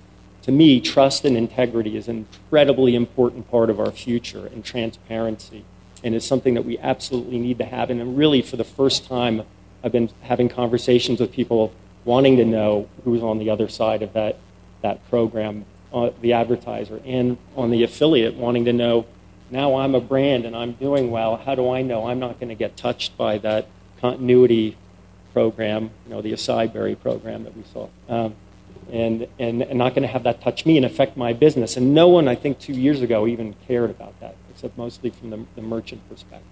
to 0.46 0.52
me, 0.52 0.80
trust 0.80 1.24
and 1.24 1.36
integrity 1.36 1.96
is 1.96 2.06
an 2.06 2.18
incredibly 2.18 2.94
important 2.94 3.50
part 3.50 3.68
of 3.68 3.80
our 3.80 3.90
future 3.90 4.46
and 4.46 4.64
transparency. 4.64 5.64
And 6.04 6.14
it's 6.14 6.24
something 6.24 6.54
that 6.54 6.64
we 6.64 6.78
absolutely 6.78 7.40
need 7.40 7.58
to 7.58 7.64
have. 7.64 7.90
And 7.90 8.16
really, 8.16 8.42
for 8.42 8.56
the 8.56 8.62
first 8.62 9.06
time, 9.06 9.42
I've 9.82 9.90
been 9.90 10.08
having 10.22 10.48
conversations 10.48 11.18
with 11.18 11.32
people 11.32 11.72
wanting 12.04 12.36
to 12.36 12.44
know 12.44 12.88
who's 13.04 13.24
on 13.24 13.38
the 13.38 13.50
other 13.50 13.68
side 13.68 14.02
of 14.02 14.12
that 14.12 14.38
that 14.82 15.04
program, 15.10 15.64
uh, 15.92 16.10
the 16.20 16.32
advertiser, 16.32 17.00
and 17.04 17.38
on 17.56 17.72
the 17.72 17.82
affiliate 17.82 18.34
wanting 18.34 18.66
to 18.66 18.72
know 18.72 19.04
now 19.50 19.76
I'm 19.76 19.96
a 19.96 20.00
brand 20.00 20.44
and 20.44 20.54
I'm 20.54 20.72
doing 20.72 21.10
well. 21.10 21.38
How 21.38 21.56
do 21.56 21.70
I 21.70 21.82
know 21.82 22.06
I'm 22.06 22.20
not 22.20 22.38
going 22.38 22.50
to 22.50 22.54
get 22.54 22.76
touched 22.76 23.16
by 23.16 23.38
that 23.38 23.66
continuity 24.00 24.76
program, 25.32 25.90
you 26.06 26.14
know, 26.14 26.22
the 26.22 26.32
acai 26.32 26.72
berry 26.72 26.94
program 26.94 27.42
that 27.44 27.56
we 27.56 27.64
saw, 27.72 27.88
um, 28.08 28.36
and, 28.92 29.26
and, 29.38 29.62
and 29.62 29.78
not 29.78 29.94
going 29.94 30.02
to 30.02 30.08
have 30.08 30.22
that 30.22 30.40
touch 30.40 30.64
me 30.64 30.76
and 30.76 30.86
affect 30.86 31.16
my 31.16 31.32
business. 31.32 31.76
And 31.76 31.94
no 31.94 32.08
one, 32.08 32.28
I 32.28 32.34
think, 32.34 32.58
two 32.58 32.72
years 32.72 33.02
ago 33.02 33.26
even 33.26 33.54
cared 33.66 33.90
about 33.90 34.18
that, 34.20 34.36
except 34.50 34.76
mostly 34.78 35.10
from 35.10 35.30
the, 35.30 35.44
the 35.54 35.62
merchant 35.62 36.08
perspective. 36.08 36.46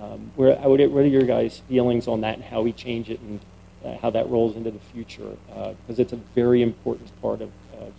Um, 0.00 0.30
where, 0.36 0.56
what 0.56 0.80
are 0.80 1.06
your 1.06 1.24
guys' 1.24 1.58
feelings 1.68 2.08
on 2.08 2.22
that 2.22 2.36
and 2.36 2.44
how 2.44 2.62
we 2.62 2.72
change 2.72 3.10
it 3.10 3.20
and 3.20 3.40
uh, 3.84 3.96
how 3.98 4.10
that 4.10 4.28
rolls 4.28 4.56
into 4.56 4.70
the 4.70 4.78
future 4.92 5.36
because 5.46 5.98
uh, 5.98 6.02
it's 6.02 6.12
a 6.12 6.20
very 6.34 6.62
important 6.62 7.08
part 7.20 7.40
of, 7.40 7.50
of, 7.78 7.92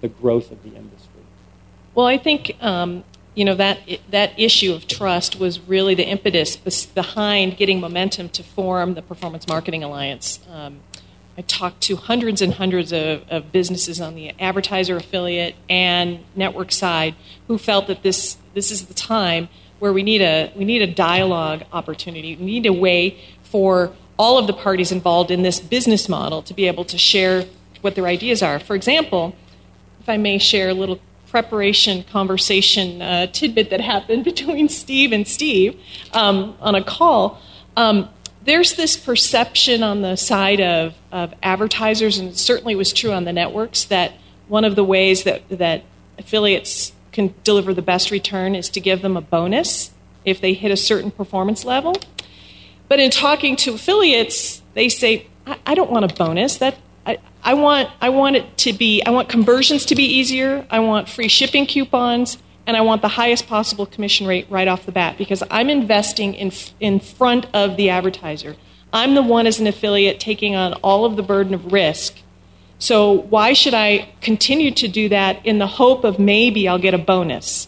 the 0.00 0.08
growth 0.08 0.50
of 0.50 0.62
the 0.62 0.70
industry. 0.70 1.20
Well, 1.94 2.06
I 2.06 2.16
think 2.16 2.56
um, 2.62 3.04
you 3.34 3.44
know 3.44 3.54
that 3.54 3.80
that 4.10 4.32
issue 4.38 4.72
of 4.72 4.86
trust 4.86 5.38
was 5.38 5.60
really 5.60 5.94
the 5.94 6.06
impetus 6.06 6.56
behind 6.86 7.58
getting 7.58 7.80
momentum 7.80 8.30
to 8.30 8.42
form 8.42 8.94
the 8.94 9.02
Performance 9.02 9.46
Marketing 9.46 9.84
Alliance. 9.84 10.40
Um, 10.50 10.80
I 11.40 11.42
talked 11.44 11.80
to 11.84 11.96
hundreds 11.96 12.42
and 12.42 12.52
hundreds 12.52 12.92
of, 12.92 13.26
of, 13.30 13.50
businesses 13.50 13.98
on 13.98 14.14
the 14.14 14.38
advertiser, 14.38 14.98
affiliate, 14.98 15.54
and 15.70 16.22
network 16.36 16.70
side 16.70 17.14
who 17.48 17.56
felt 17.56 17.86
that 17.86 18.02
this 18.02 18.36
this 18.52 18.70
is 18.70 18.88
the 18.88 18.92
time 18.92 19.48
where 19.78 19.90
we 19.90 20.02
need 20.02 20.20
a 20.20 20.52
we 20.54 20.66
need 20.66 20.82
a 20.82 20.86
dialogue 20.86 21.62
opportunity. 21.72 22.36
We 22.36 22.44
need 22.44 22.66
a 22.66 22.74
way 22.74 23.16
for 23.42 23.94
all 24.18 24.36
of 24.36 24.48
the 24.48 24.52
parties 24.52 24.92
involved 24.92 25.30
in 25.30 25.40
this 25.40 25.60
business 25.60 26.10
model 26.10 26.42
to 26.42 26.52
be 26.52 26.66
able 26.66 26.84
to 26.84 26.98
share 26.98 27.46
what 27.80 27.94
their 27.94 28.04
ideas 28.06 28.42
are. 28.42 28.58
For 28.58 28.76
example, 28.76 29.34
if 29.98 30.10
I 30.10 30.18
may 30.18 30.36
share 30.36 30.68
a 30.68 30.74
little 30.74 31.00
preparation 31.26 32.02
conversation 32.02 33.00
uh, 33.00 33.28
tidbit 33.28 33.70
that 33.70 33.80
happened 33.80 34.24
between 34.32 34.68
Steve 34.68 35.10
and 35.10 35.26
Steve 35.26 35.80
um, 36.12 36.54
on 36.60 36.74
a 36.74 36.84
call. 36.84 37.40
Um, 37.78 38.10
there's 38.42 38.74
this 38.74 38.96
perception 38.96 39.82
on 39.82 40.02
the 40.02 40.16
side 40.16 40.60
of, 40.60 40.94
of 41.12 41.34
advertisers, 41.42 42.18
and 42.18 42.30
it 42.30 42.38
certainly 42.38 42.74
was 42.74 42.92
true 42.92 43.12
on 43.12 43.24
the 43.24 43.32
networks, 43.32 43.84
that 43.84 44.12
one 44.48 44.64
of 44.64 44.76
the 44.76 44.84
ways 44.84 45.24
that, 45.24 45.48
that 45.50 45.84
affiliates 46.18 46.92
can 47.12 47.34
deliver 47.44 47.74
the 47.74 47.82
best 47.82 48.10
return 48.10 48.54
is 48.54 48.68
to 48.70 48.80
give 48.80 49.02
them 49.02 49.16
a 49.16 49.20
bonus 49.20 49.90
if 50.24 50.40
they 50.40 50.52
hit 50.52 50.70
a 50.70 50.76
certain 50.76 51.10
performance 51.10 51.64
level. 51.64 51.94
But 52.88 53.00
in 53.00 53.10
talking 53.10 53.56
to 53.56 53.74
affiliates, 53.74 54.62
they 54.74 54.88
say, 54.88 55.26
I, 55.46 55.58
I 55.66 55.74
don't 55.74 55.90
want 55.90 56.10
a 56.10 56.14
bonus. 56.14 56.56
That 56.56 56.76
I, 57.06 57.18
I 57.42 57.54
want 57.54 57.90
I 58.00 58.08
want 58.10 58.36
it 58.36 58.58
to 58.58 58.72
be 58.72 59.02
I 59.04 59.10
want 59.10 59.28
conversions 59.28 59.84
to 59.86 59.94
be 59.94 60.04
easier. 60.04 60.66
I 60.70 60.80
want 60.80 61.08
free 61.08 61.28
shipping 61.28 61.66
coupons 61.66 62.38
and 62.70 62.76
I 62.76 62.82
want 62.82 63.02
the 63.02 63.08
highest 63.08 63.48
possible 63.48 63.84
commission 63.84 64.28
rate 64.28 64.46
right 64.48 64.68
off 64.68 64.86
the 64.86 64.92
bat 64.92 65.18
because 65.18 65.42
I'm 65.50 65.68
investing 65.68 66.34
in 66.34 66.52
in 66.78 67.00
front 67.00 67.48
of 67.52 67.76
the 67.76 67.90
advertiser. 67.90 68.54
I'm 68.92 69.16
the 69.16 69.22
one 69.22 69.48
as 69.48 69.58
an 69.58 69.66
affiliate 69.66 70.20
taking 70.20 70.54
on 70.54 70.74
all 70.74 71.04
of 71.04 71.16
the 71.16 71.22
burden 71.24 71.52
of 71.52 71.72
risk. 71.72 72.18
So 72.78 73.12
why 73.12 73.54
should 73.54 73.74
I 73.74 74.08
continue 74.20 74.70
to 74.70 74.86
do 74.86 75.08
that 75.08 75.44
in 75.44 75.58
the 75.58 75.66
hope 75.66 76.04
of 76.04 76.20
maybe 76.20 76.68
I'll 76.68 76.78
get 76.78 76.94
a 76.94 76.98
bonus? 76.98 77.66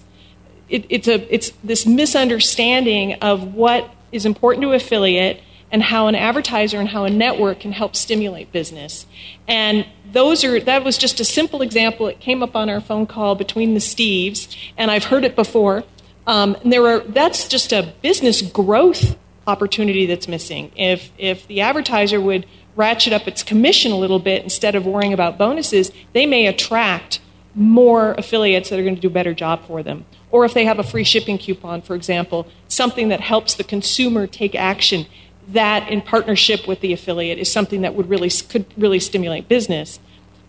It, 0.68 0.86
it's 0.88 1.09
a 1.09 1.34
it's 1.34 1.50
this 1.64 1.84
misunderstanding 1.84 3.14
of 3.14 3.55
what 3.55 3.90
is 4.12 4.24
important 4.24 4.62
to 4.62 4.72
affiliate 4.72 5.40
and 5.72 5.82
how 5.82 6.07
an 6.07 6.14
advertiser 6.14 6.78
and 6.78 6.90
how 6.90 7.03
a 7.07 7.11
network 7.11 7.59
can 7.59 7.72
help 7.72 7.96
stimulate 7.96 8.53
business. 8.53 9.05
And 9.48 9.84
those 10.13 10.45
are 10.45 10.61
that 10.61 10.85
was 10.85 10.99
just 10.99 11.21
a 11.21 11.25
simple 11.25 11.63
example. 11.63 12.07
It 12.07 12.21
came 12.21 12.43
up 12.43 12.55
on 12.55 12.69
our 12.69 12.81
phone 12.81 13.07
call 13.07 13.35
between 13.35 13.75
the 13.75 13.81
Steves, 13.81 14.55
and 14.77 14.91
I've 14.91 15.05
heard 15.05 15.25
it 15.25 15.35
before. 15.35 15.85
Um, 16.27 16.57
and 16.63 16.73
there 16.73 16.87
are 16.87 17.01
that's 17.01 17.49
just 17.49 17.73
a 17.73 17.93
business 18.03 18.43
growth 18.43 19.17
opportunity 19.47 20.07
that's 20.07 20.29
missing. 20.29 20.71
If 20.77 21.11
if 21.19 21.47
the 21.49 21.61
advertiser 21.61 22.21
would 22.21 22.47
ratchet 22.77 23.13
up 23.13 23.27
its 23.29 23.43
commission 23.43 23.93
a 23.93 23.99
little 23.99 24.19
bit 24.19 24.43
instead 24.43 24.75
of 24.75 24.87
worrying 24.87 25.13
about 25.13 25.37
bonuses, 25.37 25.91
they 26.13 26.27
may 26.27 26.47
attract 26.47 27.21
more 27.55 28.13
affiliates 28.17 28.71
that 28.71 28.79
are 28.79 28.83
going 28.83 28.95
to 28.95 29.01
do 29.01 29.09
a 29.09 29.11
better 29.11 29.35
job 29.35 29.67
for 29.67 29.83
them. 29.83 30.07
Or 30.31 30.47
if 30.47 30.55
they 30.55 30.65
have 30.65 30.79
a 30.79 30.83
free 30.83 31.05
shipping 31.05 31.37
coupon, 31.37 31.83
for 31.83 31.95
example, 31.95 32.47
something 32.67 33.09
that 33.09 33.21
helps 33.21 33.55
the 33.55 33.65
consumer 33.65 34.27
take 34.27 34.55
action 34.55 35.07
that 35.53 35.88
in 35.88 36.00
partnership 36.00 36.66
with 36.66 36.80
the 36.80 36.92
affiliate 36.92 37.38
is 37.38 37.50
something 37.50 37.82
that 37.82 37.94
would 37.94 38.09
really 38.09 38.30
could 38.48 38.66
really 38.76 38.98
stimulate 38.98 39.48
business. 39.48 39.98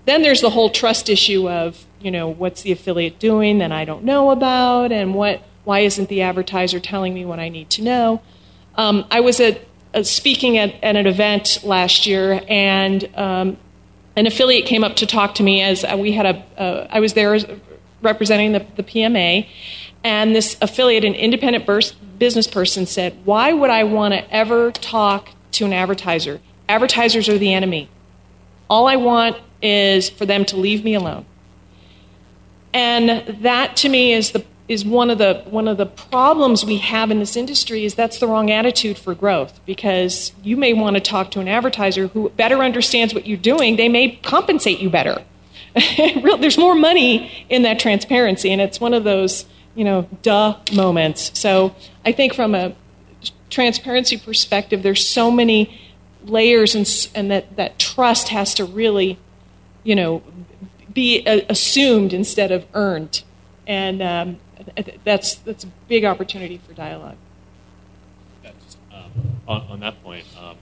Then 0.05 0.21
there's 0.21 0.41
the 0.41 0.49
whole 0.49 0.69
trust 0.69 1.09
issue 1.09 1.49
of, 1.49 1.85
you 2.01 2.11
know, 2.11 2.27
what's 2.27 2.61
the 2.61 2.71
affiliate 2.71 3.19
doing 3.19 3.59
that 3.59 3.71
I 3.71 3.85
don't 3.85 4.03
know 4.03 4.31
about 4.31 4.91
and 4.91 5.13
what 5.13 5.41
why 5.63 5.79
isn't 5.79 6.09
the 6.09 6.21
advertiser 6.21 6.79
telling 6.79 7.13
me 7.13 7.25
what 7.25 7.39
I 7.39 7.49
need 7.49 7.69
to 7.71 7.83
know? 7.83 8.21
Um, 8.75 9.05
I 9.09 9.21
was 9.21 9.39
at, 9.39 9.61
uh, 9.93 10.03
speaking 10.03 10.57
at, 10.57 10.75
at, 10.83 10.95
an 10.95 11.07
event 11.07 11.59
last 11.63 12.05
year, 12.05 12.41
and 12.49 13.07
um, 13.15 13.57
an 14.15 14.27
affiliate 14.27 14.65
came 14.65 14.83
up 14.83 14.95
to 14.97 15.05
talk 15.05 15.35
to 15.35 15.43
me 15.43 15.61
as 15.61 15.83
uh, 15.83 15.95
we 15.97 16.11
had 16.11 16.25
a. 16.25 16.59
Uh, 16.59 16.87
I 16.89 16.99
was 16.99 17.13
there 17.13 17.39
representing 18.01 18.51
the, 18.51 18.65
the 18.75 18.83
PMA, 18.83 19.47
and 20.03 20.35
this 20.35 20.57
affiliate, 20.61 21.05
an 21.05 21.13
independent 21.13 21.65
burst, 21.65 21.95
business 22.23 22.47
person, 22.47 22.85
said, 22.85 23.13
Why 23.25 23.51
would 23.51 23.69
I 23.69 23.83
want 23.83 24.13
to 24.13 24.33
ever 24.33 24.71
talk 24.71 25.31
to 25.51 25.65
an 25.65 25.73
advertiser? 25.73 26.39
Advertisers 26.69 27.27
are 27.27 27.37
the 27.37 27.53
enemy. 27.53 27.89
All 28.69 28.87
I 28.87 28.95
want 28.95 29.35
is 29.61 30.09
for 30.09 30.25
them 30.25 30.45
to 30.45 30.55
leave 30.55 30.85
me 30.85 30.93
alone. 30.93 31.25
And 32.73 33.27
that 33.41 33.75
to 33.77 33.89
me 33.89 34.13
is 34.13 34.31
the 34.31 34.45
is 34.69 34.85
one 34.85 35.09
of 35.09 35.17
the 35.17 35.43
one 35.49 35.67
of 35.67 35.75
the 35.75 35.85
problems 35.85 36.63
we 36.63 36.77
have 36.77 37.11
in 37.11 37.19
this 37.19 37.35
industry 37.35 37.83
is 37.83 37.93
that's 37.93 38.19
the 38.19 38.27
wrong 38.27 38.49
attitude 38.49 38.97
for 38.97 39.13
growth 39.13 39.59
because 39.65 40.31
you 40.41 40.55
may 40.55 40.71
want 40.71 40.95
to 40.95 41.01
talk 41.01 41.29
to 41.31 41.41
an 41.41 41.49
advertiser 41.49 42.07
who 42.07 42.29
better 42.29 42.59
understands 42.59 43.13
what 43.13 43.27
you're 43.27 43.37
doing 43.37 43.75
they 43.75 43.89
may 43.89 44.15
compensate 44.23 44.79
you 44.79 44.89
better 44.89 45.21
there's 46.39 46.57
more 46.57 46.75
money 46.75 47.45
in 47.49 47.63
that 47.63 47.77
transparency 47.77 48.49
and 48.49 48.61
it's 48.61 48.79
one 48.79 48.93
of 48.93 49.03
those 49.03 49.45
you 49.75 49.83
know, 49.83 50.07
duh 50.21 50.57
moments. 50.73 51.37
So 51.37 51.75
I 52.05 52.11
think 52.11 52.33
from 52.33 52.55
a 52.55 52.75
transparency 53.49 54.17
perspective, 54.17 54.83
there's 54.83 55.07
so 55.07 55.31
many 55.31 55.79
layers 56.25 56.75
and, 56.75 57.09
and 57.15 57.31
that, 57.31 57.55
that 57.55 57.79
trust 57.79 58.29
has 58.29 58.53
to 58.55 58.65
really, 58.65 59.19
you 59.83 59.95
know, 59.95 60.23
be 60.93 61.23
a, 61.25 61.45
assumed 61.49 62.13
instead 62.13 62.51
of 62.51 62.65
earned. 62.73 63.23
And 63.67 64.01
um, 64.01 64.37
that's, 65.03 65.35
that's 65.35 65.63
a 65.63 65.67
big 65.87 66.05
opportunity 66.05 66.57
for 66.57 66.73
dialogue. 66.73 67.17
Um, 68.91 69.11
on, 69.47 69.61
on, 69.69 69.79
that 69.79 70.01
point, 70.03 70.25
um, 70.39 70.55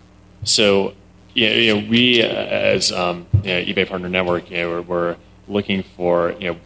so 0.44 0.94
yeah, 1.34 1.50
you 1.50 1.76
know, 1.76 1.90
we 1.90 2.24
uh, 2.24 2.28
as 2.28 2.92
um, 2.92 3.28
you 3.34 3.42
know, 3.42 3.62
eBay 3.64 3.88
Partner 3.88 4.10
Network, 4.10 4.50
you 4.50 4.58
know, 4.58 4.70
we're, 4.70 4.82
we're 4.82 5.16
looking 5.48 5.84
for 5.84 6.32
you 6.40 6.54
know 6.54 6.60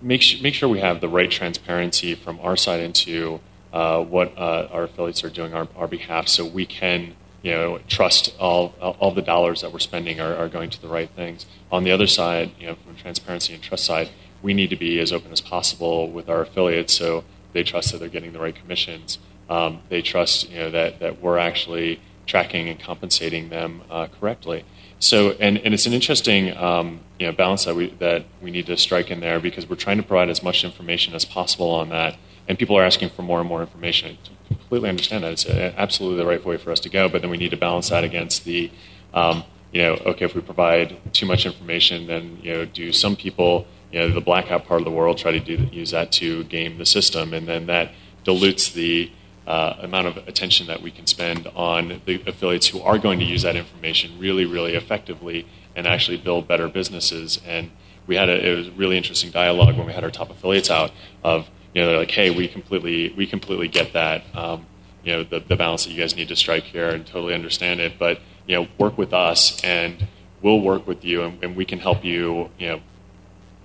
make, 0.00 0.22
sh- 0.22 0.40
make 0.40 0.54
sure 0.54 0.68
we 0.68 0.78
have 0.78 1.00
the 1.00 1.08
right 1.08 1.30
transparency 1.30 2.14
from 2.14 2.38
our 2.40 2.56
side 2.56 2.80
into 2.80 3.40
uh, 3.72 4.02
what 4.02 4.36
uh, 4.36 4.68
our 4.70 4.84
affiliates 4.84 5.22
are 5.24 5.30
doing 5.30 5.54
on 5.54 5.68
our, 5.76 5.82
our, 5.82 5.88
behalf 5.88 6.28
so 6.28 6.44
we 6.44 6.66
can 6.66 7.14
you 7.42 7.52
know, 7.52 7.78
trust 7.88 8.34
all, 8.38 8.74
all 8.80 9.12
the 9.12 9.22
dollars 9.22 9.62
that 9.62 9.72
we're 9.72 9.78
spending 9.78 10.20
are, 10.20 10.34
are, 10.34 10.48
going 10.48 10.68
to 10.68 10.80
the 10.82 10.88
right 10.88 11.08
things. 11.10 11.46
On 11.72 11.84
the 11.84 11.90
other 11.90 12.06
side, 12.06 12.50
you 12.58 12.66
know, 12.66 12.74
from 12.74 12.96
transparency 12.96 13.54
and 13.54 13.62
trust 13.62 13.84
side, 13.84 14.10
we 14.42 14.52
need 14.52 14.70
to 14.70 14.76
be 14.76 14.98
as 14.98 15.12
open 15.12 15.32
as 15.32 15.40
possible 15.40 16.10
with 16.10 16.28
our 16.28 16.42
affiliates 16.42 16.92
so 16.92 17.24
they 17.52 17.62
trust 17.62 17.92
that 17.92 17.98
they're 17.98 18.08
getting 18.08 18.32
the 18.32 18.40
right 18.40 18.54
commissions. 18.54 19.18
Um, 19.48 19.80
they 19.88 20.02
trust 20.02 20.50
you 20.50 20.58
know, 20.58 20.70
that, 20.70 21.00
that 21.00 21.20
we're 21.20 21.38
actually 21.38 22.00
tracking 22.26 22.68
and 22.68 22.78
compensating 22.78 23.48
them 23.48 23.82
uh, 23.90 24.06
correctly. 24.06 24.64
So, 24.98 25.30
and, 25.40 25.58
and 25.58 25.72
it's 25.72 25.86
an 25.86 25.94
interesting 25.94 26.56
um, 26.56 27.00
you 27.18 27.26
know, 27.26 27.32
balance 27.32 27.64
that 27.64 27.74
we, 27.74 27.90
that 27.98 28.26
we 28.42 28.50
need 28.50 28.66
to 28.66 28.76
strike 28.76 29.10
in 29.10 29.20
there 29.20 29.40
because 29.40 29.68
we're 29.68 29.76
trying 29.76 29.96
to 29.96 30.02
provide 30.02 30.28
as 30.28 30.42
much 30.42 30.62
information 30.62 31.14
as 31.14 31.24
possible 31.24 31.70
on 31.70 31.88
that. 31.88 32.16
And 32.48 32.58
people 32.58 32.76
are 32.76 32.84
asking 32.84 33.10
for 33.10 33.22
more 33.22 33.40
and 33.40 33.48
more 33.48 33.60
information. 33.60 34.18
I 34.50 34.54
completely 34.54 34.88
understand 34.88 35.24
that. 35.24 35.32
It's 35.32 35.46
absolutely 35.46 36.18
the 36.18 36.26
right 36.26 36.44
way 36.44 36.56
for 36.56 36.72
us 36.72 36.80
to 36.80 36.88
go, 36.88 37.08
but 37.08 37.22
then 37.22 37.30
we 37.30 37.36
need 37.36 37.50
to 37.50 37.56
balance 37.56 37.90
that 37.90 38.02
against 38.02 38.44
the, 38.44 38.70
um, 39.14 39.44
you 39.72 39.82
know, 39.82 39.94
okay, 40.06 40.24
if 40.24 40.34
we 40.34 40.40
provide 40.40 40.96
too 41.12 41.26
much 41.26 41.46
information, 41.46 42.06
then, 42.06 42.38
you 42.42 42.52
know, 42.52 42.64
do 42.64 42.92
some 42.92 43.14
people, 43.14 43.66
you 43.92 44.00
know, 44.00 44.10
the 44.10 44.20
black 44.20 44.46
hat 44.46 44.66
part 44.66 44.80
of 44.80 44.84
the 44.84 44.90
world 44.90 45.18
try 45.18 45.30
to 45.30 45.40
do, 45.40 45.68
use 45.70 45.92
that 45.92 46.10
to 46.12 46.44
game 46.44 46.78
the 46.78 46.86
system, 46.86 47.32
and 47.32 47.46
then 47.46 47.66
that 47.66 47.92
dilutes 48.24 48.70
the 48.72 49.10
uh, 49.46 49.76
amount 49.80 50.06
of 50.06 50.16
attention 50.28 50.66
that 50.66 50.82
we 50.82 50.90
can 50.90 51.06
spend 51.06 51.46
on 51.54 52.00
the 52.04 52.22
affiliates 52.26 52.68
who 52.68 52.80
are 52.80 52.98
going 52.98 53.18
to 53.18 53.24
use 53.24 53.42
that 53.42 53.56
information 53.56 54.18
really, 54.18 54.44
really 54.44 54.74
effectively 54.74 55.46
and 55.74 55.86
actually 55.86 56.16
build 56.16 56.46
better 56.46 56.68
businesses. 56.68 57.40
And 57.46 57.70
we 58.06 58.16
had 58.16 58.28
a, 58.28 58.48
it 58.48 58.56
was 58.56 58.70
really 58.70 58.96
interesting 58.96 59.30
dialogue 59.30 59.76
when 59.76 59.86
we 59.86 59.92
had 59.92 60.04
our 60.04 60.10
top 60.10 60.30
affiliates 60.30 60.70
out 60.70 60.92
of, 61.22 61.48
you 61.74 61.80
know, 61.80 61.88
they're 61.88 61.98
like, 61.98 62.10
hey, 62.10 62.30
we 62.30 62.48
completely, 62.48 63.12
we 63.16 63.26
completely 63.26 63.68
get 63.68 63.92
that, 63.92 64.22
um, 64.34 64.66
you 65.04 65.12
know, 65.12 65.22
the, 65.22 65.40
the 65.40 65.56
balance 65.56 65.84
that 65.84 65.92
you 65.92 66.00
guys 66.00 66.16
need 66.16 66.28
to 66.28 66.36
strike 66.36 66.64
here 66.64 66.90
and 66.90 67.06
totally 67.06 67.34
understand 67.34 67.80
it. 67.80 67.98
But, 67.98 68.20
you 68.46 68.56
know, 68.56 68.68
work 68.78 68.98
with 68.98 69.12
us 69.12 69.62
and 69.62 70.06
we'll 70.42 70.60
work 70.60 70.86
with 70.86 71.04
you 71.04 71.22
and, 71.22 71.42
and 71.42 71.56
we 71.56 71.64
can 71.64 71.78
help 71.78 72.04
you, 72.04 72.50
you 72.58 72.68
know, 72.68 72.80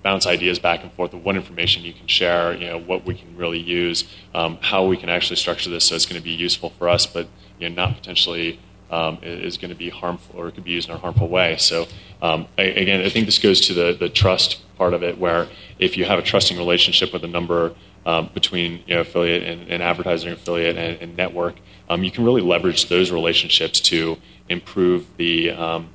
bounce 0.02 0.26
ideas 0.26 0.60
back 0.60 0.84
and 0.84 0.92
forth 0.92 1.12
of 1.12 1.24
what 1.24 1.34
information 1.34 1.82
you 1.82 1.92
can 1.92 2.06
share, 2.06 2.54
you 2.54 2.66
know, 2.66 2.78
what 2.78 3.04
we 3.04 3.14
can 3.14 3.36
really 3.36 3.58
use, 3.58 4.08
um, 4.34 4.56
how 4.60 4.86
we 4.86 4.96
can 4.96 5.08
actually 5.08 5.34
structure 5.34 5.68
this 5.68 5.86
so 5.86 5.96
it's 5.96 6.06
going 6.06 6.20
to 6.20 6.24
be 6.24 6.30
useful 6.30 6.70
for 6.70 6.88
us, 6.88 7.06
but 7.06 7.26
you 7.58 7.68
know, 7.68 7.74
not 7.74 7.96
potentially 7.96 8.60
um, 8.90 9.18
is 9.22 9.56
going 9.56 9.70
to 9.70 9.76
be 9.76 9.90
harmful 9.90 10.40
or 10.40 10.50
could 10.52 10.62
be 10.62 10.70
used 10.70 10.88
in 10.88 10.94
a 10.94 10.98
harmful 10.98 11.28
way. 11.28 11.56
So 11.56 11.86
um, 12.22 12.46
I, 12.56 12.62
again, 12.62 13.04
I 13.04 13.08
think 13.08 13.26
this 13.26 13.38
goes 13.38 13.60
to 13.62 13.74
the, 13.74 13.96
the 13.98 14.08
trust 14.08 14.62
part 14.76 14.94
of 14.94 15.02
it, 15.02 15.18
where 15.18 15.48
if 15.78 15.96
you 15.96 16.04
have 16.04 16.18
a 16.20 16.22
trusting 16.22 16.56
relationship 16.56 17.12
with 17.12 17.24
a 17.24 17.28
number 17.28 17.74
um, 18.06 18.30
between 18.32 18.82
you 18.86 18.94
know, 18.94 19.02
affiliate 19.02 19.42
and, 19.42 19.68
and 19.68 19.82
advertising 19.82 20.32
affiliate 20.32 20.76
and, 20.76 21.02
and 21.02 21.16
network, 21.16 21.56
um, 21.90 22.02
you 22.02 22.10
can 22.10 22.24
really 22.24 22.40
leverage 22.40 22.88
those 22.88 23.10
relationships 23.10 23.80
to 23.80 24.16
improve 24.48 25.04
the 25.18 25.50
um, 25.50 25.90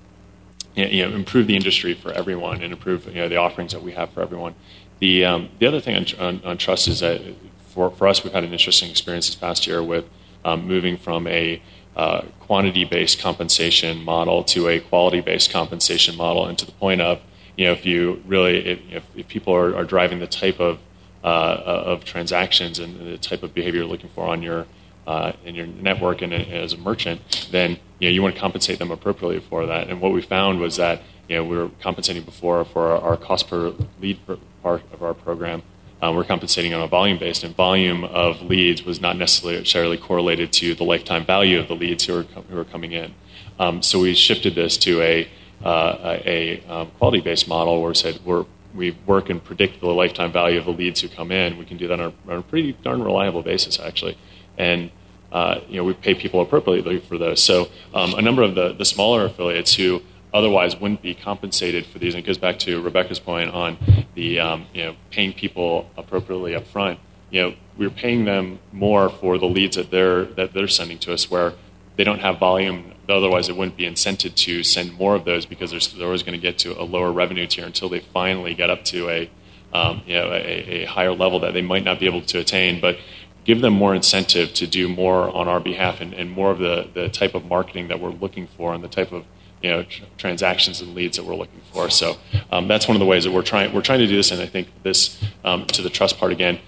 you 0.75 1.05
know, 1.05 1.13
improve 1.13 1.47
the 1.47 1.55
industry 1.55 1.93
for 1.93 2.11
everyone 2.11 2.61
and 2.61 2.71
improve 2.71 3.05
you 3.07 3.15
know, 3.15 3.27
the 3.27 3.35
offerings 3.35 3.73
that 3.73 3.81
we 3.81 3.91
have 3.91 4.09
for 4.11 4.21
everyone. 4.21 4.55
The, 4.99 5.25
um, 5.25 5.49
the 5.59 5.65
other 5.65 5.81
thing 5.81 5.95
on, 5.95 6.05
on, 6.19 6.45
on, 6.45 6.57
trust 6.57 6.87
is 6.87 6.99
that 6.99 7.21
for, 7.69 7.89
for 7.89 8.07
us, 8.07 8.23
we've 8.23 8.31
had 8.31 8.43
an 8.43 8.53
interesting 8.53 8.89
experience 8.89 9.27
this 9.27 9.35
past 9.35 9.67
year 9.67 9.83
with 9.83 10.05
um, 10.45 10.67
moving 10.67 10.97
from 10.97 11.27
a 11.27 11.61
uh, 11.95 12.21
quantity 12.39 12.85
based 12.85 13.19
compensation 13.19 14.03
model 14.03 14.43
to 14.45 14.67
a 14.67 14.79
quality 14.79 15.19
based 15.19 15.51
compensation 15.51 16.15
model, 16.15 16.45
and 16.45 16.57
to 16.57 16.65
the 16.65 16.71
point 16.73 17.01
of, 17.01 17.19
you 17.57 17.65
know, 17.65 17.73
if 17.73 17.85
you 17.85 18.21
really, 18.25 18.65
if, 18.65 19.03
if, 19.15 19.27
people 19.27 19.53
are, 19.53 19.75
are, 19.75 19.83
driving 19.83 20.19
the 20.19 20.27
type 20.27 20.59
of, 20.59 20.79
of 21.23 22.03
transactions 22.03 22.79
and 22.79 22.99
the 22.99 23.17
type 23.17 23.43
of 23.43 23.53
behavior 23.53 23.81
you're 23.81 23.89
looking 23.89 24.09
for 24.09 24.27
on 24.27 24.41
your 24.41 24.65
uh, 25.07 25.33
in 25.43 25.55
your 25.55 25.65
network 25.65 26.21
and 26.21 26.33
as 26.33 26.73
a 26.73 26.77
merchant, 26.77 27.47
then 27.51 27.71
you 27.99 28.07
know 28.07 28.13
you 28.13 28.21
want 28.21 28.35
to 28.35 28.41
compensate 28.41 28.79
them 28.79 28.91
appropriately 28.91 29.39
for 29.39 29.65
that. 29.65 29.89
And 29.89 29.99
what 29.99 30.11
we 30.11 30.21
found 30.21 30.59
was 30.59 30.75
that 30.77 31.01
you 31.27 31.35
know 31.35 31.43
we 31.43 31.57
were 31.57 31.69
compensating 31.81 32.23
before 32.23 32.63
for 32.65 32.87
our, 32.89 33.17
cost 33.17 33.47
per 33.47 33.73
lead 33.99 34.19
part 34.61 34.83
of 34.93 35.01
our 35.03 35.13
program. 35.13 35.63
Um, 36.01 36.15
we're 36.15 36.23
compensating 36.23 36.73
on 36.73 36.81
a 36.81 36.87
volume 36.87 37.19
based, 37.19 37.43
and 37.43 37.55
volume 37.55 38.03
of 38.03 38.41
leads 38.41 38.83
was 38.83 38.99
not 38.99 39.17
necessarily 39.17 39.97
correlated 39.97 40.51
to 40.53 40.73
the 40.73 40.83
lifetime 40.83 41.25
value 41.25 41.59
of 41.59 41.67
the 41.67 41.75
leads 41.75 42.05
who 42.05 42.13
were, 42.13 42.23
who 42.23 42.55
were 42.55 42.65
coming 42.65 42.91
in. 42.91 43.13
Um, 43.59 43.83
so 43.83 43.99
we 43.99 44.15
shifted 44.15 44.55
this 44.55 44.77
to 44.77 45.01
a, 45.01 45.29
uh, 45.63 46.17
a 46.25 46.63
um, 46.67 46.89
quality 46.97 47.21
based 47.21 47.47
model 47.47 47.79
where 47.81 47.89
we 47.89 47.95
said 47.95 48.19
we're 48.25 48.45
we 48.75 48.91
work 49.05 49.29
and 49.29 49.43
predict 49.43 49.79
the 49.79 49.87
lifetime 49.87 50.31
value 50.31 50.59
of 50.59 50.65
the 50.65 50.71
leads 50.71 51.01
who 51.01 51.09
come 51.09 51.31
in. 51.31 51.57
We 51.57 51.65
can 51.65 51.77
do 51.77 51.87
that 51.87 51.99
on 51.99 52.13
a, 52.27 52.31
on 52.31 52.39
a 52.39 52.41
pretty 52.41 52.73
darn 52.73 53.03
reliable 53.03 53.41
basis, 53.41 53.79
actually. 53.79 54.17
And 54.57 54.91
uh, 55.31 55.61
you 55.67 55.77
know, 55.77 55.83
we 55.83 55.93
pay 55.93 56.13
people 56.13 56.41
appropriately 56.41 56.99
for 56.99 57.17
those. 57.17 57.41
So 57.41 57.69
um, 57.93 58.13
a 58.15 58.21
number 58.21 58.41
of 58.41 58.55
the, 58.55 58.73
the 58.73 58.85
smaller 58.85 59.25
affiliates 59.25 59.75
who 59.75 60.01
otherwise 60.33 60.75
wouldn't 60.79 61.01
be 61.01 61.13
compensated 61.13 61.85
for 61.85 61.99
these, 61.99 62.13
and 62.13 62.23
it 62.23 62.27
goes 62.27 62.37
back 62.37 62.59
to 62.59 62.81
Rebecca's 62.81 63.19
point 63.19 63.49
on 63.51 63.77
the 64.15 64.39
um, 64.39 64.67
you 64.73 64.83
know 64.83 64.95
paying 65.09 65.33
people 65.33 65.89
appropriately 65.97 66.55
up 66.55 66.67
front. 66.67 66.99
You 67.29 67.41
know, 67.41 67.53
we're 67.77 67.89
paying 67.89 68.25
them 68.25 68.59
more 68.71 69.09
for 69.09 69.37
the 69.37 69.45
leads 69.45 69.77
that 69.77 69.89
they're 69.89 70.25
that 70.25 70.53
they're 70.53 70.67
sending 70.67 70.99
to 70.99 71.13
us, 71.13 71.29
where 71.29 71.53
they 71.95 72.03
don't 72.03 72.19
have 72.19 72.39
volume. 72.39 72.90
Otherwise, 73.09 73.49
it 73.49 73.57
wouldn't 73.57 73.77
be 73.77 73.83
incented 73.83 74.35
to 74.35 74.63
send 74.63 74.93
more 74.93 75.15
of 75.15 75.25
those 75.25 75.45
because 75.45 75.71
they're, 75.71 76.05
always 76.05 76.23
going 76.23 76.39
to 76.39 76.41
get 76.41 76.57
to 76.59 76.79
a 76.79 76.83
lower 76.83 77.11
revenue 77.11 77.47
tier 77.47 77.65
until 77.65 77.89
they 77.89 77.99
finally 77.99 78.53
get 78.53 78.69
up 78.69 78.83
to 78.85 79.09
a 79.09 79.29
um, 79.73 80.01
you 80.05 80.15
know 80.15 80.31
a, 80.31 80.83
a 80.83 80.85
higher 80.85 81.13
level 81.13 81.39
that 81.39 81.53
they 81.53 81.61
might 81.61 81.83
not 81.83 81.99
be 81.99 82.05
able 82.05 82.21
to 82.21 82.39
attain. 82.39 82.79
But 82.79 82.97
give 83.43 83.61
them 83.61 83.73
more 83.73 83.95
incentive 83.95 84.53
to 84.53 84.67
do 84.67 84.87
more 84.87 85.29
on 85.35 85.47
our 85.47 85.59
behalf 85.59 85.99
and, 86.01 86.13
and 86.13 86.29
more 86.29 86.51
of 86.51 86.59
the, 86.59 86.87
the 86.93 87.09
type 87.09 87.33
of 87.33 87.45
marketing 87.45 87.87
that 87.87 87.99
we're 87.99 88.11
looking 88.11 88.47
for 88.47 88.73
and 88.73 88.83
the 88.83 88.87
type 88.87 89.11
of 89.11 89.25
you 89.61 89.69
know 89.69 89.83
tr- 89.83 90.03
transactions 90.17 90.81
and 90.81 90.93
leads 90.95 91.17
that 91.17 91.23
we're 91.23 91.35
looking 91.35 91.61
for. 91.71 91.89
So 91.89 92.17
um, 92.51 92.67
that's 92.67 92.87
one 92.87 92.95
of 92.95 92.99
the 92.99 93.05
ways 93.05 93.23
that 93.23 93.31
we're 93.31 93.41
trying 93.41 93.73
we're 93.73 93.81
trying 93.81 93.99
to 93.99 94.07
do 94.07 94.15
this. 94.15 94.31
And 94.31 94.41
I 94.41 94.45
think 94.45 94.69
this 94.83 95.23
um, 95.43 95.65
to 95.67 95.81
the 95.81 95.89
trust 95.89 96.17
part 96.17 96.31
again. 96.31 96.59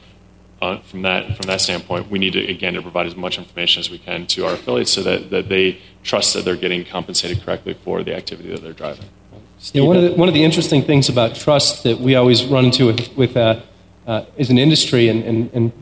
Uh, 0.63 0.79
from 0.83 1.01
that 1.01 1.35
from 1.35 1.45
that 1.45 1.59
standpoint, 1.59 2.09
we 2.09 2.17
need 2.17 2.31
to 2.31 2.39
again 2.49 2.73
to 2.73 2.81
provide 2.81 3.05
as 3.05 3.17
much 3.17 3.37
information 3.37 3.81
as 3.81 3.89
we 3.89 3.97
can 3.97 4.25
to 4.25 4.45
our 4.45 4.53
affiliates 4.53 4.91
so 4.91 5.03
that, 5.03 5.29
that 5.29 5.49
they 5.49 5.77
trust 6.03 6.33
that 6.33 6.45
they're 6.45 6.55
getting 6.55 6.85
compensated 6.85 7.43
correctly 7.43 7.73
for 7.73 8.01
the 8.01 8.15
activity 8.15 8.49
that 8.49 8.61
they're 8.63 8.71
driving. 8.71 9.03
Yeah, 9.73 9.81
one 9.83 9.97
of 9.97 10.03
the 10.03 10.13
one 10.13 10.29
of 10.29 10.33
the 10.33 10.45
interesting 10.45 10.81
things 10.81 11.09
about 11.09 11.35
trust 11.35 11.83
that 11.83 11.99
we 11.99 12.15
always 12.15 12.45
run 12.45 12.63
into 12.65 12.85
with, 12.85 13.17
with 13.17 13.35
uh, 13.35 13.59
uh, 14.07 14.23
as 14.37 14.49
an 14.49 14.57
industry 14.57 15.09
and, 15.09 15.21
and, 15.25 15.51
and 15.53 15.73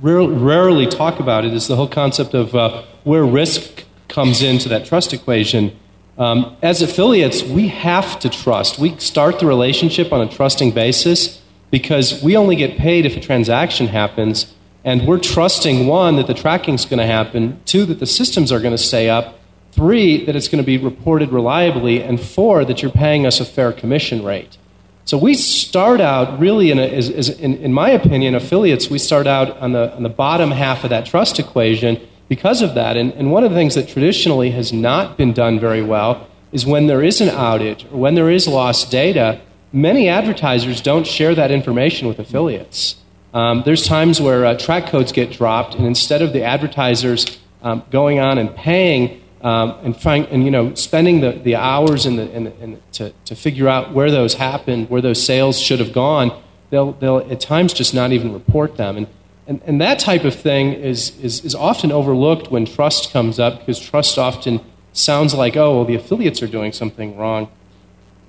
rarely 0.00 0.86
talk 0.86 1.20
about 1.20 1.44
it 1.44 1.52
is 1.52 1.66
the 1.66 1.76
whole 1.76 1.88
concept 1.88 2.32
of 2.32 2.54
uh, 2.54 2.82
where 3.04 3.26
risk 3.26 3.84
comes 4.08 4.42
into 4.42 4.70
that 4.70 4.86
trust 4.86 5.12
equation. 5.12 5.78
Um, 6.16 6.56
as 6.62 6.80
affiliates, 6.80 7.42
we 7.42 7.68
have 7.68 8.18
to 8.20 8.30
trust. 8.30 8.78
We 8.78 8.96
start 8.96 9.38
the 9.38 9.46
relationship 9.46 10.14
on 10.14 10.22
a 10.22 10.28
trusting 10.30 10.70
basis 10.70 11.39
because 11.70 12.22
we 12.22 12.36
only 12.36 12.56
get 12.56 12.76
paid 12.76 13.06
if 13.06 13.16
a 13.16 13.20
transaction 13.20 13.88
happens, 13.88 14.54
and 14.84 15.06
we're 15.06 15.18
trusting 15.18 15.86
one, 15.86 16.16
that 16.16 16.26
the 16.26 16.34
tracking 16.34 16.74
is 16.74 16.84
going 16.84 16.98
to 16.98 17.06
happen, 17.06 17.60
two, 17.64 17.84
that 17.86 18.00
the 18.00 18.06
systems 18.06 18.50
are 18.50 18.60
going 18.60 18.74
to 18.74 18.78
stay 18.78 19.08
up, 19.10 19.38
three, 19.72 20.24
that 20.24 20.34
it's 20.34 20.48
going 20.48 20.62
to 20.62 20.66
be 20.66 20.78
reported 20.78 21.30
reliably, 21.30 22.02
and 22.02 22.20
four, 22.20 22.64
that 22.64 22.82
you're 22.82 22.90
paying 22.90 23.26
us 23.26 23.40
a 23.40 23.44
fair 23.44 23.72
commission 23.72 24.24
rate. 24.24 24.56
So 25.04 25.18
we 25.18 25.34
start 25.34 26.00
out 26.00 26.38
really, 26.38 26.70
in, 26.70 26.78
a, 26.78 26.86
as, 26.86 27.10
as 27.10 27.28
in, 27.28 27.56
in, 27.56 27.72
my 27.72 27.90
opinion, 27.90 28.34
affiliates, 28.34 28.88
we 28.88 28.98
start 28.98 29.26
out 29.26 29.56
on 29.58 29.72
the, 29.72 29.94
on 29.94 30.02
the 30.02 30.08
bottom 30.08 30.50
half 30.50 30.84
of 30.84 30.90
that 30.90 31.06
trust 31.06 31.38
equation 31.38 32.00
because 32.28 32.62
of 32.62 32.74
that. 32.74 32.96
And, 32.96 33.12
and 33.14 33.32
one 33.32 33.42
of 33.42 33.50
the 33.50 33.56
things 33.56 33.74
that 33.74 33.88
traditionally 33.88 34.52
has 34.52 34.72
not 34.72 35.16
been 35.16 35.32
done 35.32 35.58
very 35.58 35.82
well 35.82 36.28
is 36.52 36.64
when 36.64 36.86
there 36.86 37.02
is 37.02 37.20
an 37.20 37.28
outage 37.28 37.90
or 37.92 37.96
when 37.96 38.14
there 38.14 38.30
is 38.30 38.46
lost 38.46 38.90
data, 38.90 39.40
many 39.72 40.08
advertisers 40.08 40.80
don't 40.80 41.06
share 41.06 41.34
that 41.34 41.50
information 41.50 42.08
with 42.08 42.18
affiliates. 42.18 42.96
Um, 43.32 43.62
there's 43.64 43.86
times 43.86 44.20
where 44.20 44.44
uh, 44.44 44.58
track 44.58 44.86
codes 44.86 45.12
get 45.12 45.30
dropped, 45.30 45.74
and 45.74 45.86
instead 45.86 46.22
of 46.22 46.32
the 46.32 46.42
advertisers 46.42 47.38
um, 47.62 47.84
going 47.90 48.18
on 48.18 48.38
and 48.38 48.54
paying 48.54 49.20
um, 49.42 49.78
and, 49.82 49.96
and 50.30 50.44
you 50.44 50.50
know 50.50 50.74
spending 50.74 51.20
the, 51.20 51.32
the 51.32 51.56
hours 51.56 52.06
in 52.06 52.16
the, 52.16 52.30
in 52.32 52.44
the, 52.44 52.62
in 52.62 52.72
the, 52.72 52.78
to, 52.92 53.12
to 53.24 53.34
figure 53.34 53.68
out 53.68 53.94
where 53.94 54.10
those 54.10 54.34
happened, 54.34 54.90
where 54.90 55.00
those 55.00 55.24
sales 55.24 55.58
should 55.58 55.78
have 55.78 55.92
gone, 55.92 56.42
they'll, 56.70 56.92
they'll 56.92 57.18
at 57.18 57.40
times 57.40 57.72
just 57.72 57.94
not 57.94 58.12
even 58.12 58.32
report 58.32 58.76
them. 58.76 58.96
And, 58.96 59.06
and, 59.46 59.60
and 59.64 59.80
that 59.80 59.98
type 59.98 60.24
of 60.24 60.34
thing 60.34 60.72
is, 60.72 61.16
is, 61.20 61.44
is 61.44 61.54
often 61.54 61.90
overlooked 61.90 62.50
when 62.50 62.66
trust 62.66 63.12
comes 63.12 63.38
up 63.38 63.60
because 63.60 63.80
trust 63.80 64.18
often 64.18 64.60
sounds 64.92 65.34
like, 65.34 65.56
oh, 65.56 65.76
well, 65.76 65.84
the 65.84 65.94
affiliates 65.94 66.42
are 66.42 66.46
doing 66.46 66.72
something 66.72 67.16
wrong. 67.16 67.50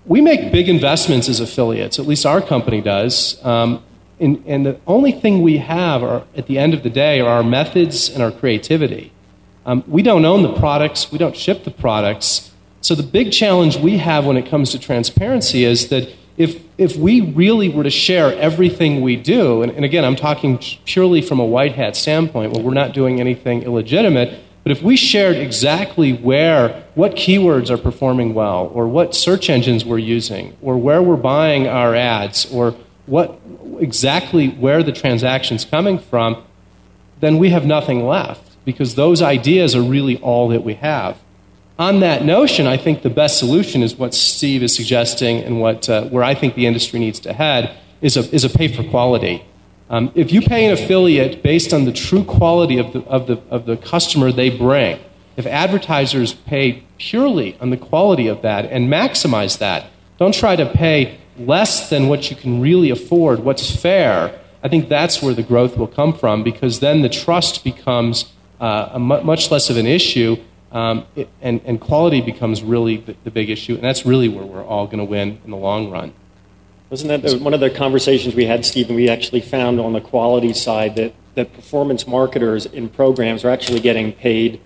We 0.06 0.22
make 0.22 0.52
big 0.52 0.68
investments 0.68 1.30
as 1.30 1.39
affiliates, 1.39 1.99
at 1.99 2.08
least 2.08 2.26
our 2.26 2.41
company 2.41 2.82
does. 2.82 3.43
Um, 3.45 3.84
and, 4.20 4.43
and 4.45 4.66
the 4.66 4.80
only 4.88 5.12
thing 5.12 5.41
we 5.41 5.58
have 5.58 6.04
are, 6.04 6.24
at 6.36 6.47
the 6.47 6.58
end 6.58 6.74
of 6.74 6.84
the 6.84 6.89
day 6.89 7.20
are 7.20 7.30
our 7.30 7.43
methods 7.43 8.10
and 8.10 8.22
our 8.22 8.32
creativity. 8.32 9.12
Um, 9.66 9.84
we 9.88 10.02
don't 10.02 10.26
own 10.26 10.41
the 10.43 10.54
products, 10.54 11.12
we 11.12 11.18
don't 11.18 11.36
ship 11.36 11.64
the 11.64 11.72
products. 11.72 12.52
So 12.82 12.95
the 12.95 13.04
big 13.04 13.32
challenge 13.32 13.78
we 13.78 13.97
have 13.97 14.26
when 14.26 14.38
it 14.38 14.47
comes 14.47 14.72
to 14.72 14.80
transparency 14.80 15.64
is 15.64 15.89
that 15.89 16.12
if, 16.38 16.64
if 16.78 16.95
we 16.95 17.22
really 17.22 17.70
were 17.70 17.84
to 17.84 17.91
share 17.91 18.34
everything 18.39 19.02
we 19.02 19.16
do, 19.16 19.62
and, 19.62 19.72
and 19.72 19.86
again, 19.86 20.04
I'm 20.04 20.16
talking 20.16 20.60
purely 20.86 21.22
from 21.22 21.39
a 21.39 21.45
white 21.45 21.76
hat 21.76 21.95
standpoint, 21.95 22.54
where 22.54 22.64
we're 22.64 22.74
not 22.74 22.93
doing 22.93 23.20
anything 23.20 23.62
illegitimate, 23.64 24.39
but 24.64 24.72
if 24.72 24.84
we 24.84 24.95
shared 24.95 25.38
exactly 25.38 26.14
where, 26.14 26.84
what 26.93 27.16
keywords 27.16 27.70
are 27.70 27.78
performing 27.78 28.34
well, 28.34 28.70
or 28.74 28.88
what 28.88 29.16
search 29.16 29.49
engines 29.49 29.84
we're 29.84 29.97
using, 29.97 30.55
or 30.62 30.78
where 30.78 31.01
we're 31.01 31.16
buying 31.16 31.68
our 31.68 31.95
ads, 31.95 32.45
or 32.53 32.76
what 33.07 33.39
exactly 33.80 34.49
where 34.49 34.84
the 34.84 34.91
transaction's 34.91 35.66
coming 35.66 35.97
from, 35.97 36.43
then 37.20 37.38
we 37.39 37.49
have 37.49 37.66
nothing 37.66 38.05
left 38.05 38.51
because 38.64 38.93
those 38.95 39.22
ideas 39.22 39.76
are 39.76 39.82
really 39.82 40.18
all 40.20 40.49
that 40.49 40.64
we 40.64 40.76
have. 40.76 41.18
On 41.80 41.99
that 42.01 42.24
notion, 42.24 42.68
I 42.68 42.78
think 42.78 43.01
the 43.01 43.09
best 43.09 43.39
solution 43.39 43.82
is 43.82 43.95
what 43.95 44.14
Steve 44.14 44.62
is 44.62 44.76
suggesting 44.76 45.39
and 45.39 45.59
what, 45.59 45.89
uh, 45.89 46.03
where 46.05 46.24
I 46.24 46.36
think 46.36 46.53
the 46.53 46.68
industry 46.68 46.99
needs 46.99 47.20
to 47.22 47.34
head 47.34 47.76
is 48.01 48.18
a, 48.18 48.36
is 48.36 48.43
a 48.43 48.49
pay 48.49 48.68
for 48.68 48.84
quality. 48.84 49.43
Um, 49.91 50.09
if 50.15 50.31
you 50.31 50.39
pay 50.39 50.65
an 50.65 50.71
affiliate 50.71 51.43
based 51.43 51.73
on 51.73 51.83
the 51.83 51.91
true 51.91 52.23
quality 52.23 52.77
of 52.77 52.93
the, 52.93 53.01
of, 53.01 53.27
the, 53.27 53.41
of 53.49 53.65
the 53.65 53.75
customer 53.75 54.31
they 54.31 54.49
bring, 54.49 54.97
if 55.35 55.45
advertisers 55.45 56.31
pay 56.31 56.83
purely 56.97 57.57
on 57.59 57.71
the 57.71 57.77
quality 57.77 58.27
of 58.27 58.41
that 58.41 58.65
and 58.65 58.87
maximize 58.87 59.57
that, 59.57 59.87
don't 60.17 60.33
try 60.33 60.55
to 60.55 60.65
pay 60.65 61.19
less 61.37 61.89
than 61.89 62.07
what 62.07 62.29
you 62.29 62.37
can 62.37 62.61
really 62.61 62.89
afford, 62.89 63.41
what's 63.41 63.75
fair, 63.75 64.39
I 64.63 64.69
think 64.69 64.87
that's 64.87 65.21
where 65.21 65.33
the 65.33 65.43
growth 65.43 65.75
will 65.75 65.87
come 65.87 66.13
from 66.13 66.41
because 66.41 66.79
then 66.79 67.01
the 67.01 67.09
trust 67.09 67.61
becomes 67.65 68.31
uh, 68.61 68.97
much 68.97 69.51
less 69.51 69.69
of 69.69 69.75
an 69.75 69.87
issue, 69.87 70.37
um, 70.71 71.05
it, 71.17 71.27
and, 71.41 71.59
and, 71.65 71.81
quality 71.81 72.21
becomes 72.21 72.63
really 72.63 72.97
the, 72.97 73.15
the, 73.25 73.31
big 73.31 73.49
issue, 73.49 73.73
and 73.73 73.83
that's 73.83 74.05
really 74.05 74.29
where 74.29 74.45
we're 74.45 74.63
all 74.63 74.85
going 74.85 74.99
to 74.99 75.03
win 75.03 75.41
in 75.43 75.51
the 75.51 75.57
long 75.57 75.89
run. 75.89 76.13
Wasn't 76.91 77.23
that 77.23 77.39
one 77.39 77.53
of 77.53 77.61
the 77.61 77.69
conversations 77.69 78.35
we 78.35 78.47
had, 78.47 78.65
Stephen? 78.65 78.97
We 78.97 79.07
actually 79.07 79.39
found 79.39 79.79
on 79.79 79.93
the 79.93 80.01
quality 80.01 80.51
side 80.51 80.97
that, 80.97 81.13
that 81.35 81.53
performance 81.53 82.05
marketers 82.05 82.65
in 82.65 82.89
programs 82.89 83.45
are 83.45 83.49
actually 83.49 83.79
getting 83.79 84.11
paid 84.11 84.59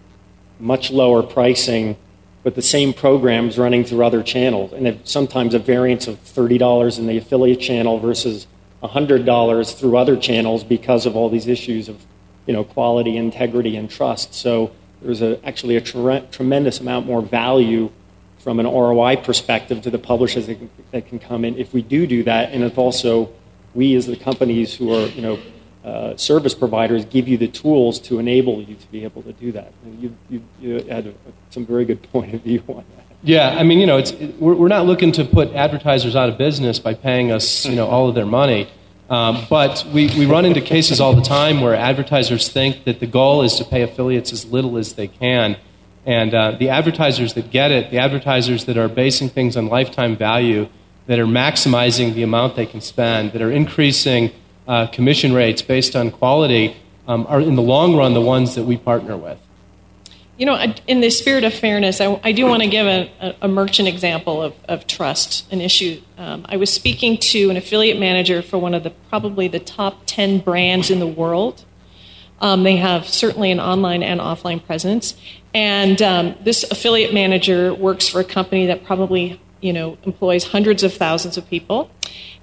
much 0.60 0.90
lower 0.90 1.22
pricing 1.22 1.98
with 2.44 2.56
the 2.56 2.64
same 2.64 2.94
programs 2.94 3.60
running 3.60 3.86
through 3.86 4.04
other 4.04 4.24
channels. 4.24 4.74
And 4.74 5.00
sometimes 5.04 5.54
a 5.54 5.60
variance 5.60 6.08
of 6.08 6.16
$30 6.24 6.98
in 6.98 7.06
the 7.06 7.18
affiliate 7.18 7.60
channel 7.60 8.00
versus 8.00 8.48
$100 8.82 9.78
through 9.78 9.96
other 9.96 10.18
channels 10.18 10.64
because 10.64 11.06
of 11.06 11.16
all 11.16 11.30
these 11.30 11.46
issues 11.46 11.88
of 11.88 12.04
you 12.48 12.54
know, 12.54 12.64
quality, 12.64 13.18
integrity, 13.18 13.78
and 13.78 13.88
trust. 13.88 14.34
So 14.34 14.72
there's 15.00 15.22
a, 15.22 15.40
actually 15.46 15.76
a 15.76 15.82
tre- 15.82 16.28
tremendous 16.32 16.80
amount 16.80 17.06
more 17.06 17.22
value 17.22 17.92
from 18.46 18.60
an 18.60 18.68
ROI 18.68 19.16
perspective 19.16 19.82
to 19.82 19.90
the 19.90 19.98
publishers 19.98 20.46
that 20.46 20.60
can, 20.60 20.70
that 20.92 21.08
can, 21.08 21.18
come 21.18 21.44
in 21.44 21.58
if 21.58 21.74
we 21.74 21.82
do 21.82 22.06
do 22.06 22.22
that. 22.22 22.52
And 22.52 22.64
if 22.64 22.78
also 22.78 23.32
we, 23.74 23.96
as 23.96 24.06
the 24.06 24.16
companies 24.16 24.76
who 24.76 24.94
are, 24.94 25.08
you 25.08 25.24
know, 25.24 25.40
uh, 25.84 26.16
service 26.16 26.54
providers, 26.54 27.06
give 27.06 27.28
you 27.28 27.40
the 27.40 27.48
tools 27.48 28.00
to 28.02 28.20
enable 28.20 28.62
you 28.62 28.76
to 28.76 28.92
be 28.92 29.04
able 29.04 29.24
to 29.24 29.34
do 29.34 29.52
that. 29.52 29.74
You, 30.00 30.16
you, 30.30 30.44
you 30.62 30.84
had 30.84 31.16
some 31.50 31.66
very 31.66 31.86
good 31.86 32.04
point 32.12 32.36
of 32.36 32.42
view 32.42 32.64
on 32.68 32.86
that. 32.96 33.06
Yeah, 33.24 33.50
I 33.50 33.64
mean, 33.64 33.80
you 33.80 33.88
know, 33.88 33.98
it's, 33.98 34.14
we're, 34.14 34.54
we're 34.54 34.68
not 34.68 34.86
looking 34.86 35.12
to 35.14 35.26
put 35.26 35.52
advertisers 35.54 36.16
out 36.16 36.30
of 36.30 36.38
business 36.38 36.78
by 36.78 36.94
paying 36.94 37.32
us, 37.32 37.66
you 37.66 37.76
know, 37.76 37.88
all 37.88 38.10
of 38.10 38.14
their 38.14 38.28
money. 38.28 38.70
Um, 39.10 39.48
but 39.50 39.84
we, 39.92 40.08
we 40.20 40.28
run 40.28 40.46
into 40.46 40.62
cases 40.62 41.02
all 41.02 41.16
the 41.16 41.24
time 41.24 41.62
where 41.62 41.74
advertisers 41.74 42.48
think 42.48 42.84
that 42.84 43.00
the 43.00 43.08
goal 43.08 43.42
is 43.42 43.56
to 43.56 43.66
pay 43.66 43.82
affiliates 43.82 44.32
as 44.32 44.46
little 44.46 44.78
as 44.78 44.94
they 44.94 45.08
can. 45.08 45.58
And 46.06 46.34
uh, 46.34 46.52
the 46.52 46.70
advertisers 46.70 47.34
that 47.34 47.50
get 47.50 47.72
it, 47.72 47.90
the 47.90 47.98
advertisers 47.98 48.66
that 48.66 48.78
are 48.78 48.88
basing 48.88 49.30
things 49.30 49.58
on 49.58 49.68
lifetime 49.68 50.16
value, 50.16 50.70
that 51.08 51.20
are 51.20 51.26
maximizing 51.26 52.14
the 52.14 52.24
amount 52.24 52.56
they 52.56 52.66
can 52.66 52.82
spend, 52.82 53.32
that 53.34 53.42
are 53.42 53.52
increasing 53.52 54.32
uh, 54.68 54.88
commission 54.88 55.34
rates 55.34 55.62
based 55.62 55.96
on 55.96 56.12
quality, 56.12 56.76
um, 57.08 57.26
are 57.28 57.42
in 57.42 57.56
the 57.56 57.62
long 57.62 57.96
run 57.96 58.14
the 58.14 58.22
ones 58.22 58.56
that 58.56 58.64
we 58.64 58.78
partner 58.78 59.18
with. 59.18 59.40
You 60.38 60.46
know, 60.46 60.74
in 60.86 61.00
the 61.00 61.10
spirit 61.10 61.46
of 61.46 61.54
fairness, 61.54 62.02
I, 62.02 62.20
I 62.22 62.34
do 62.34 62.46
want 62.46 62.62
to 62.62 62.68
give 62.68 62.86
a, 62.86 63.36
a, 63.42 63.48
merchant 63.48 63.88
example 63.88 64.42
of, 64.42 64.54
of 64.68 64.86
trust, 64.86 65.50
an 65.50 65.62
issue. 65.62 66.02
Um, 66.18 66.46
I 66.50 66.58
was 66.58 66.74
speaking 66.74 67.18
to 67.18 67.50
an 67.50 67.56
affiliate 67.56 67.98
manager 67.98 68.42
for 68.42 68.58
one 68.58 68.74
of 68.74 68.84
the 68.84 68.90
probably 68.90 69.48
the 69.48 69.62
top 69.62 70.02
10 70.08 70.40
brands 70.40 70.92
in 70.92 71.00
the 71.00 71.08
world. 71.08 71.64
Um, 72.42 72.64
they 72.64 72.76
have 72.76 73.08
certainly 73.08 73.50
an 73.50 73.62
online 73.62 74.04
and 74.04 74.20
offline 74.20 74.64
presence. 74.66 75.16
And 75.56 76.02
um, 76.02 76.36
this 76.44 76.70
affiliate 76.70 77.14
manager 77.14 77.74
works 77.74 78.10
for 78.10 78.20
a 78.20 78.26
company 78.26 78.66
that 78.66 78.84
probably, 78.84 79.40
you 79.62 79.72
know, 79.72 79.98
employs 80.04 80.44
hundreds 80.44 80.84
of 80.84 80.94
thousands 80.94 81.38
of 81.38 81.50
people. 81.50 81.90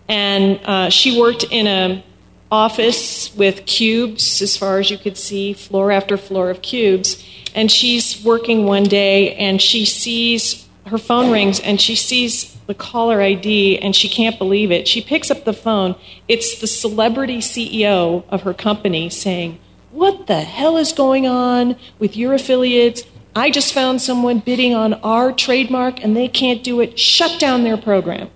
And 0.08 0.58
uh, 0.64 0.88
she 0.88 1.20
worked 1.20 1.44
in 1.50 1.66
a 1.66 2.02
office 2.50 3.34
with 3.34 3.66
cubes, 3.66 4.40
as 4.40 4.56
far 4.56 4.78
as 4.78 4.90
you 4.90 4.96
could 4.96 5.18
see, 5.18 5.52
floor 5.52 5.92
after 5.92 6.16
floor 6.16 6.48
of 6.48 6.62
cubes. 6.62 7.22
And 7.54 7.70
she's 7.70 8.22
working 8.24 8.64
one 8.64 8.84
day 8.84 9.34
and 9.34 9.60
she 9.60 9.84
sees 9.84 10.66
her 10.86 10.98
phone 10.98 11.30
rings 11.30 11.60
and 11.60 11.80
she 11.80 11.94
sees 11.94 12.56
the 12.66 12.74
caller 12.74 13.20
ID 13.20 13.78
and 13.78 13.94
she 13.94 14.08
can't 14.08 14.38
believe 14.38 14.70
it. 14.70 14.88
She 14.88 15.02
picks 15.02 15.30
up 15.30 15.44
the 15.44 15.52
phone. 15.52 15.96
It's 16.28 16.60
the 16.60 16.66
celebrity 16.66 17.38
CEO 17.38 18.24
of 18.30 18.42
her 18.42 18.54
company 18.54 19.10
saying, 19.10 19.58
What 19.92 20.26
the 20.26 20.40
hell 20.40 20.76
is 20.76 20.92
going 20.92 21.26
on 21.26 21.76
with 21.98 22.16
your 22.16 22.32
affiliates? 22.32 23.04
I 23.36 23.50
just 23.50 23.72
found 23.72 24.02
someone 24.02 24.40
bidding 24.40 24.74
on 24.74 24.94
our 24.94 25.32
trademark 25.32 26.02
and 26.02 26.16
they 26.16 26.28
can't 26.28 26.64
do 26.64 26.80
it. 26.80 26.98
Shut 26.98 27.38
down 27.38 27.62
their 27.62 27.76
program. 27.76 28.30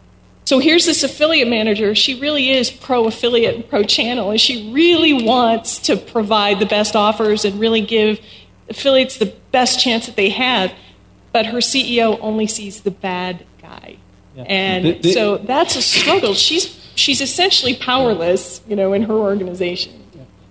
So 0.45 0.61
here's 0.61 0.87
this 0.87 1.03
affiliate 1.03 1.49
manager. 1.49 1.95
She 1.95 2.21
really 2.21 2.51
is 2.51 2.71
pro 2.71 3.07
affiliate 3.07 3.57
and 3.57 3.69
pro 3.69 3.83
channel, 3.83 4.31
and 4.31 4.41
she 4.41 4.71
really 4.73 5.13
wants 5.25 5.79
to 5.81 5.97
provide 5.97 6.61
the 6.61 6.67
best 6.67 6.95
offers 6.95 7.45
and 7.45 7.59
really 7.59 7.81
give 7.81 8.21
affiliates 8.69 9.17
the 9.17 9.35
best 9.51 9.81
chance 9.81 10.07
that 10.07 10.15
they 10.15 10.29
have. 10.29 10.73
But 11.33 11.47
her 11.47 11.59
CEO 11.59 12.17
only 12.21 12.47
sees 12.47 12.83
the 12.83 12.93
bad 12.93 13.45
guy. 13.61 13.97
Yeah. 14.37 14.45
And 14.45 14.85
the, 14.85 14.99
the, 14.99 15.13
so 15.13 15.39
that's 15.39 15.75
a 15.75 15.83
struggle. 15.83 16.35
She's, 16.35 16.79
she's 16.95 17.21
essentially 17.21 17.75
powerless, 17.75 18.61
you 18.69 18.77
know, 18.77 18.93
in 18.93 19.03
her 19.03 19.15
organization. 19.15 20.06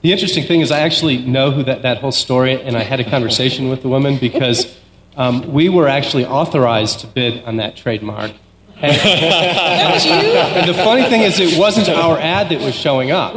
The 0.06 0.12
interesting 0.12 0.44
thing 0.44 0.62
is, 0.62 0.70
I 0.70 0.82
actually 0.82 1.18
know 1.18 1.50
who 1.50 1.64
that, 1.64 1.82
that 1.82 1.98
whole 1.98 2.12
story, 2.12 2.62
and 2.62 2.78
I 2.78 2.84
had 2.84 3.00
a 3.00 3.10
conversation 3.10 3.70
with 3.70 3.82
the 3.82 3.90
woman 3.90 4.20
because 4.20 4.78
um, 5.18 5.52
we 5.52 5.68
were 5.68 5.88
actually 5.88 6.28
authorized 6.28 7.00
to 7.00 7.08
bid 7.08 7.44
on 7.44 7.58
that 7.58 7.76
trademark. 7.76 8.32
And, 8.76 8.96
that 8.96 9.92
was 9.92 10.06
you? 10.06 10.12
And 10.12 10.70
the 10.70 10.76
funny 10.76 11.06
thing 11.06 11.22
is, 11.22 11.40
it 11.40 11.58
wasn't 11.58 11.90
our 11.90 12.20
ad 12.20 12.50
that 12.50 12.62
was 12.62 12.76
showing 12.76 13.10
up. 13.10 13.34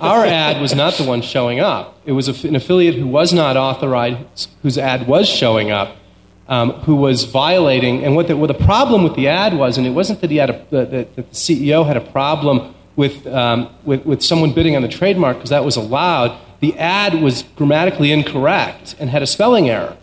Our 0.00 0.24
ad 0.24 0.62
was 0.62 0.72
not 0.72 0.94
the 0.94 1.02
one 1.02 1.20
showing 1.20 1.58
up. 1.58 1.98
It 2.06 2.12
was 2.12 2.44
an 2.44 2.54
affiliate 2.54 2.94
who 2.94 3.08
was 3.08 3.32
not 3.32 3.56
authorized, 3.56 4.50
whose 4.62 4.78
ad 4.78 5.08
was 5.08 5.28
showing 5.28 5.72
up, 5.72 5.96
um, 6.46 6.74
who 6.82 6.94
was 6.94 7.24
violating. 7.24 8.04
And 8.04 8.14
what 8.14 8.28
the, 8.28 8.36
what 8.36 8.46
the 8.46 8.64
problem 8.64 9.02
with 9.02 9.16
the 9.16 9.26
ad 9.26 9.58
was, 9.58 9.78
and 9.78 9.84
it 9.84 9.90
wasn't 9.90 10.20
that, 10.20 10.30
he 10.30 10.36
had 10.36 10.50
a, 10.50 10.64
that, 10.70 10.90
that 10.92 11.16
the 11.16 11.22
CEO 11.24 11.84
had 11.84 11.96
a 11.96 12.12
problem 12.12 12.72
with, 12.96 13.26
um, 13.26 13.68
with, 13.84 14.04
with 14.04 14.22
someone 14.22 14.52
bidding 14.52 14.76
on 14.76 14.82
the 14.82 14.88
trademark 14.88 15.36
because 15.36 15.50
that 15.50 15.64
was 15.64 15.76
allowed. 15.76 16.38
The 16.60 16.78
ad 16.78 17.20
was 17.20 17.42
grammatically 17.56 18.12
incorrect 18.12 18.94
and 18.98 19.10
had 19.10 19.22
a 19.22 19.26
spelling 19.26 19.68
error. 19.68 19.96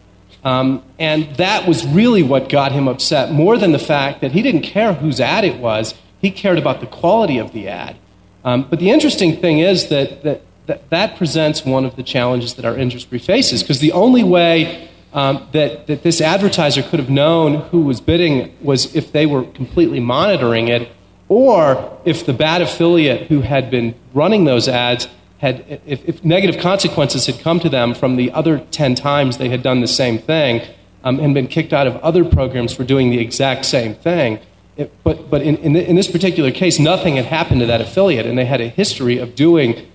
Um, 0.44 0.84
and 0.98 1.36
that 1.36 1.68
was 1.68 1.86
really 1.86 2.24
what 2.24 2.50
got 2.50 2.72
him 2.72 2.88
upset, 2.88 3.32
more 3.32 3.58
than 3.58 3.72
the 3.72 3.80
fact 3.80 4.22
that 4.22 4.32
he 4.32 4.42
didn't 4.42 4.62
care 4.62 4.94
whose 4.94 5.20
ad 5.20 5.46
it 5.46 5.60
was, 5.60 5.94
he 6.20 6.32
cared 6.32 6.58
about 6.58 6.80
the 6.80 6.88
quality 6.88 7.38
of 7.38 7.52
the 7.54 7.68
ad. 7.68 7.96
Um, 8.44 8.68
but 8.70 8.80
the 8.80 8.90
interesting 8.90 9.38
thing 9.38 9.60
is 9.60 9.90
that, 9.90 10.24
that, 10.24 10.42
that, 10.66 10.90
that 10.90 11.16
presents 11.16 11.64
one 11.64 11.86
of 11.86 11.96
the 11.96 12.04
challenges 12.04 12.56
that 12.56 12.66
our 12.66 12.76
industry 12.76 13.20
faces, 13.20 13.62
because 13.62 13.80
the 13.80 13.92
only 13.92 14.24
way 14.24 14.90
um, 15.14 15.48
that, 15.52 15.88
that 15.88 16.04
this 16.04 16.22
advertiser 16.22 16.82
could 16.82 17.00
have 17.00 17.10
known 17.10 17.62
who 17.70 17.82
was 17.82 18.02
bidding 18.02 18.56
was 18.62 18.96
if 18.96 19.12
they 19.12 19.26
were 19.26 19.44
completely 19.44 20.00
monitoring 20.00 20.70
it, 20.70 20.90
or 21.32 21.98
if 22.04 22.26
the 22.26 22.34
bad 22.34 22.62
affiliate 22.62 23.28
who 23.28 23.40
had 23.40 23.72
been 23.72 23.96
running 24.14 24.44
those 24.44 24.68
ads 24.68 25.08
had, 25.38 25.64
if, 25.86 26.04
if, 26.06 26.26
negative 26.26 26.62
consequences 26.62 27.26
had 27.26 27.40
come 27.40 27.58
to 27.58 27.70
them 27.70 27.94
from 27.94 28.18
the 28.18 28.30
other 28.34 28.60
10 28.60 28.96
times 28.96 29.38
they 29.38 29.48
had 29.48 29.64
done 29.64 29.80
the 29.80 29.88
same 29.88 30.20
thing 30.20 30.62
um, 31.06 31.22
and 31.22 31.34
been 31.34 31.48
kicked 31.48 31.72
out 31.72 31.88
of 31.88 31.96
other 31.98 32.26
programs 32.26 32.74
for 32.74 32.84
doing 32.84 33.12
the 33.12 33.20
exact 33.20 33.64
same 33.64 33.96
thing. 33.96 34.40
It, 34.76 34.92
but 35.06 35.30
but 35.30 35.42
in, 35.42 35.56
in, 35.60 35.74
in, 35.78 35.96
this 35.96 36.12
particular 36.12 36.52
case, 36.52 36.80
nothing 36.80 37.16
had 37.16 37.26
happened 37.26 37.62
to 37.62 37.66
that 37.66 37.80
affiliate, 37.80 38.26
and 38.26 38.38
they 38.38 38.44
had 38.44 38.60
a 38.60 38.68
history 38.68 39.18
of 39.18 39.34
doing 39.34 39.88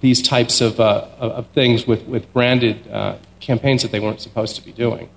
these 0.00 0.20
types 0.20 0.60
of, 0.60 0.80
uh, 0.80 1.06
of 1.20 1.46
things 1.50 1.86
with, 1.86 2.02
with 2.06 2.32
branded 2.32 2.88
uh, 2.88 3.16
campaigns 3.38 3.82
that 3.82 3.92
they 3.92 4.00
weren't 4.00 4.20
supposed 4.20 4.56
to 4.56 4.62
be 4.62 4.72
doing. 4.72 5.08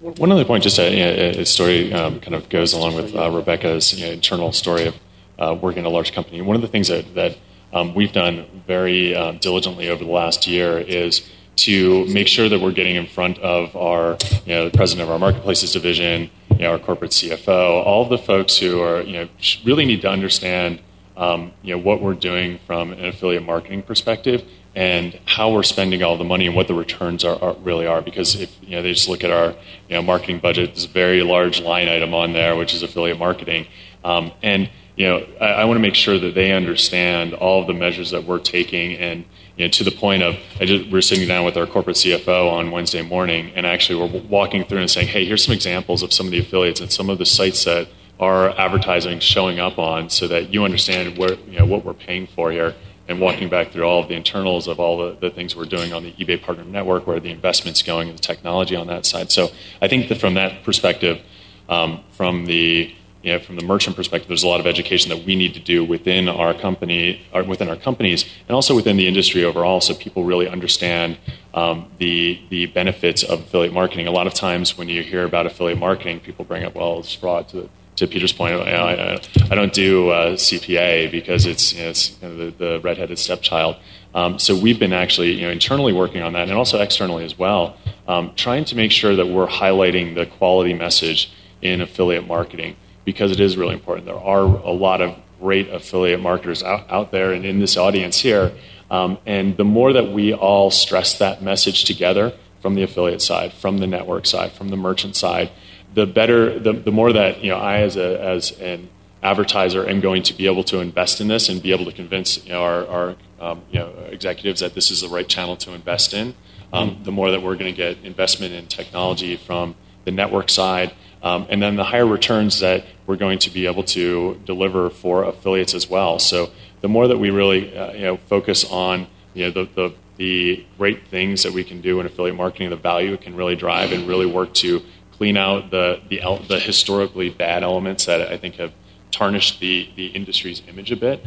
One 0.00 0.32
other 0.32 0.44
point, 0.44 0.62
just 0.62 0.78
a, 0.78 1.40
a 1.40 1.46
story 1.46 1.92
um, 1.92 2.20
kind 2.20 2.34
of 2.34 2.48
goes 2.48 2.72
along 2.72 2.94
with 2.94 3.14
uh, 3.14 3.30
Rebecca's 3.30 3.92
you 3.92 4.06
know, 4.06 4.12
internal 4.12 4.52
story 4.52 4.86
of 4.86 4.96
uh, 5.38 5.56
working 5.60 5.80
in 5.80 5.86
a 5.86 5.90
large 5.90 6.12
company. 6.12 6.40
One 6.40 6.56
of 6.56 6.62
the 6.62 6.68
things 6.68 6.88
that, 6.88 7.14
that 7.14 7.36
um, 7.72 7.94
we've 7.94 8.12
done 8.12 8.62
very 8.66 9.14
uh, 9.14 9.32
diligently 9.32 9.88
over 9.88 10.04
the 10.04 10.10
last 10.10 10.46
year 10.46 10.78
is 10.78 11.28
to 11.54 12.06
make 12.06 12.28
sure 12.28 12.48
that 12.48 12.60
we're 12.60 12.72
getting 12.72 12.96
in 12.96 13.06
front 13.06 13.38
of 13.38 13.74
our, 13.76 14.16
you 14.46 14.54
know, 14.54 14.68
the 14.68 14.76
president 14.76 15.08
of 15.08 15.12
our 15.12 15.18
marketplaces 15.18 15.72
division, 15.72 16.30
you 16.50 16.58
know, 16.58 16.72
our 16.72 16.78
corporate 16.78 17.10
CFO, 17.10 17.84
all 17.84 18.02
of 18.02 18.08
the 18.08 18.18
folks 18.18 18.56
who 18.56 18.80
are, 18.80 19.02
you 19.02 19.12
know, 19.12 19.28
really 19.64 19.84
need 19.84 20.02
to 20.02 20.08
understand, 20.08 20.80
um, 21.16 21.52
you 21.62 21.74
know, 21.74 21.82
what 21.82 22.00
we're 22.00 22.14
doing 22.14 22.58
from 22.66 22.92
an 22.92 23.04
affiliate 23.04 23.44
marketing 23.44 23.82
perspective 23.82 24.44
and 24.74 25.18
how 25.26 25.50
we're 25.50 25.62
spending 25.62 26.02
all 26.02 26.16
the 26.16 26.24
money 26.24 26.46
and 26.46 26.56
what 26.56 26.66
the 26.66 26.74
returns 26.74 27.24
are, 27.24 27.42
are, 27.42 27.54
really 27.54 27.86
are. 27.86 28.00
Because 28.00 28.40
if 28.40 28.56
you 28.62 28.70
know 28.70 28.82
they 28.82 28.92
just 28.92 29.08
look 29.08 29.24
at 29.24 29.30
our 29.30 29.50
you 29.88 29.96
know, 29.96 30.02
marketing 30.02 30.38
budget, 30.38 30.70
there's 30.70 30.84
a 30.84 30.88
very 30.88 31.22
large 31.22 31.60
line 31.60 31.88
item 31.88 32.14
on 32.14 32.32
there, 32.32 32.56
which 32.56 32.74
is 32.74 32.82
affiliate 32.82 33.18
marketing, 33.18 33.66
um, 34.04 34.32
and 34.42 34.70
you 34.96 35.06
know, 35.06 35.26
I, 35.40 35.46
I 35.46 35.64
want 35.64 35.78
to 35.78 35.82
make 35.82 35.94
sure 35.94 36.18
that 36.18 36.34
they 36.34 36.52
understand 36.52 37.34
all 37.34 37.62
of 37.62 37.66
the 37.66 37.74
measures 37.74 38.10
that 38.10 38.24
we're 38.24 38.38
taking 38.38 38.94
and 38.94 39.24
you 39.56 39.66
know, 39.66 39.70
to 39.70 39.84
the 39.84 39.90
point 39.90 40.22
of 40.22 40.36
just, 40.60 40.90
we're 40.90 41.02
sitting 41.02 41.28
down 41.28 41.44
with 41.44 41.56
our 41.56 41.66
corporate 41.66 41.96
CFO 41.96 42.50
on 42.50 42.70
Wednesday 42.70 43.02
morning, 43.02 43.52
and 43.54 43.66
actually 43.66 44.00
we're 44.00 44.22
walking 44.22 44.64
through 44.64 44.78
and 44.78 44.90
saying, 44.90 45.08
"Hey, 45.08 45.26
here's 45.26 45.44
some 45.44 45.54
examples 45.54 46.02
of 46.02 46.12
some 46.12 46.26
of 46.26 46.32
the 46.32 46.38
affiliates 46.38 46.80
and 46.80 46.90
some 46.90 47.10
of 47.10 47.18
the 47.18 47.26
sites 47.26 47.64
that 47.64 47.88
our 48.18 48.50
advertising 48.58 49.18
showing 49.18 49.58
up 49.58 49.78
on, 49.78 50.08
so 50.08 50.26
that 50.28 50.52
you 50.54 50.64
understand 50.64 51.18
where 51.18 51.34
you 51.48 51.58
know 51.58 51.66
what 51.66 51.84
we're 51.84 51.92
paying 51.94 52.26
for 52.26 52.50
here." 52.50 52.74
And 53.08 53.20
walking 53.20 53.48
back 53.48 53.72
through 53.72 53.82
all 53.82 54.00
of 54.00 54.08
the 54.08 54.14
internals 54.14 54.68
of 54.68 54.78
all 54.78 54.96
the, 54.96 55.16
the 55.20 55.30
things 55.30 55.56
we're 55.56 55.64
doing 55.64 55.92
on 55.92 56.04
the 56.04 56.12
eBay 56.12 56.40
Partner 56.40 56.64
Network, 56.64 57.06
where 57.06 57.18
the 57.20 57.30
investment's 57.30 57.82
going, 57.82 58.08
and 58.08 58.16
the 58.16 58.22
technology 58.22 58.76
on 58.76 58.86
that 58.86 59.04
side. 59.06 59.32
So 59.32 59.50
I 59.80 59.88
think 59.88 60.08
that 60.08 60.18
from 60.18 60.34
that 60.34 60.62
perspective, 60.62 61.20
um, 61.68 62.04
from 62.10 62.46
the 62.46 62.94
you 63.22 63.32
know, 63.32 63.38
from 63.38 63.56
the 63.56 63.64
merchant 63.64 63.94
perspective, 63.94 64.28
there's 64.28 64.42
a 64.42 64.48
lot 64.48 64.58
of 64.58 64.66
education 64.66 65.08
that 65.10 65.24
we 65.24 65.36
need 65.36 65.54
to 65.54 65.60
do 65.60 65.84
within 65.84 66.28
our 66.28 66.52
company, 66.52 67.22
or 67.32 67.44
within 67.44 67.68
our 67.68 67.76
companies, 67.76 68.24
and 68.48 68.54
also 68.54 68.74
within 68.74 68.96
the 68.96 69.06
industry 69.06 69.44
overall, 69.44 69.80
so 69.80 69.94
people 69.94 70.24
really 70.24 70.48
understand 70.48 71.18
um, 71.54 71.88
the 71.98 72.40
the 72.50 72.66
benefits 72.66 73.22
of 73.22 73.40
affiliate 73.40 73.72
marketing. 73.72 74.06
A 74.08 74.10
lot 74.10 74.26
of 74.26 74.34
times, 74.34 74.76
when 74.76 74.88
you 74.88 75.02
hear 75.02 75.24
about 75.24 75.46
affiliate 75.46 75.78
marketing, 75.78 76.18
people 76.20 76.44
bring 76.44 76.64
up, 76.64 76.74
well, 76.74 76.98
it's 76.98 77.14
fraud. 77.14 77.48
To, 77.50 77.68
to 77.96 78.06
Peter's 78.06 78.32
point, 78.32 78.54
I, 78.54 78.94
I, 78.94 79.20
I 79.50 79.54
don't 79.54 79.72
do 79.72 80.10
uh, 80.10 80.32
CPA 80.32 81.10
because 81.10 81.46
it's, 81.46 81.72
you 81.72 81.82
know, 81.82 81.90
it's 81.90 82.22
you 82.22 82.28
know, 82.28 82.36
the, 82.36 82.50
the 82.50 82.80
redheaded 82.80 83.18
stepchild. 83.18 83.76
Um, 84.14 84.38
so 84.38 84.58
we've 84.58 84.78
been 84.78 84.92
actually 84.92 85.32
you 85.32 85.42
know, 85.42 85.50
internally 85.50 85.92
working 85.92 86.22
on 86.22 86.32
that, 86.34 86.48
and 86.48 86.52
also 86.52 86.80
externally 86.80 87.24
as 87.24 87.38
well, 87.38 87.76
um, 88.08 88.32
trying 88.34 88.64
to 88.66 88.76
make 88.76 88.92
sure 88.92 89.16
that 89.16 89.26
we're 89.26 89.46
highlighting 89.46 90.14
the 90.14 90.26
quality 90.26 90.74
message 90.74 91.32
in 91.60 91.80
affiliate 91.80 92.26
marketing 92.26 92.76
because 93.04 93.30
it 93.30 93.40
is 93.40 93.56
really 93.56 93.74
important. 93.74 94.06
There 94.06 94.14
are 94.14 94.42
a 94.42 94.72
lot 94.72 95.00
of 95.00 95.16
great 95.40 95.68
affiliate 95.68 96.20
marketers 96.20 96.62
out, 96.62 96.90
out 96.90 97.10
there 97.10 97.32
and 97.32 97.44
in 97.44 97.58
this 97.58 97.76
audience 97.76 98.20
here. 98.20 98.52
Um, 98.90 99.18
and 99.26 99.56
the 99.56 99.64
more 99.64 99.92
that 99.92 100.12
we 100.12 100.34
all 100.34 100.70
stress 100.70 101.18
that 101.18 101.42
message 101.42 101.84
together 101.84 102.32
from 102.60 102.74
the 102.74 102.82
affiliate 102.82 103.22
side, 103.22 103.52
from 103.52 103.78
the 103.78 103.86
network 103.86 104.26
side, 104.26 104.52
from 104.52 104.68
the 104.68 104.76
merchant 104.76 105.16
side, 105.16 105.50
the 105.94 106.06
better, 106.06 106.58
the, 106.58 106.72
the 106.72 106.92
more 106.92 107.12
that 107.12 107.42
you 107.42 107.50
know, 107.50 107.58
I 107.58 107.78
as, 107.78 107.96
a, 107.96 108.20
as 108.20 108.58
an 108.60 108.88
advertiser 109.22 109.88
am 109.88 110.00
going 110.00 110.22
to 110.24 110.34
be 110.34 110.46
able 110.46 110.64
to 110.64 110.80
invest 110.80 111.20
in 111.20 111.28
this 111.28 111.48
and 111.48 111.62
be 111.62 111.72
able 111.72 111.84
to 111.84 111.92
convince 111.92 112.44
you 112.44 112.52
know, 112.52 112.62
our, 112.62 112.86
our 112.86 113.16
um, 113.40 113.62
you 113.70 113.78
know, 113.78 113.90
executives 114.10 114.60
that 114.60 114.74
this 114.74 114.90
is 114.90 115.00
the 115.00 115.08
right 115.08 115.28
channel 115.28 115.56
to 115.56 115.72
invest 115.72 116.14
in, 116.14 116.34
um, 116.72 117.00
the 117.04 117.12
more 117.12 117.30
that 117.30 117.42
we're 117.42 117.56
going 117.56 117.72
to 117.72 117.76
get 117.76 117.98
investment 118.04 118.54
in 118.54 118.66
technology 118.66 119.36
from 119.36 119.74
the 120.04 120.10
network 120.10 120.48
side 120.48 120.92
um, 121.22 121.46
and 121.48 121.62
then 121.62 121.76
the 121.76 121.84
higher 121.84 122.06
returns 122.06 122.60
that 122.60 122.84
we're 123.06 123.16
going 123.16 123.38
to 123.38 123.50
be 123.50 123.66
able 123.66 123.84
to 123.84 124.40
deliver 124.44 124.90
for 124.90 125.24
affiliates 125.24 125.74
as 125.74 125.88
well. 125.88 126.18
So 126.18 126.50
the 126.80 126.88
more 126.88 127.06
that 127.06 127.18
we 127.18 127.30
really 127.30 127.76
uh, 127.76 127.92
you 127.92 128.02
know, 128.02 128.16
focus 128.16 128.64
on 128.64 129.06
you 129.34 129.44
know, 129.44 129.50
the, 129.50 129.68
the, 129.74 129.94
the 130.16 130.66
great 130.76 131.06
things 131.08 131.44
that 131.44 131.52
we 131.52 131.62
can 131.64 131.80
do 131.80 132.00
in 132.00 132.06
affiliate 132.06 132.36
marketing, 132.36 132.70
the 132.70 132.76
value 132.76 133.12
it 133.12 133.20
can 133.20 133.36
really 133.36 133.56
drive, 133.56 133.92
and 133.92 134.08
really 134.08 134.26
work 134.26 134.52
to 134.54 134.82
clean 135.12 135.36
out 135.36 135.70
the, 135.70 136.00
the, 136.08 136.20
the 136.48 136.58
historically 136.58 137.30
bad 137.30 137.62
elements 137.62 138.06
that 138.06 138.20
I 138.32 138.36
think 138.36 138.56
have 138.56 138.72
tarnished 139.10 139.60
the, 139.60 139.88
the 139.96 140.06
industry's 140.06 140.62
image 140.68 140.90
a 140.90 140.96
bit, 140.96 141.24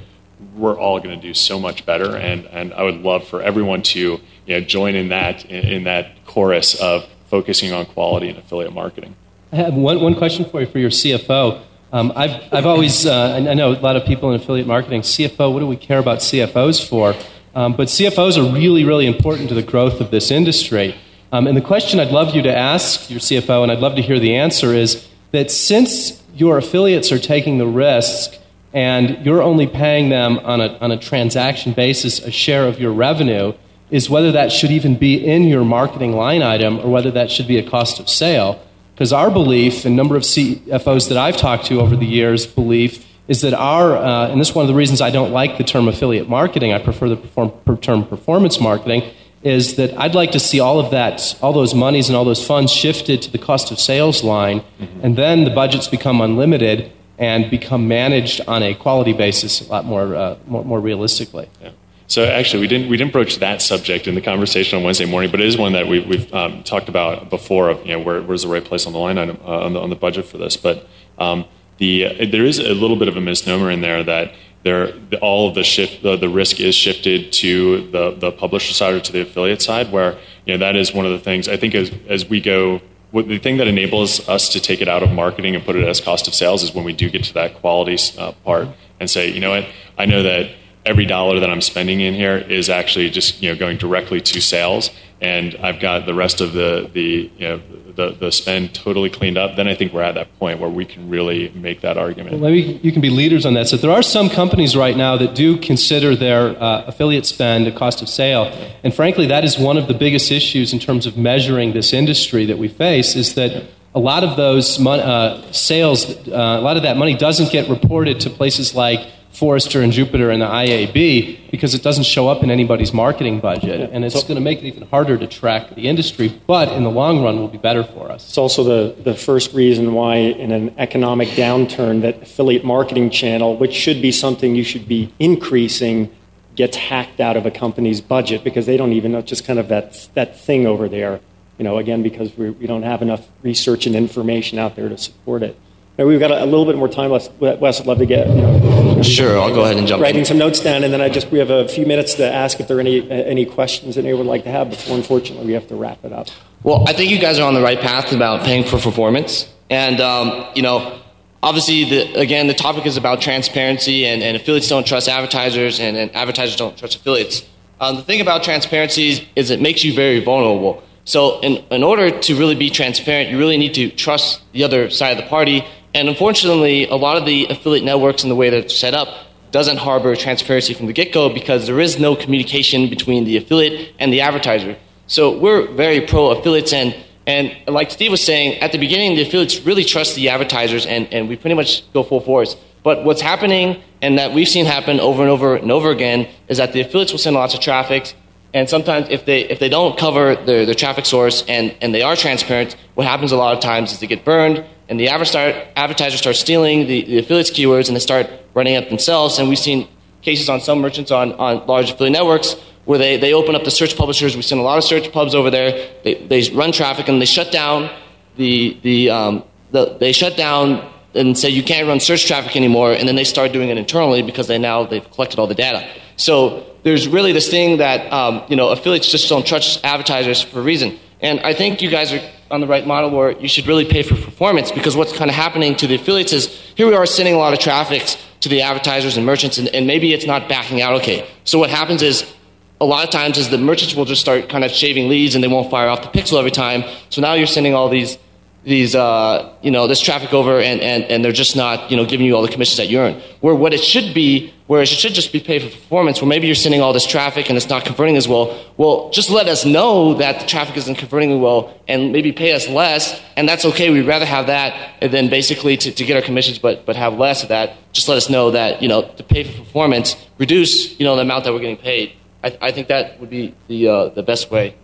we're 0.56 0.78
all 0.78 1.00
going 1.00 1.20
to 1.20 1.28
do 1.28 1.34
so 1.34 1.60
much 1.60 1.86
better. 1.86 2.16
And, 2.18 2.46
and 2.48 2.74
I 2.74 2.84
would 2.84 3.02
love 3.02 3.28
for 3.28 3.42
everyone 3.42 3.84
to 3.84 4.00
you 4.00 4.20
know, 4.48 4.60
join 4.60 4.96
in 4.96 5.10
that, 5.10 5.46
in, 5.46 5.66
in 5.68 5.84
that 5.86 6.26
chorus 6.26 6.76
of 6.76 7.08
focusing 7.28 7.72
on 7.72 7.86
quality 7.86 8.30
and 8.30 8.38
affiliate 8.38 8.74
marketing. 8.74 9.16
I 9.52 9.58
have 9.58 9.74
one, 9.74 10.02
one 10.02 10.16
question 10.16 10.46
for 10.46 10.62
you 10.62 10.68
for 10.68 10.80
your 10.80 10.90
CFO. 10.90 11.62
Um, 11.94 12.12
I've, 12.16 12.42
I've 12.52 12.66
always, 12.66 13.06
uh, 13.06 13.36
I 13.50 13.54
know 13.54 13.72
a 13.72 13.80
lot 13.80 13.96
of 13.96 14.06
people 14.06 14.34
in 14.34 14.42
affiliate 14.42 14.68
marketing, 14.68 15.02
CFO, 15.02 15.54
what 15.54 15.60
do 15.60 15.68
we 15.68 15.78
care 15.78 16.00
about 16.00 16.20
CFOs 16.20 16.86
for? 16.86 17.16
Um, 17.54 17.76
but 17.78 17.88
CFOs 17.88 18.38
are 18.38 18.54
really, 18.54 18.84
really 18.84 19.08
important 19.08 19.48
to 19.50 19.56
the 19.56 19.64
growth 19.64 20.02
of 20.02 20.12
this 20.12 20.30
industry. 20.30 20.96
Um, 21.32 21.48
and 21.48 21.58
the 21.58 21.62
question 21.62 22.00
I'd 22.00 22.12
love 22.12 22.36
you 22.36 22.42
to 22.44 22.56
ask 22.56 23.10
your 23.10 23.20
CFO, 23.20 23.64
and 23.64 23.72
I'd 23.72 23.80
love 23.80 23.96
to 23.96 24.02
hear 24.02 24.20
the 24.20 24.36
answer, 24.36 24.74
is 24.74 25.08
that 25.32 25.52
since 25.52 26.24
your 26.34 26.58
affiliates 26.58 27.12
are 27.12 27.20
taking 27.20 27.58
the 27.58 27.68
risk 27.68 28.36
and 28.74 29.26
you're 29.26 29.42
only 29.42 29.68
paying 29.68 30.10
them 30.10 30.40
on 30.40 30.62
a, 30.62 30.78
on 30.80 30.92
a 30.92 30.98
transaction 30.98 31.74
basis 31.74 32.20
a 32.20 32.32
share 32.32 32.68
of 32.68 32.80
your 32.80 32.92
revenue, 32.92 33.54
is 33.90 34.10
whether 34.10 34.32
that 34.32 34.52
should 34.52 34.72
even 34.72 34.98
be 34.98 35.16
in 35.16 35.44
your 35.44 35.64
marketing 35.64 36.14
line 36.14 36.42
item 36.42 36.80
or 36.80 36.90
whether 36.90 37.12
that 37.12 37.32
should 37.32 37.48
be 37.48 37.58
a 37.58 37.70
cost 37.70 38.00
of 38.00 38.10
sale. 38.10 38.62
Because 38.94 39.14
our 39.14 39.30
belief, 39.30 39.86
and 39.86 39.96
number 39.96 40.16
of 40.16 40.24
CFOs 40.24 41.10
that 41.10 41.18
I've 41.18 41.38
talked 41.38 41.66
to 41.66 41.80
over 41.80 41.96
the 41.96 42.06
years, 42.06 42.46
belief 42.46 43.06
is 43.28 43.42
that 43.42 43.54
our, 43.54 43.96
uh, 43.96 44.30
and 44.30 44.40
this 44.40 44.50
is 44.50 44.56
one 44.56 44.64
of 44.64 44.68
the 44.68 44.76
reasons 44.76 45.02
I 45.02 45.10
don't 45.10 45.32
like 45.32 45.58
the 45.58 45.64
term 45.64 45.88
affiliate 45.88 46.30
marketing, 46.30 46.74
I 46.74 46.80
prefer 46.80 47.10
the 47.10 47.18
perform, 47.18 47.52
term 47.82 48.06
performance 48.06 48.60
marketing, 48.60 49.04
is 49.46 49.76
that 49.76 49.98
I'd 49.98 50.16
like 50.16 50.32
to 50.32 50.39
see 50.39 50.60
all 50.60 50.80
of 50.80 50.89
that, 50.89 51.38
all 51.39 51.54
those 51.54 51.76
monies 51.76 52.10
and 52.10 52.18
all 52.18 52.26
those 52.26 52.46
funds 52.46 52.72
shifted 52.72 53.22
to 53.22 53.32
the 53.32 53.38
cost 53.38 53.72
of 53.72 53.80
sales 53.80 54.24
line, 54.24 54.62
mm-hmm. 54.62 55.02
and 55.04 55.16
then 55.16 55.43
the 55.43 55.52
budgets 55.52 55.88
become 55.88 56.20
unlimited 56.20 56.91
and 57.20 57.50
become 57.52 57.88
managed 57.88 58.41
on 58.48 58.64
a 58.64 58.74
quality 58.74 59.14
basis 59.14 59.62
a 59.62 59.72
lot 59.72 59.86
more, 59.86 60.16
uh, 60.16 60.38
more, 60.48 60.66
more, 60.66 60.80
realistically. 60.80 61.48
Yeah. 61.62 61.70
So 62.08 62.26
actually, 62.26 62.62
we 62.62 62.68
didn't 62.68 62.89
we 62.89 62.98
didn't 62.98 63.14
broach 63.14 63.38
that 63.38 63.62
subject 63.62 64.08
in 64.08 64.16
the 64.16 64.22
conversation 64.22 64.80
on 64.80 64.84
Wednesday 64.84 65.06
morning, 65.06 65.30
but 65.30 65.39
it 65.39 65.48
is 65.48 65.58
one 65.58 65.74
that 65.74 65.88
we've, 65.88 66.06
we've 66.08 66.34
um, 66.34 66.64
talked 66.64 66.89
about 66.89 67.30
before. 67.30 67.70
Of 67.70 67.86
you 67.86 67.93
know 67.93 68.00
where, 68.00 68.22
where's 68.22 68.41
the 68.41 68.48
right 68.48 68.66
place 68.66 68.88
on 68.88 68.93
the 68.93 69.00
line 69.00 69.18
item 69.20 69.39
uh, 69.43 69.66
on, 69.66 69.74
the, 69.74 69.80
on 69.80 69.89
the 69.91 69.96
budget 69.96 70.26
for 70.26 70.38
this, 70.38 70.58
but 70.58 70.88
um, 71.20 71.46
the 71.78 72.06
uh, 72.06 72.26
there 72.32 72.46
is 72.46 72.60
a 72.60 72.74
little 72.74 72.96
bit 72.96 73.08
of 73.08 73.16
a 73.16 73.22
misnomer 73.22 73.70
in 73.70 73.82
there 73.82 74.04
that 74.04 74.34
there 74.66 74.91
all 75.22 75.47
of 75.47 75.55
the 75.55 75.63
shift 75.63 76.01
the, 76.01 76.18
the 76.18 76.28
risk 76.28 76.59
is 76.59 76.76
shifted 76.76 77.32
to 77.32 77.89
the 77.91 78.11
the 78.11 78.32
publisher 78.32 78.74
side 78.74 78.95
or 78.95 78.99
to 78.99 79.11
the 79.11 79.22
affiliate 79.22 79.61
side, 79.61 79.91
where 79.91 80.18
you 80.45 80.53
know 80.53 80.57
that 80.57 80.76
is 80.76 80.93
one 80.93 81.05
of 81.05 81.11
the 81.13 81.20
things 81.20 81.47
I 81.47 81.55
think 81.55 81.76
as 81.76 81.91
as 82.09 82.28
we 82.28 82.41
go 82.41 82.82
the 83.13 83.38
thing 83.38 83.57
that 83.57 83.68
enables 83.68 84.28
us 84.28 84.49
to 84.49 84.59
take 84.59 84.82
it 84.82 84.89
out 84.89 85.01
of 85.01 85.11
marketing 85.11 85.55
and 85.55 85.63
put 85.63 85.78
it 85.78 85.88
as 85.88 86.01
cost 86.01 86.28
of 86.28 86.34
sales 86.34 86.63
is 86.63 86.74
when 86.74 86.84
we 86.84 86.91
do 86.91 87.09
get 87.09 87.24
to 87.24 87.34
that 87.36 87.53
quality 87.55 87.97
uh, 88.18 88.34
part 88.43 88.68
and 88.99 89.09
say, 89.09 89.32
you 89.32 89.39
know 89.39 89.51
what, 89.51 89.66
I 89.97 90.05
know 90.05 90.24
that 90.24 90.51
every 90.86 91.05
dollar 91.05 91.39
that 91.39 91.49
I'm 91.49 91.61
spending 91.61 92.01
in 92.01 92.13
here 92.13 92.38
is 92.38 92.70
actually 92.70 93.09
just 93.11 93.41
you 93.41 93.49
know 93.49 93.57
going 93.57 93.78
directly 93.78 94.20
to 94.20 94.41
sales, 94.41 94.89
and 95.22 95.55
I've 95.61 95.80
got 95.80 96.05
the 96.05 96.13
rest 96.13 96.41
of 96.41 96.53
the 96.53 96.89
the 96.93 97.32
you 97.38 97.47
know 97.47 97.61
the, 97.95 98.11
the 98.11 98.32
spend 98.32 98.76
totally 98.76 99.09
cleaned 99.09 99.38
up, 99.38 99.55
then 99.55 99.68
I 99.68 99.76
think 99.76 99.93
we're 99.93 100.01
at 100.01 100.16
that 100.16 100.38
point 100.38 100.59
where 100.59 100.70
we 100.70 100.84
can 100.84 101.09
really 101.09 101.49
make 101.55 101.80
that 101.82 101.97
argument. 101.97 102.39
Well, 102.39 102.51
maybe 102.51 102.80
you 102.84 102.91
can 102.91 103.01
be 103.01 103.09
leaders 103.09 103.45
on 103.45 103.53
that. 103.53 103.70
So 103.70 103.78
there 103.78 103.91
are 103.91 104.03
some 104.03 104.30
companies 104.30 104.76
right 104.76 104.97
now 104.97 105.16
that 105.18 105.34
do 105.34 105.57
consider 105.57 106.16
their 106.16 106.61
uh, 106.61 106.84
affiliate 106.88 107.26
spend 107.26 107.68
a 107.68 107.72
cost 107.72 108.01
of 108.01 108.09
sale, 108.09 108.45
and 108.84 108.93
frankly, 108.93 109.28
that 109.28 109.45
is 109.45 109.57
one 109.57 109.78
of 109.78 109.88
the 109.88 109.93
biggest 109.93 110.32
issues 110.32 110.74
in 110.74 110.80
terms 110.80 111.05
of 111.05 111.18
measuring 111.18 111.74
this 111.74 111.93
industry 111.93 112.45
that 112.45 112.57
we 112.57 112.68
face. 112.68 113.16
Is 113.16 113.36
that 113.36 113.68
a 113.93 113.99
lot 113.99 114.26
of 114.26 114.36
those 114.36 114.78
mon- 114.78 114.99
uh, 114.99 115.51
sales, 115.53 116.05
uh, 116.28 116.32
a 116.32 116.61
lot 116.61 116.76
of 116.76 116.84
that 116.84 116.97
money 116.97 117.16
doesn't 117.16 117.51
get 117.51 117.70
reported 117.70 118.20
to 118.20 118.30
places 118.30 118.76
like 118.76 118.99
Forrester 119.36 119.82
and 119.82 119.92
Jupiter 119.92 120.30
and 120.32 120.42
the 120.42 120.46
IAB 120.46 121.52
because 121.52 121.76
it 121.76 121.84
doesn't 121.84 122.06
show 122.06 122.30
up 122.30 122.42
in 122.42 122.50
anybody's 122.50 122.94
marketing 122.94 123.42
budget. 123.42 123.90
And 123.92 124.06
it's 124.06 124.24
going 124.24 124.36
to 124.36 124.42
make 124.42 124.60
it 124.60 124.66
even 124.66 124.88
harder 124.88 125.18
to 125.18 125.28
track 125.28 125.76
the 125.76 125.90
industry, 125.90 126.42
but 126.48 126.70
in 126.72 126.84
the 126.84 126.90
long 126.90 127.22
run 127.22 127.40
will 127.40 127.50
be 127.50 127.58
better 127.58 127.84
for 127.84 128.12
us. 128.12 128.28
It's 128.30 128.38
also 128.38 128.64
the, 128.64 129.02
the 129.04 129.14
first 129.14 129.54
reason 129.54 129.94
why, 129.94 130.16
in 130.16 130.52
an 130.52 130.74
economic 130.78 131.30
downturn, 131.30 132.02
that 132.02 132.22
affiliate 132.22 132.64
marketing 132.64 133.10
channel, 133.10 133.58
which 133.58 133.74
should 133.74 134.02
be 134.02 134.12
something 134.12 134.56
you 134.56 134.64
should 134.64 134.88
be 134.88 135.14
increasing, 135.20 136.16
gets 136.56 136.78
hacked 136.78 137.20
out 137.20 137.36
of 137.36 137.46
a 137.46 137.52
company's 137.52 138.00
budget 138.00 138.44
because 138.44 138.66
they 138.66 138.78
don't 138.78 138.94
even 138.94 139.12
know, 139.12 139.22
just 139.22 139.44
kind 139.44 139.60
of 139.60 139.68
that, 139.68 140.08
that 140.14 140.40
thing 140.40 140.66
over 140.66 140.88
there. 140.88 141.20
You 141.58 141.64
know, 141.64 141.78
again, 141.78 142.04
because 142.04 142.36
we, 142.38 142.52
we 142.52 142.68
don't 142.68 142.84
have 142.84 143.02
enough 143.02 143.28
research 143.42 143.86
and 143.86 143.96
information 143.96 144.60
out 144.60 144.78
there 144.78 144.88
to 144.88 144.98
support 144.98 145.44
it. 145.44 145.58
We've 145.98 146.20
got 146.20 146.32
a, 146.32 146.43
a, 146.43 146.46
little 146.46 146.66
bit 146.66 146.76
more 146.76 146.89
time 146.89 147.12
left. 147.12 147.32
Wes, 147.39 147.80
I'd 147.80 147.88
love 147.88 148.00
to 148.00 148.06
get. 148.06 148.28
You 148.28 148.36
know, 148.36 149.02
sure, 149.02 149.39
I'll 149.39 149.54
go 149.54 149.64
ahead 149.64 149.78
and 149.78 149.88
jump 149.88 150.04
writing 150.04 150.20
in. 150.20 150.26
some 150.26 150.38
notes 150.38 150.60
down, 150.60 150.84
and 150.84 150.91
then 150.91 151.00
I 151.00 151.08
just 151.08 151.32
we 151.32 151.39
have 151.39 151.50
a 151.50 151.70
few 151.70 151.86
minutes 151.86 152.16
to 152.16 152.32
ask 152.32 152.60
if 152.60 152.68
there 152.68 152.78
are 152.78 152.82
any 152.82 153.10
any 153.10 153.46
questions 153.46 153.96
that 153.96 154.02
anyone 154.02 154.26
would 154.26 154.32
like 154.32 154.43
to 154.43 154.52
have 154.52 154.70
before, 154.70 154.98
unfortunately, 154.98 155.46
we 155.46 155.54
have 155.54 155.68
to 155.70 155.76
wrap 155.76 156.04
it 156.04 156.12
up. 156.12 156.28
Well, 156.64 156.84
I 156.88 156.93
think 156.93 157.12
you 157.12 157.20
guys 157.20 157.39
are 157.39 157.48
on 157.48 157.54
the 157.54 157.62
right 157.62 157.80
path 157.80 158.12
about 158.12 158.41
paying 158.41 158.66
for 158.66 158.78
performance, 158.78 159.48
and 159.70 160.02
um, 160.02 160.48
you 160.54 160.64
know, 160.64 161.00
obviously, 161.41 161.86
the, 161.86 162.20
again, 162.20 162.48
the 162.48 162.54
topic 162.54 162.86
is 162.86 162.98
about 162.98 163.22
transparency, 163.22 164.06
and, 164.06 164.22
and 164.22 164.36
affiliates 164.36 164.68
don't 164.68 164.86
trust 164.86 165.08
advertisers, 165.08 165.80
and, 165.80 165.96
and 165.96 166.14
advertisers 166.14 166.58
don't 166.58 166.78
trust 166.78 166.98
affiliates. 166.98 167.46
Um, 167.80 167.98
the 167.98 168.04
thing 168.04 168.20
about 168.20 168.43
transparency 168.43 169.10
is, 169.10 169.22
is 169.36 169.50
it 169.50 169.62
makes 169.62 169.84
you 169.84 169.93
very 169.93 170.22
vulnerable. 170.22 170.84
So, 171.06 171.39
in, 171.41 171.64
in 171.70 171.84
order 171.84 172.20
to 172.20 172.36
really 172.36 172.56
be 172.56 172.70
transparent, 172.70 173.30
you 173.30 173.38
really 173.38 173.58
need 173.58 173.76
to 173.76 173.91
trust 173.91 174.41
the 174.54 174.64
other 174.64 174.89
side 174.89 175.18
of 175.18 175.24
the 175.24 175.30
party 175.30 175.64
and 175.96 176.10
unfortunately, 176.10 176.88
a 176.88 176.96
lot 176.96 177.18
of 177.18 177.26
the 177.26 177.48
affiliate 177.50 177.86
networks 177.86 178.24
and 178.24 178.30
the 178.30 178.36
way 178.36 178.50
they're 178.50 178.68
set 178.68 178.93
up 178.93 179.08
doesn't 179.52 179.78
harbor 179.78 180.14
transparency 180.18 180.74
from 180.74 180.88
the 180.88 180.93
get 180.93 181.14
go 181.14 181.34
because 181.34 181.66
there 181.66 181.80
is 181.80 181.98
no 181.98 182.18
communication 182.18 182.89
between 182.89 183.24
the 183.24 183.38
affiliate 183.38 183.93
and 183.98 184.12
the 184.12 184.20
advertiser. 184.20 184.76
So 185.08 185.39
we're 185.39 185.66
very 185.72 186.02
pro 186.02 186.32
affiliates 186.32 186.74
and 186.74 186.93
and 187.28 187.56
like 187.68 187.89
Steve 187.89 188.12
was 188.12 188.24
saying, 188.24 188.60
at 188.60 188.72
the 188.72 188.78
beginning, 188.78 189.16
the 189.16 189.24
affiliates 189.24 189.60
really 189.62 189.84
trust 189.84 190.16
the 190.16 190.30
advertisers, 190.30 190.86
and, 190.86 191.12
and 191.12 191.28
we 191.28 191.36
pretty 191.36 191.56
much 191.56 191.91
go 191.91 192.04
full 192.04 192.20
force. 192.20 192.56
But 192.84 193.04
what's 193.04 193.22
happening, 193.22 193.82
and 194.00 194.20
that 194.20 194.32
we've 194.32 194.48
seen 194.48 194.66
happen 194.66 195.00
over 195.00 195.24
and 195.24 195.32
over 195.32 195.56
and 195.56 195.72
over 195.72 195.89
again, 195.89 196.28
is 196.48 196.58
that 196.58 196.74
the 196.74 196.82
affiliates 196.82 197.12
will 197.12 197.20
send 197.20 197.36
lots 197.36 197.56
of 197.56 197.62
traffic, 197.62 198.14
and 198.54 198.70
sometimes 198.70 199.08
if 199.10 199.26
they, 199.26 199.41
if 199.50 199.60
they 199.60 199.70
don't 199.70 199.98
cover 199.98 200.36
their, 200.36 200.66
their 200.66 200.76
traffic 200.76 201.06
source 201.06 201.43
and, 201.48 201.76
and 201.82 201.96
they 201.96 202.04
are 202.04 202.16
transparent, 202.16 202.76
what 202.93 203.08
happens 203.08 203.32
a 203.32 203.38
lot 203.38 203.56
of 203.56 203.60
times 203.60 203.91
is 203.91 204.00
they 204.00 204.08
get 204.08 204.24
burned, 204.24 204.64
and 204.88 205.00
the 205.00 205.08
advertisers 205.08 206.20
start 206.20 206.36
stealing 206.36 206.88
the, 206.88 207.04
the 207.06 207.20
affiliates 207.20 207.50
keywords 207.50 207.88
and 207.88 207.96
they 207.96 208.00
start 208.00 208.28
running 208.54 208.76
it 208.76 208.90
themselves. 208.90 209.40
And 209.40 209.50
we've 209.50 209.60
seen 209.60 209.88
cases 210.22 210.50
on 210.50 210.62
some 210.62 210.80
merchants 210.80 211.12
on, 211.12 211.34
on 211.34 211.66
large 211.68 211.92
affiliate 211.92 212.14
networks 212.14 212.56
where 212.86 213.00
they, 213.00 213.18
they 213.18 213.34
open 213.34 213.56
up 213.56 213.64
the 213.64 213.72
search 213.72 213.98
publishers. 213.98 214.36
We've 214.36 214.46
seen 214.46 214.60
a 214.60 214.64
lot 214.64 214.78
of 214.78 214.84
search 214.84 215.12
pubs 215.12 215.34
over 215.34 215.50
there. 215.50 215.90
They, 216.04 216.16
they 216.16 216.50
run 216.52 216.72
traffic 216.72 217.08
and 217.08 217.22
they 217.22 217.26
shut 217.26 217.52
down 217.52 217.90
the, 218.36 218.78
the, 218.84 219.10
um, 219.10 219.44
the, 219.72 219.98
they 220.00 220.12
shut 220.12 220.38
down 220.38 220.92
and 221.16 221.38
say 221.38 221.50
you 221.50 221.64
can't 221.64 221.88
run 221.88 222.00
search 222.00 222.26
traffic 222.26 222.56
anymore. 222.56 222.92
And 222.92 223.08
then 223.08 223.16
they 223.16 223.24
start 223.24 223.54
doing 223.54 223.70
it 223.70 223.78
internally 223.78 224.22
because 224.22 224.48
they 224.48 224.58
now 224.58 224.86
they've 224.86 225.10
collected 225.12 225.40
all 225.40 225.48
the 225.48 225.56
data. 225.56 225.88
So 226.18 226.66
there's 226.84 227.08
really 227.08 227.32
this 227.32 227.50
thing 227.50 227.78
that 227.78 228.12
um, 228.14 228.44
you 228.48 228.56
know 228.56 228.70
affiliates 228.70 229.10
just 229.10 229.28
don't 229.30 229.46
trust 229.46 229.84
advertisers 229.84 230.42
for 230.42 230.60
a 230.60 230.64
reason. 230.64 231.00
And 231.22 231.40
I 231.40 231.54
think 231.54 231.82
you 231.82 231.90
guys 231.90 232.14
are 232.14 232.22
on 232.52 232.62
the 232.62 232.68
right 232.68 232.86
model 232.86 233.10
where 233.10 233.32
you 233.32 233.48
should 233.48 233.68
really 233.68 233.86
pay 233.86 234.04
for 234.04 234.16
performance 234.16 234.72
because 234.72 234.96
what's 234.96 235.12
kind 235.12 235.30
of 235.30 235.36
happening 235.36 235.76
to 235.76 235.88
the 235.88 235.96
affiliates 235.96 236.32
is 236.32 236.48
here 236.76 236.88
we 236.88 236.93
are 236.93 237.06
sending 237.06 237.34
a 237.34 237.38
lot 237.38 237.54
of 237.54 237.60
traffic 237.60 238.18
to 238.41 238.50
the 238.50 238.62
advertisers 238.62 239.18
and 239.18 239.26
merchants, 239.26 239.58
and, 239.58 239.68
and 239.70 239.88
maybe 239.88 240.14
it's 240.14 240.28
not 240.28 240.48
backing 240.48 240.80
out 240.80 240.93
okay. 240.93 241.28
So 241.46 241.58
what 241.58 241.72
happens 241.72 242.04
is 242.04 242.32
a 242.80 242.86
lot 242.86 243.04
of 243.04 243.10
times 243.10 243.38
is 243.38 243.50
the 243.50 243.58
merchants 243.58 243.96
will 243.96 244.06
just 244.06 244.22
start 244.22 244.50
kind 244.50 244.64
of 244.64 244.72
shaving 244.72 245.10
leads 245.10 245.34
and 245.34 245.43
they 245.43 245.48
won't 245.48 245.72
fire 245.72 245.88
off 245.88 246.02
the 246.04 246.20
pixel 246.20 246.38
every 246.38 246.52
time. 246.52 246.84
So 247.10 247.22
now 247.22 247.34
you're 247.34 247.48
sending 247.48 247.74
all 247.74 247.89
these 247.89 248.18
these 248.66 248.95
uh, 248.95 249.53
you 249.61 249.70
know 249.70 249.86
this 249.88 250.01
traffic 250.01 250.34
over 250.34 250.59
and, 250.59 250.82
and, 250.82 251.03
and 251.05 251.24
they're 251.24 251.32
just 251.32 251.55
not 251.55 251.91
you 251.91 251.95
know 251.95 252.05
giving 252.05 252.26
you 252.26 252.36
all 252.36 252.41
the 252.41 252.51
commissions 252.51 252.78
that 252.78 252.88
you 252.88 252.99
earn. 252.99 253.22
Where 253.39 253.53
what 253.53 253.74
it 253.74 253.84
should 253.84 254.13
be, 254.13 254.53
where 254.66 254.82
it 254.82 254.88
should 254.88 255.13
just 255.13 255.32
be 255.32 255.39
paid 255.39 255.61
for 255.61 255.70
performance, 255.70 256.20
where 256.20 256.28
maybe 256.28 256.47
you're 256.47 256.55
sending 256.55 256.82
all 256.82 256.91
this 256.91 257.05
traffic 257.05 257.47
and 257.47 257.57
it's 257.57 257.70
not 257.70 257.86
converting 257.86 258.18
as 258.18 258.28
well. 258.28 258.59
Well, 258.78 259.11
just 259.11 259.30
let 259.30 259.47
us 259.47 259.66
know 259.66 260.16
that 260.16 260.39
the 260.39 260.47
traffic 260.47 260.76
isn't 260.78 260.95
converting 260.95 261.39
well 261.39 261.80
and 261.88 262.11
maybe 262.11 262.32
pay 262.32 262.53
us 262.53 262.68
less, 262.68 263.22
and 263.38 263.47
that's 263.47 263.66
okay. 263.66 263.91
We'd 263.91 264.07
rather 264.07 264.26
have 264.26 264.47
that 264.47 264.99
than 265.11 265.30
basically 265.30 265.78
to, 265.78 265.91
to 265.91 266.03
get 266.03 266.16
our 266.16 266.24
commissions, 266.24 266.57
but 266.57 266.86
but 266.88 266.95
have 266.95 267.20
less 267.20 267.43
of 267.43 267.49
that. 267.49 267.78
Just 267.93 268.09
let 268.09 268.18
us 268.18 268.30
know 268.30 268.51
that 268.51 268.82
you 268.82 268.88
know 268.88 269.03
to 269.03 269.24
pay 269.24 269.43
for 269.43 269.55
performance, 269.59 270.16
reduce 270.39 270.99
you 270.99 271.05
know 271.05 271.16
the 271.16 271.22
amount 271.22 271.43
that 271.43 271.53
we're 271.53 271.59
getting 271.59 271.78
paid. 271.78 272.13
I, 272.43 272.57
I 272.61 272.72
think 272.72 272.88
that 272.88 273.20
would 273.20 273.30
be 273.30 273.53
the 273.68 273.88
uh, 273.88 274.09
the 274.09 274.24
best 274.24 274.49
way. 274.49 274.76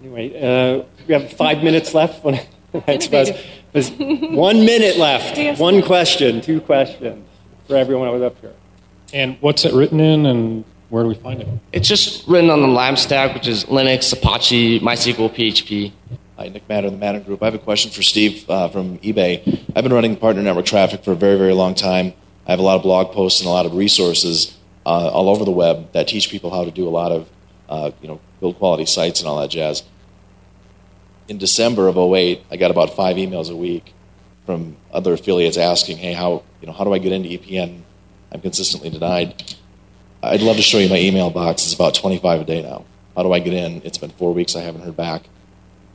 Anyway, 0.00 0.30
uh, 0.40 0.84
we 1.08 1.14
have 1.14 1.32
five 1.32 1.64
minutes 1.64 1.94
left. 1.94 2.24
I 2.86 2.98
suppose 2.98 3.30
there's 3.72 3.90
one 3.90 4.64
minute 4.64 4.98
left. 4.98 5.38
One 5.60 5.82
question, 5.82 6.40
two 6.42 6.60
questions 6.60 7.26
for 7.66 7.76
everyone 7.76 8.06
that 8.06 8.12
was 8.12 8.22
up 8.22 8.38
here. 8.40 8.52
And 9.14 9.38
what's 9.40 9.64
it 9.64 9.72
written 9.72 10.00
in, 10.00 10.26
and 10.26 10.64
where 10.90 11.02
do 11.02 11.08
we 11.08 11.14
find 11.14 11.40
it? 11.40 11.48
It's 11.72 11.88
just 11.88 12.28
written 12.28 12.50
on 12.50 12.60
the 12.60 12.68
LAMP 12.68 12.98
stack, 12.98 13.34
which 13.34 13.48
is 13.48 13.64
Linux, 13.64 14.12
Apache, 14.12 14.80
MySQL, 14.80 15.34
PHP. 15.34 15.92
Hi, 16.36 16.48
Nick 16.48 16.68
Matter, 16.68 16.90
the 16.90 16.96
Matter 16.96 17.20
Group. 17.20 17.42
I 17.42 17.46
have 17.46 17.54
a 17.54 17.58
question 17.58 17.90
for 17.90 18.02
Steve 18.02 18.48
uh, 18.50 18.68
from 18.68 18.98
eBay. 18.98 19.64
I've 19.74 19.82
been 19.82 19.92
running 19.92 20.14
partner 20.16 20.42
network 20.42 20.66
traffic 20.66 21.02
for 21.02 21.12
a 21.12 21.16
very, 21.16 21.38
very 21.38 21.54
long 21.54 21.74
time. 21.74 22.12
I 22.46 22.50
have 22.50 22.60
a 22.60 22.62
lot 22.62 22.76
of 22.76 22.82
blog 22.82 23.12
posts 23.12 23.40
and 23.40 23.48
a 23.48 23.52
lot 23.52 23.66
of 23.66 23.74
resources 23.74 24.56
uh, 24.84 25.08
all 25.08 25.30
over 25.30 25.44
the 25.44 25.50
web 25.50 25.90
that 25.92 26.08
teach 26.08 26.30
people 26.30 26.50
how 26.50 26.64
to 26.64 26.70
do 26.70 26.86
a 26.86 26.90
lot 26.90 27.12
of, 27.12 27.28
uh, 27.68 27.90
you 28.02 28.08
know, 28.08 28.20
build 28.40 28.58
quality 28.58 28.86
sites 28.86 29.20
and 29.20 29.28
all 29.28 29.40
that 29.40 29.50
jazz 29.50 29.82
in 31.28 31.38
December 31.38 31.88
of 31.88 31.96
08, 31.96 32.42
I 32.50 32.56
got 32.56 32.70
about 32.70 32.96
five 32.96 33.16
emails 33.16 33.50
a 33.50 33.56
week 33.56 33.92
from 34.46 34.76
other 34.92 35.12
affiliates 35.12 35.58
asking, 35.58 35.98
hey, 35.98 36.14
how, 36.14 36.42
you 36.60 36.66
know, 36.66 36.72
how 36.72 36.84
do 36.84 36.92
I 36.92 36.98
get 36.98 37.12
into 37.12 37.28
EPN? 37.28 37.82
I'm 38.32 38.40
consistently 38.40 38.90
denied. 38.90 39.54
I'd 40.22 40.40
love 40.40 40.56
to 40.56 40.62
show 40.62 40.78
you 40.78 40.88
my 40.88 40.98
email 40.98 41.30
box. 41.30 41.64
It's 41.64 41.74
about 41.74 41.94
25 41.94 42.40
a 42.40 42.44
day 42.44 42.62
now. 42.62 42.84
How 43.14 43.22
do 43.22 43.32
I 43.32 43.38
get 43.40 43.52
in? 43.52 43.82
It's 43.84 43.98
been 43.98 44.10
four 44.10 44.32
weeks. 44.32 44.56
I 44.56 44.62
haven't 44.62 44.82
heard 44.82 44.96
back. 44.96 45.28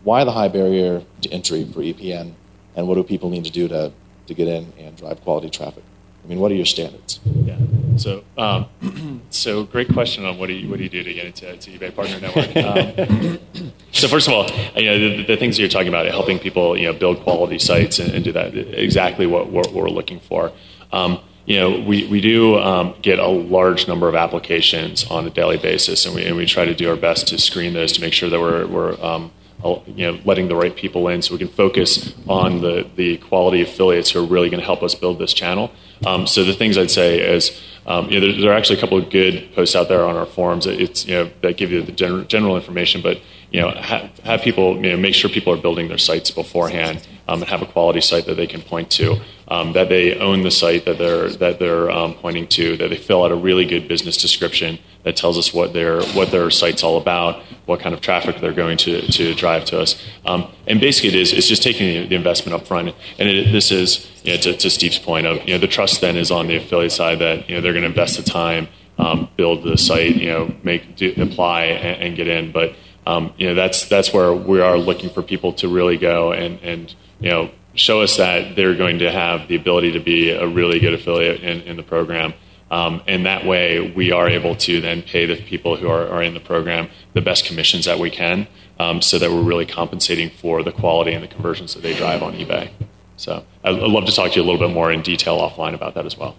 Why 0.04 0.24
the 0.24 0.32
high 0.32 0.50
barrier 0.50 1.04
to 1.22 1.30
entry 1.32 1.66
for 1.66 1.80
EPN? 1.80 2.34
And 2.76 2.88
what 2.88 2.96
do 2.96 3.04
people 3.04 3.30
need 3.30 3.46
to 3.46 3.52
do 3.52 3.68
to 3.68 3.92
to 4.28 4.34
get 4.34 4.48
in 4.48 4.72
and 4.78 4.96
drive 4.96 5.22
quality 5.22 5.50
traffic? 5.50 5.84
I 6.24 6.28
mean, 6.28 6.40
what 6.40 6.52
are 6.52 6.56
your 6.56 6.66
standards? 6.66 7.20
Yeah. 7.26 7.58
So, 7.98 8.24
um, 8.38 9.22
so 9.30 9.66
great 9.66 9.92
question 9.92 10.26
on 10.26 10.38
what 10.38 10.48
do 10.48 10.54
you 10.54 10.70
what 10.70 10.78
do 10.78 10.84
you 10.84 10.90
do 10.90 11.04
to 11.04 11.14
get 11.14 11.26
into 11.26 11.56
to 11.56 11.72
eBay 11.72 11.94
Partner 11.96 12.20
Network? 12.20 12.54
Um, 12.64 13.72
so 13.92 14.08
first 14.08 14.28
of 14.28 14.34
all, 14.34 14.50
you 14.76 14.86
know 14.86 14.98
the, 14.98 15.24
the, 15.26 15.38
things 15.38 15.56
that 15.56 15.62
you're 15.62 15.70
talking 15.70 15.90
about, 15.90 16.08
helping 16.08 16.40
people 16.40 16.78
you 16.78 16.86
know 16.86 16.94
build 16.94 17.22
quality 17.22 17.60
sites 17.60 18.00
and, 18.00 18.12
and 18.12 18.24
do 18.24 18.32
that 18.32 18.56
exactly 18.56 19.28
what 19.28 19.52
we're, 19.52 19.70
we're 19.72 19.90
looking 19.90 20.20
for. 20.20 20.52
Um, 20.92 21.20
you 21.46 21.60
know, 21.60 21.82
we, 21.82 22.08
we 22.08 22.22
do 22.22 22.58
um, 22.58 22.96
get 23.02 23.20
a 23.20 23.28
large 23.28 23.88
number 23.88 24.08
of 24.08 24.16
applications 24.16 25.06
on 25.12 25.28
a 25.28 25.30
daily 25.30 25.58
basis, 25.58 26.06
and 26.06 26.16
we, 26.16 26.26
and 26.26 26.38
we 26.38 26.46
try 26.46 26.64
to 26.64 26.74
do 26.74 26.90
our 26.90 26.96
best 26.96 27.28
to 27.30 27.38
screen 27.38 27.74
those 27.74 27.92
to 27.94 28.02
make 28.02 28.14
sure 28.14 28.30
that 28.30 28.40
we're, 28.40 28.66
we're 28.66 29.02
um, 29.04 29.32
you 29.64 30.12
know, 30.12 30.20
letting 30.26 30.48
the 30.48 30.56
right 30.56 30.76
people 30.76 31.08
in 31.08 31.22
so 31.22 31.34
we 31.34 31.40
can 31.40 31.48
focus 31.48 32.14
on 32.28 32.62
the, 32.62 32.88
the 32.96 33.18
quality 33.18 33.62
affiliates 33.62 34.12
who 34.12 34.24
are 34.24 34.28
really 34.28 34.50
going 34.50 34.60
to 34.60 34.66
help 34.66 34.84
us 34.84 34.94
build 34.96 35.20
this 35.20 35.34
channel. 35.34 35.72
Um, 36.06 36.28
so 36.28 36.44
the 36.44 36.54
things 36.54 36.78
I'd 36.78 36.92
say 36.92 37.20
is, 37.20 37.62
um, 37.86 38.10
you 38.10 38.20
know, 38.20 38.28
there, 38.28 38.42
there, 38.42 38.52
are 38.52 38.56
actually 38.56 38.78
a 38.78 38.82
couple 38.82 38.98
of 38.98 39.10
good 39.10 39.54
posts 39.56 39.76
out 39.76 39.88
there 39.88 40.06
on 40.06 40.16
our 40.16 40.26
forums. 40.26 40.66
It's, 40.66 41.06
you 41.06 41.16
know, 41.16 41.32
that 41.42 41.58
give 41.58 41.72
you 41.72 41.82
the 41.82 41.92
general, 41.92 42.24
general 42.26 42.56
information, 42.56 43.02
but 43.02 43.20
you 43.54 43.62
know, 43.62 43.70
have, 43.70 44.42
people, 44.42 44.76
you 44.84 44.92
know, 44.92 44.98
make 44.98 45.14
sure 45.14 45.30
people 45.30 45.54
are 45.54 45.62
building 45.62 45.88
their 45.88 46.00
sites 46.00 46.32
beforehand 46.32 47.08
um, 47.28 47.42
and 47.42 47.50
have 47.52 47.62
a 47.62 47.68
quality 47.68 48.02
site 48.02 48.26
that 48.26 48.34
they 48.34 48.48
can 48.48 48.64
point 48.64 48.90
to, 48.90 49.18
um, 49.48 49.74
that 49.74 49.90
they 49.90 50.18
own 50.18 50.42
the 50.42 50.50
site 50.50 50.86
that 50.86 50.98
they're 50.98 51.30
that 51.30 51.60
they're 51.60 51.92
um, 51.92 52.16
pointing 52.16 52.48
to, 52.48 52.76
that 52.78 52.90
they 52.90 52.98
fill 52.98 53.24
out 53.24 53.32
a 53.32 53.36
really 53.36 53.64
good 53.64 53.88
business 53.88 54.18
description 54.18 54.80
that 55.04 55.16
tells 55.16 55.38
us 55.38 55.54
what 55.54 55.72
their 55.72 56.02
what 56.14 56.32
their 56.32 56.50
site's 56.50 56.84
all 56.84 56.98
about, 56.98 57.44
what 57.68 57.80
kind 57.80 57.94
of 57.94 58.02
traffic 58.02 58.38
they're 58.42 58.54
going 58.54 58.78
to, 58.78 59.02
to 59.12 59.36
drive 59.36 59.66
to 59.66 59.80
us, 59.80 60.04
um, 60.26 60.52
and 60.66 60.82
basically 60.82 61.10
it 61.10 61.16
is 61.16 61.32
it's 61.32 61.48
just 61.48 61.62
taking 61.62 61.86
the, 61.86 62.08
the 62.08 62.16
investment 62.16 62.60
up 62.60 62.66
front, 62.66 62.96
and 63.20 63.30
it, 63.30 63.52
this 63.52 63.72
is 63.72 64.10
you 64.24 64.34
know, 64.34 64.40
to, 64.40 64.58
to, 64.58 64.70
Steve's 64.70 64.98
point 64.98 65.28
of 65.28 65.38
you 65.48 65.54
know 65.54 65.60
the 65.60 65.68
trust 65.68 66.02
then 66.02 66.18
is 66.18 66.32
on 66.32 66.48
the 66.48 66.56
affiliate 66.56 66.92
side 66.92 67.20
that 67.20 67.48
you 67.48 67.54
know 67.54 67.62
they're 67.62 67.74
going 67.74 67.84
to 67.84 67.90
invest 67.90 68.18
the 68.18 68.24
time, 68.24 68.68
um, 68.98 69.30
build 69.38 69.64
the 69.64 69.78
site, 69.78 70.16
you 70.16 70.30
know, 70.30 70.52
make 70.64 70.96
do, 70.96 71.14
apply 71.18 71.66
and, 71.66 72.02
and 72.02 72.16
get 72.16 72.28
in, 72.28 72.52
but 72.52 72.74
um, 73.06 73.34
you 73.38 73.48
know 73.48 73.56
that's 73.56 73.88
that's 73.88 74.14
where 74.14 74.34
we 74.34 74.62
are 74.62 74.78
looking 74.78 75.10
for 75.10 75.22
people 75.22 75.54
to 75.54 75.68
really 75.68 75.98
go 75.98 76.32
and 76.32 76.60
and 76.62 76.96
you 77.20 77.30
know 77.30 77.52
show 77.76 78.02
us 78.02 78.18
that 78.18 78.56
they're 78.56 78.76
going 78.76 79.00
to 79.00 79.12
have 79.12 79.48
the 79.48 79.56
ability 79.56 79.92
to 79.94 80.00
be 80.00 80.30
a 80.30 80.48
really 80.48 80.80
good 80.80 80.94
affiliate 80.94 81.42
in, 81.42 81.62
in 81.62 81.78
the 81.78 81.84
program. 81.84 82.34
Um, 82.70 83.04
and 83.08 83.26
that 83.26 83.46
way, 83.46 83.94
we 83.96 84.12
are 84.12 84.28
able 84.28 84.56
to 84.56 84.82
then 84.82 85.02
pay 85.02 85.26
the 85.26 85.36
people 85.36 85.76
who 85.76 85.90
are, 85.90 86.08
are 86.08 86.24
in 86.24 86.34
the 86.34 86.40
program 86.40 86.90
the 87.14 87.22
best 87.22 87.46
commissions 87.46 87.86
that 87.86 88.00
we 88.00 88.10
can, 88.10 88.48
um, 88.80 89.02
so 89.02 89.20
that 89.20 89.32
we're 89.32 89.44
really 89.44 89.66
compensating 89.66 90.30
for 90.30 90.64
the 90.64 90.72
quality 90.72 91.14
and 91.14 91.24
the 91.24 91.28
conversions 91.28 91.74
that 91.74 91.84
they 91.84 91.96
drive 91.96 92.24
on 92.24 92.34
eBay. 92.34 92.72
So 93.16 93.46
I'd, 93.64 93.76
I'd 93.76 93.92
love 93.92 94.06
to 94.06 94.12
talk 94.12 94.32
to 94.32 94.36
you 94.40 94.42
a 94.42 94.48
little 94.48 94.68
bit 94.68 94.74
more 94.74 94.92
in 94.92 95.02
detail 95.02 95.38
offline 95.38 95.76
about 95.76 95.94
that 95.96 96.06
as 96.06 96.18
well. 96.18 96.36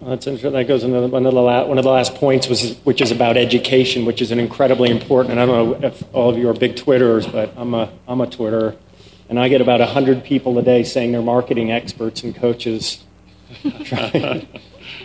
That's 0.00 0.26
interesting. 0.26 0.52
That 0.52 0.68
goes 0.68 0.84
into 0.84 1.06
one 1.06 1.24
of 1.24 1.32
the 1.32 1.40
last, 1.40 1.68
one 1.68 1.78
of 1.78 1.84
the 1.84 1.90
last 1.90 2.14
points, 2.16 2.48
was, 2.48 2.76
which 2.84 3.00
is 3.00 3.10
about 3.10 3.36
education, 3.36 4.04
which 4.04 4.20
is 4.20 4.30
an 4.30 4.38
incredibly 4.38 4.90
important. 4.90 5.32
And 5.32 5.40
I 5.40 5.46
don't 5.46 5.80
know 5.80 5.88
if 5.88 6.04
all 6.14 6.30
of 6.30 6.38
you 6.38 6.48
are 6.50 6.52
big 6.52 6.76
Twitterers, 6.76 7.30
but 7.30 7.52
I'm 7.56 7.72
a 7.74 7.90
I'm 8.06 8.20
a 8.20 8.26
Twitterer, 8.26 8.76
and 9.28 9.40
I 9.40 9.48
get 9.48 9.60
about 9.60 9.80
hundred 9.80 10.22
people 10.22 10.58
a 10.58 10.62
day 10.62 10.84
saying 10.84 11.12
they're 11.12 11.22
marketing 11.22 11.72
experts 11.72 12.22
and 12.22 12.36
coaches 12.36 13.04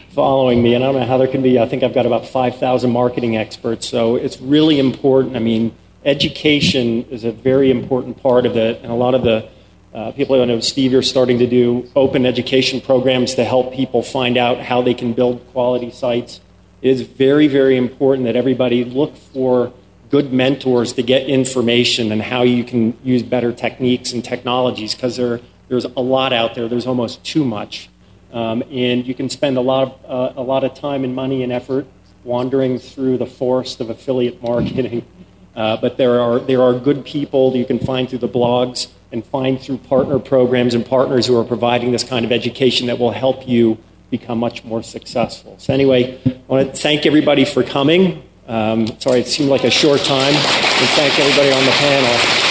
following 0.10 0.62
me. 0.62 0.74
And 0.74 0.84
I 0.84 0.92
don't 0.92 1.00
know 1.00 1.08
how 1.08 1.18
there 1.18 1.28
can 1.28 1.42
be. 1.42 1.58
I 1.58 1.68
think 1.68 1.84
I've 1.84 1.94
got 1.94 2.06
about 2.06 2.28
five 2.28 2.58
thousand 2.58 2.92
marketing 2.92 3.38
experts. 3.38 3.88
So 3.88 4.18
it's 4.18 4.42
really 4.42 4.78
important. 4.78 5.38
I 5.38 5.40
mean, 5.40 5.74
education 6.04 7.06
is 7.10 7.24
a 7.24 7.32
very 7.32 7.72
important 7.72 8.22
part 8.22 8.46
of 8.46 8.58
it, 8.58 8.82
and 8.84 8.92
a 8.92 8.96
lot 8.96 9.16
of 9.16 9.24
the 9.24 9.48
uh, 9.94 10.12
people 10.14 10.42
I 10.42 10.46
know, 10.46 10.60
Steve, 10.62 10.94
you're 10.94 11.02
starting 11.02 11.40
to 11.40 11.48
do 11.48 11.90
open 11.96 12.26
education 12.26 12.80
programs 12.80 13.36
to 13.36 13.44
help 13.44 13.74
people 13.74 14.02
find 14.02 14.38
out 14.38 14.60
how 14.60 14.82
they 14.82 14.94
can 14.94 15.14
build 15.14 15.46
quality 15.52 15.92
sites. 15.92 16.40
It 16.82 16.90
is 16.90 17.02
very, 17.02 17.48
very 17.48 17.76
important 17.76 18.26
that 18.26 18.38
everybody 18.38 18.86
look 18.86 19.18
for 19.18 19.74
good 20.10 20.32
mentors 20.32 20.94
to 20.94 21.04
get 21.04 21.28
information 21.28 22.12
and 22.12 22.22
how 22.22 22.44
you 22.44 22.64
can 22.64 22.98
use 23.04 23.22
better 23.22 23.52
techniques 23.52 24.14
and 24.14 24.24
technologies 24.24 24.96
because 24.96 25.18
there, 25.18 25.42
there's 25.68 25.86
a 25.86 26.02
lot 26.02 26.32
out 26.32 26.56
there. 26.56 26.70
There's 26.70 26.88
almost 26.88 27.24
too 27.26 27.44
much. 27.44 27.90
Um, 28.32 28.64
and 28.72 29.06
you 29.06 29.14
can 29.14 29.30
spend 29.30 29.58
a 29.58 29.62
lot, 29.62 30.00
of, 30.06 30.36
uh, 30.38 30.40
a 30.40 30.44
lot 30.44 30.64
of 30.64 30.74
time 30.74 31.04
and 31.04 31.14
money 31.14 31.44
and 31.44 31.52
effort 31.52 31.86
wandering 32.24 32.80
through 32.80 33.18
the 33.18 33.26
forest 33.26 33.82
of 33.82 33.90
affiliate 33.90 34.42
marketing. 34.42 35.06
Uh, 35.54 35.76
but 35.76 35.98
there 35.98 36.22
are, 36.22 36.40
there 36.40 36.62
are 36.62 36.74
good 36.74 37.04
people 37.04 37.54
you 37.58 37.66
can 37.66 37.78
find 37.78 38.10
through 38.10 38.18
the 38.18 38.30
blogs 38.30 38.88
and 39.12 39.26
find 39.26 39.60
through 39.60 39.78
partner 39.78 40.20
programs 40.20 40.74
and 40.74 40.86
partners 40.86 41.26
who 41.26 41.40
are 41.40 41.44
providing 41.44 41.92
this 41.92 42.04
kind 42.04 42.26
of 42.26 42.32
education 42.32 42.88
that 42.88 42.98
will 42.98 43.12
help 43.12 43.48
you 43.48 43.78
become 44.10 44.40
much 44.40 44.64
more 44.64 44.84
successful. 44.84 45.56
So, 45.58 45.74
anyway, 45.74 46.20
I 46.26 46.42
want 46.48 46.74
to 46.74 46.82
thank 46.82 47.06
everybody 47.06 47.46
for 47.46 47.64
coming. 47.64 48.24
Um, 48.48 48.88
sorry, 49.00 49.22
it 49.22 49.28
seemed 49.28 49.50
like 49.50 49.64
a 49.64 49.72
short 49.72 50.02
time. 50.02 50.34
And 50.34 50.90
thank 50.96 51.18
everybody 51.20 51.52
on 51.52 51.66
the 51.66 51.72
panel. 51.72 52.51